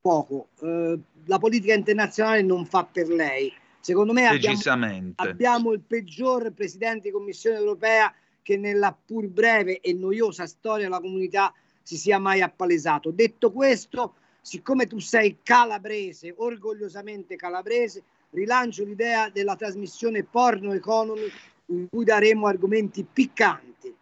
[0.00, 0.48] poco.
[0.60, 3.52] Eh, la politica internazionale non fa per lei.
[3.80, 9.92] Secondo me abbiamo, abbiamo il peggior presidente di Commissione europea che nella pur breve e
[9.92, 11.52] noiosa storia della comunità
[11.82, 13.10] si sia mai appalesato.
[13.10, 18.04] Detto questo, siccome tu sei calabrese, orgogliosamente calabrese,
[18.34, 21.30] rilancio l'idea della trasmissione Porno Economy
[21.66, 23.94] in cui daremo argomenti piccanti.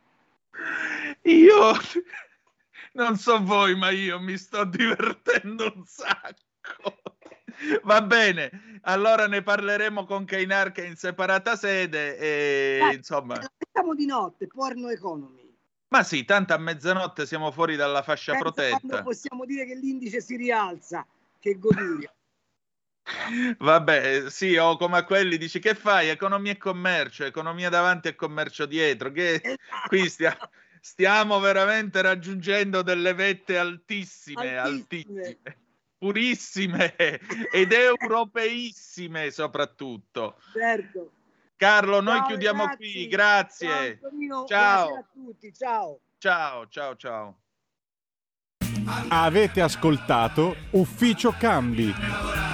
[1.22, 1.72] Io
[2.94, 7.00] non so voi, ma io mi sto divertendo un sacco.
[7.84, 13.36] Va bene, allora ne parleremo con Kainarca in separata sede e Dai, insomma...
[13.36, 15.54] Facciamo di notte, porno economy.
[15.88, 18.78] Ma sì, tanto a mezzanotte siamo fuori dalla fascia Pensa protetta.
[18.78, 21.06] quando possiamo dire che l'indice si rialza.
[21.38, 22.12] Che goduria.
[23.58, 26.08] Vabbè, sì, o come a quelli dici che fai?
[26.08, 29.10] Economia e commercio, economia davanti e commercio dietro.
[29.10, 29.58] Che
[29.88, 30.36] qui stia-
[30.80, 35.38] stiamo veramente raggiungendo delle vette altissime, altissime,
[35.98, 36.94] purissime
[37.52, 40.36] ed europeissime soprattutto.
[40.52, 41.12] Certo.
[41.56, 42.92] Carlo, noi Ciao, chiudiamo ragazzi.
[42.92, 44.00] qui, grazie.
[44.00, 44.46] Ciao.
[44.46, 44.94] Ciao.
[44.96, 45.52] A tutti.
[45.52, 46.00] Ciao.
[46.18, 47.36] Ciao, ciao, ciao.
[49.08, 52.51] Avete ascoltato Ufficio Cambi.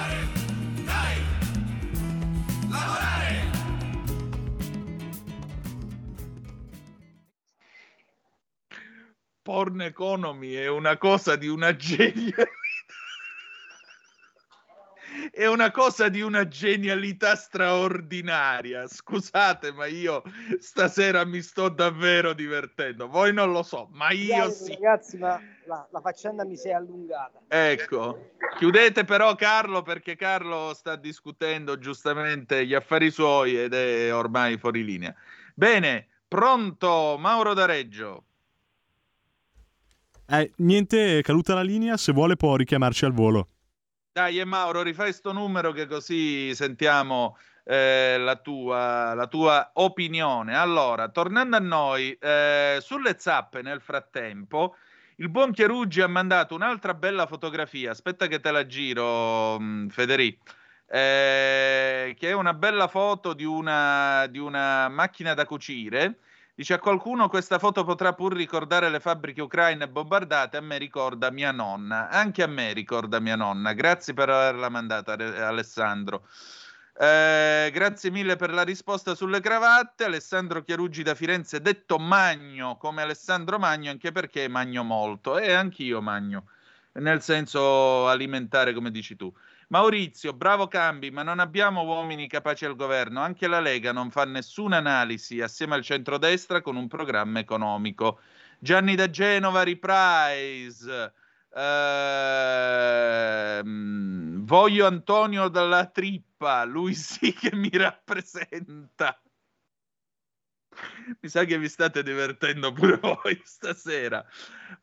[9.49, 12.43] Porn economy è una cosa di una genialità.
[15.31, 18.85] È una cosa di una genialità straordinaria.
[18.85, 20.21] Scusate, ma io
[20.59, 23.07] stasera mi sto davvero divertendo.
[23.07, 24.73] Voi non lo so, ma io sì.
[24.73, 27.41] Ragazzi, ma la, la faccenda mi si è allungata.
[27.47, 34.59] Ecco, chiudete però Carlo perché Carlo sta discutendo giustamente gli affari suoi ed è ormai
[34.59, 35.11] fuori linea.
[35.55, 38.25] Bene, pronto Mauro D'Areggio.
[40.31, 43.47] Eh, niente, caduta la linea, se vuole può richiamarci al volo.
[44.11, 50.55] Dai, e Mauro, rifai sto numero che così sentiamo eh, la, tua, la tua opinione.
[50.55, 54.75] Allora, tornando a noi, eh, sulle zappe nel frattempo,
[55.15, 57.89] il buon Chiaruggi ha mandato un'altra bella fotografia.
[57.89, 60.43] Aspetta che te la giro, mh, Federico.
[60.87, 66.19] Eh, che è una bella foto di una, di una macchina da cucire.
[66.59, 71.31] Dice a qualcuno questa foto potrà pur ricordare le fabbriche ucraine bombardate, a me ricorda
[71.31, 76.27] mia nonna, anche a me ricorda mia nonna, grazie per averla mandata Ale- Alessandro.
[76.99, 83.03] Eh, grazie mille per la risposta sulle cravatte, Alessandro Chiaruggi da Firenze, detto Magno come
[83.03, 86.47] Alessandro Magno, anche perché magno molto e anch'io magno,
[86.95, 89.33] nel senso alimentare come dici tu.
[89.71, 93.21] Maurizio, bravo Cambi, ma non abbiamo uomini capaci al governo.
[93.21, 98.19] Anche la Lega non fa nessuna analisi assieme al centrodestra con un programma economico.
[98.57, 101.13] Gianni da Genova, reprise.
[101.53, 102.03] Ehm,
[104.43, 109.19] voglio Antonio dalla trippa, lui sì che mi rappresenta.
[111.21, 114.25] Mi sa che vi state divertendo pure voi stasera.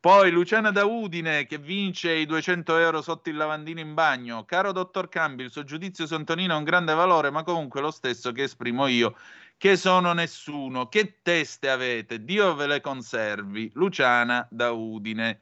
[0.01, 4.45] Poi Luciana da Udine che vince i 200 euro sotto il lavandino in bagno.
[4.45, 7.91] Caro dottor Cambi, il suo giudizio su Antonino ha un grande valore, ma comunque lo
[7.91, 9.17] stesso che esprimo io,
[9.57, 10.89] che sono nessuno.
[10.89, 12.25] Che teste avete?
[12.25, 13.71] Dio ve le conservi.
[13.75, 15.41] Luciana da Udine.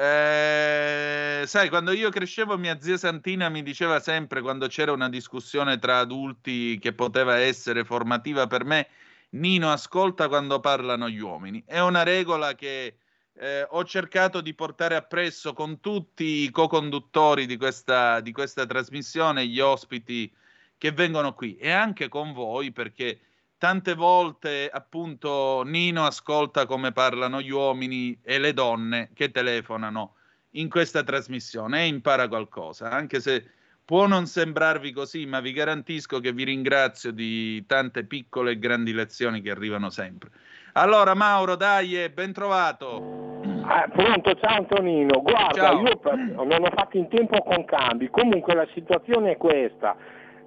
[0.00, 5.76] Eh, sai, quando io crescevo, mia zia Santina mi diceva sempre, quando c'era una discussione
[5.80, 8.86] tra adulti che poteva essere formativa per me,
[9.30, 11.62] Nino ascolta quando parlano gli uomini.
[11.66, 12.98] È una regola che
[13.34, 19.46] eh, ho cercato di portare appresso con tutti i co-conduttori di questa, di questa trasmissione,
[19.46, 20.32] gli ospiti
[20.76, 23.20] che vengono qui e anche con voi perché
[23.58, 30.14] tante volte appunto Nino ascolta come parlano gli uomini e le donne che telefonano
[30.52, 33.50] in questa trasmissione e impara qualcosa, anche se
[33.88, 38.92] può non sembrarvi così, ma vi garantisco che vi ringrazio di tante piccole e grandi
[38.92, 40.28] lezioni che arrivano sempre.
[40.74, 43.40] Allora Mauro, dai, e ben trovato.
[43.62, 45.22] Ah, pronto, ciao Antonino.
[45.22, 45.80] Guarda, Ciao.
[45.80, 48.10] io non ho fatto in tempo con cambi.
[48.10, 49.96] Comunque la situazione è questa.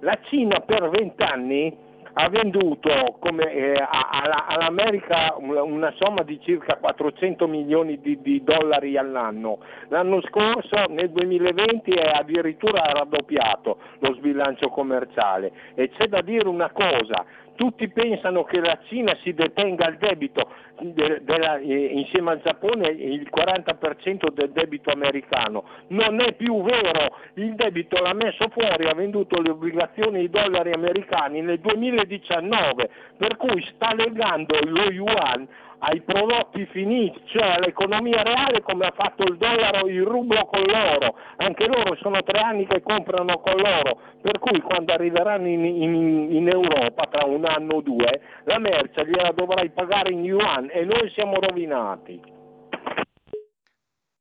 [0.02, 1.76] La Cina per vent'anni
[2.14, 8.42] ha venduto come, eh, alla- all'America una, una somma di circa 400 milioni di, di
[8.44, 9.58] dollari all'anno.
[9.88, 15.52] L'anno scorso, nel 2020, è addirittura raddoppiato lo sbilancio commerciale.
[15.74, 17.24] E c'è da dire una cosa,
[17.54, 20.50] tutti pensano che la Cina si detenga il debito
[20.80, 25.64] de- della- eh, insieme al Giappone il 40% del debito americano.
[25.88, 30.72] Non è più vero, il debito l'ha messo fuori, ha venduto le obbligazioni i dollari
[30.72, 35.46] americani nel 2019, per cui sta legando lo yuan
[35.84, 41.16] ai prodotti finiti, cioè all'economia reale come ha fatto il dollaro, il rublo con l'oro.
[41.38, 46.28] Anche loro sono tre anni che comprano con l'oro, per cui quando arriveranno in, in-
[46.32, 50.84] in Europa tra un anno o due, la merce gliela dovrai pagare in yuan e
[50.84, 52.20] noi siamo rovinati.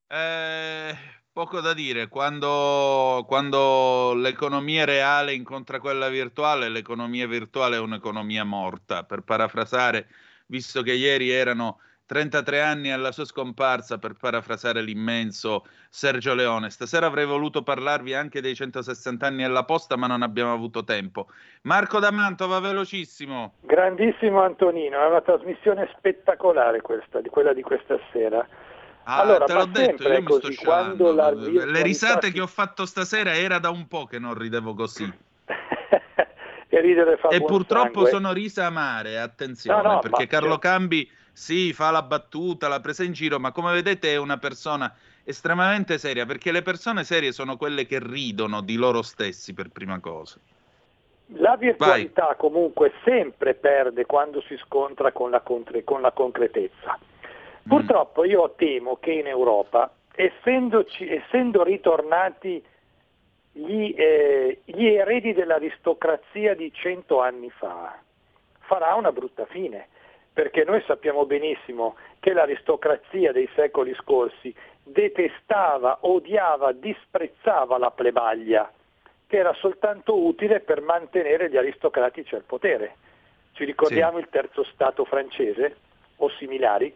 [0.08, 0.96] Eh,
[1.32, 9.04] poco da dire, quando, quando l'economia reale incontra quella virtuale, l'economia virtuale è un'economia morta,
[9.04, 10.08] per parafrasare
[10.52, 16.70] visto che ieri erano 33 anni alla sua scomparsa, per parafrasare l'immenso Sergio Leone.
[16.70, 21.28] Stasera avrei voluto parlarvi anche dei 160 anni alla posta, ma non abbiamo avuto tempo.
[21.62, 23.54] Marco D'Amanto, va velocissimo.
[23.62, 28.46] Grandissimo Antonino, è una trasmissione spettacolare questa, di quella di questa sera.
[29.04, 32.86] Ah, allora, te l'ho detto, io mi sto la Le risate si- che ho fatto
[32.86, 35.10] stasera era da un po' che non ridevo così.
[36.74, 38.10] e ridere fa E purtroppo sangue.
[38.10, 43.04] sono risa amare, attenzione, No, no, perché Carlo Cambi sì, fa la battuta, la presa
[43.04, 44.94] in giro, ma come vedete è una persona
[45.26, 50.00] estremamente seria, perché le persone serie sono quelle che ridono di loro stessi per prima
[50.00, 50.40] cosa.
[51.36, 56.98] La virtualità comunque sempre perde quando si scontra con la, contre- con la concretezza.
[56.98, 57.68] Mm.
[57.68, 62.64] Purtroppo io temo che in Europa, essendoci- essendo ritornati
[63.52, 67.98] gli, eh, gli eredi dell'aristocrazia di cento anni fa,
[68.60, 69.88] farà una brutta fine,
[70.34, 74.54] perché noi sappiamo benissimo che l'aristocrazia dei secoli scorsi
[74.84, 78.72] detestava, odiava, disprezzava la plebaglia,
[79.28, 82.96] che era soltanto utile per mantenere gli aristocratici al potere.
[83.54, 85.76] Ci ricordiamo il terzo Stato francese
[86.18, 86.94] o similari?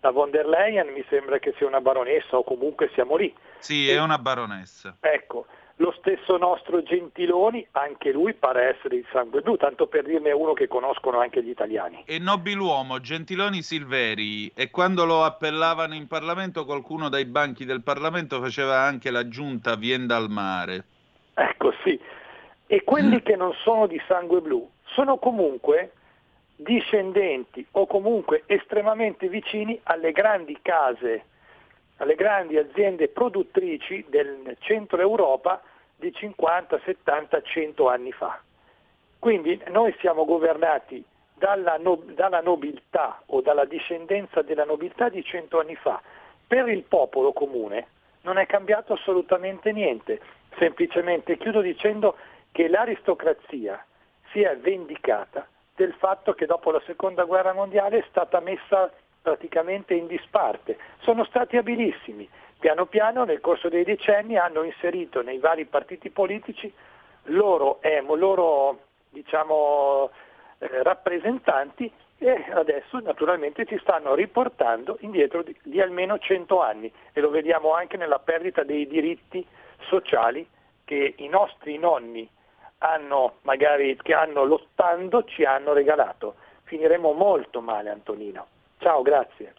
[0.00, 3.34] La von der Leyen mi sembra che sia una baronessa o comunque siamo lì.
[3.58, 4.96] Sì, è una baronessa.
[5.00, 5.46] Ecco,
[5.80, 10.52] lo stesso nostro Gentiloni, anche lui pare essere di sangue blu, tanto per dirne uno
[10.52, 12.02] che conoscono anche gli italiani.
[12.04, 18.40] E nobiluomo Gentiloni Silveri, e quando lo appellavano in Parlamento, qualcuno dai banchi del Parlamento
[18.42, 20.84] faceva anche la giunta Vienda al mare.
[21.32, 21.98] Ecco sì.
[22.66, 25.92] E quelli che non sono di sangue blu sono comunque
[26.56, 31.24] discendenti o comunque estremamente vicini alle grandi case,
[31.96, 35.62] alle grandi aziende produttrici del centro Europa
[36.00, 38.40] di 50, 70, 100 anni fa.
[39.20, 41.04] Quindi noi siamo governati
[41.34, 46.00] dalla, no- dalla nobiltà o dalla discendenza della nobiltà di 100 anni fa.
[46.46, 47.86] Per il popolo comune
[48.22, 50.20] non è cambiato assolutamente niente,
[50.58, 52.16] semplicemente chiudo dicendo
[52.50, 53.84] che l'aristocrazia
[54.32, 58.90] si è vendicata del fatto che dopo la seconda guerra mondiale è stata messa
[59.22, 60.78] praticamente in disparte.
[61.00, 62.28] Sono stati abilissimi,
[62.60, 66.72] piano piano nel corso dei decenni hanno inserito nei vari partiti politici
[67.24, 68.78] loro, emo, loro
[69.08, 70.10] diciamo,
[70.58, 77.20] eh, rappresentanti e adesso naturalmente ci stanno riportando indietro di, di almeno 100 anni e
[77.20, 79.44] lo vediamo anche nella perdita dei diritti
[79.88, 80.46] sociali
[80.84, 82.28] che i nostri nonni
[82.78, 86.34] hanno magari che hanno lottando ci hanno regalato.
[86.64, 88.46] Finiremo molto male Antonino.
[88.78, 89.54] Ciao, grazie.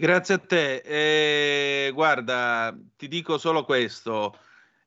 [0.00, 0.76] Grazie a te.
[0.84, 4.38] Eh, guarda, ti dico solo questo.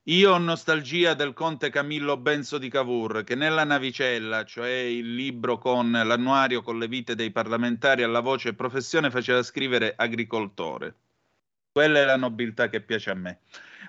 [0.03, 5.57] Io ho nostalgia del conte Camillo Benso di Cavour, che nella navicella, cioè il libro
[5.57, 10.95] con l'annuario con le vite dei parlamentari alla voce professione, faceva scrivere agricoltore.
[11.73, 13.41] Quella è la nobiltà che piace a me.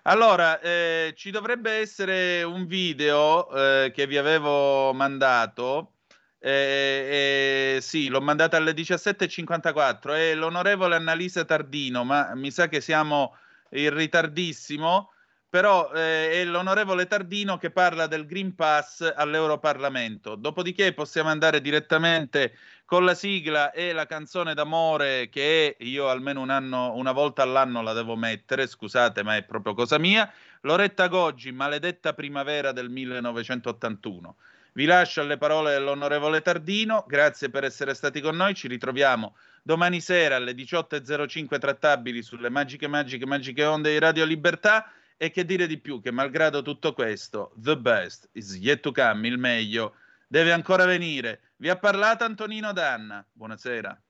[0.03, 5.99] Allora, eh, ci dovrebbe essere un video eh, che vi avevo mandato.
[6.45, 10.13] Eh, eh, sì, l'ho mandato alle 17.54.
[10.15, 13.37] È l'onorevole Annalisa Tardino, ma mi sa che siamo
[13.71, 15.13] in ritardissimo.
[15.49, 20.35] Però eh, è l'onorevole Tardino che parla del Green Pass all'Europarlamento.
[20.35, 22.57] Dopodiché possiamo andare direttamente
[22.87, 27.83] con la sigla e la canzone d'amore che io almeno un anno, una volta all'anno
[27.83, 30.31] la devo mettere, scusate, ma è proprio cosa mia.
[30.63, 34.37] Loretta Goggi, Maledetta primavera del 1981.
[34.75, 40.01] Vi lascio alle parole dell'onorevole Tardino, grazie per essere stati con noi, ci ritroviamo domani
[40.01, 45.67] sera alle 18.05 trattabili sulle magiche, magiche, magiche onde di Radio Libertà e che dire
[45.67, 49.95] di più che malgrado tutto questo, the best is yet to come, il meglio
[50.27, 51.53] deve ancora venire.
[51.57, 54.03] Vi ha parlato Antonino Danna, buonasera.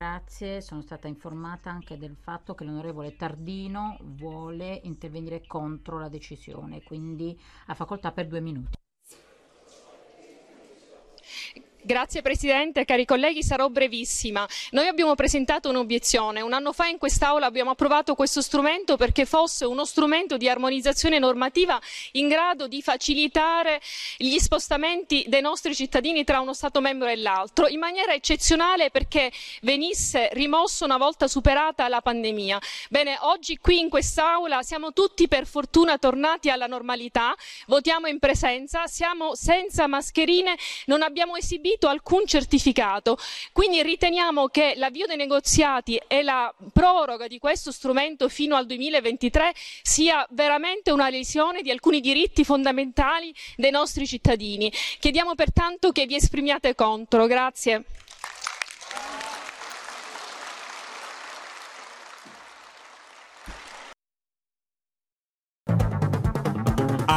[0.00, 6.84] Grazie, sono stata informata anche del fatto che l'onorevole Tardino vuole intervenire contro la decisione,
[6.84, 8.78] quindi ha facoltà per due minuti.
[11.80, 14.46] Grazie Presidente, cari colleghi, sarò brevissima.
[14.72, 16.40] Noi abbiamo presentato un'obiezione.
[16.40, 21.20] Un anno fa in quest'Aula abbiamo approvato questo strumento perché fosse uno strumento di armonizzazione
[21.20, 21.80] normativa
[22.12, 23.80] in grado di facilitare
[24.16, 29.30] gli spostamenti dei nostri cittadini tra uno Stato membro e l'altro, in maniera eccezionale perché
[29.62, 32.58] venisse rimosso una volta superata la pandemia.
[32.90, 37.36] Bene, oggi qui in quest'Aula siamo tutti per fortuna tornati alla normalità,
[37.68, 43.16] votiamo in presenza, siamo senza mascherine, non abbiamo esibito eseguito alcun certificato.
[43.52, 49.52] Quindi riteniamo che l'avvio dei negoziati e la proroga di questo strumento fino al 2023
[49.82, 54.70] sia veramente una lesione di alcuni diritti fondamentali dei nostri cittadini.
[54.98, 57.26] Chiediamo pertanto che vi esprimiate contro.
[57.26, 57.84] Grazie.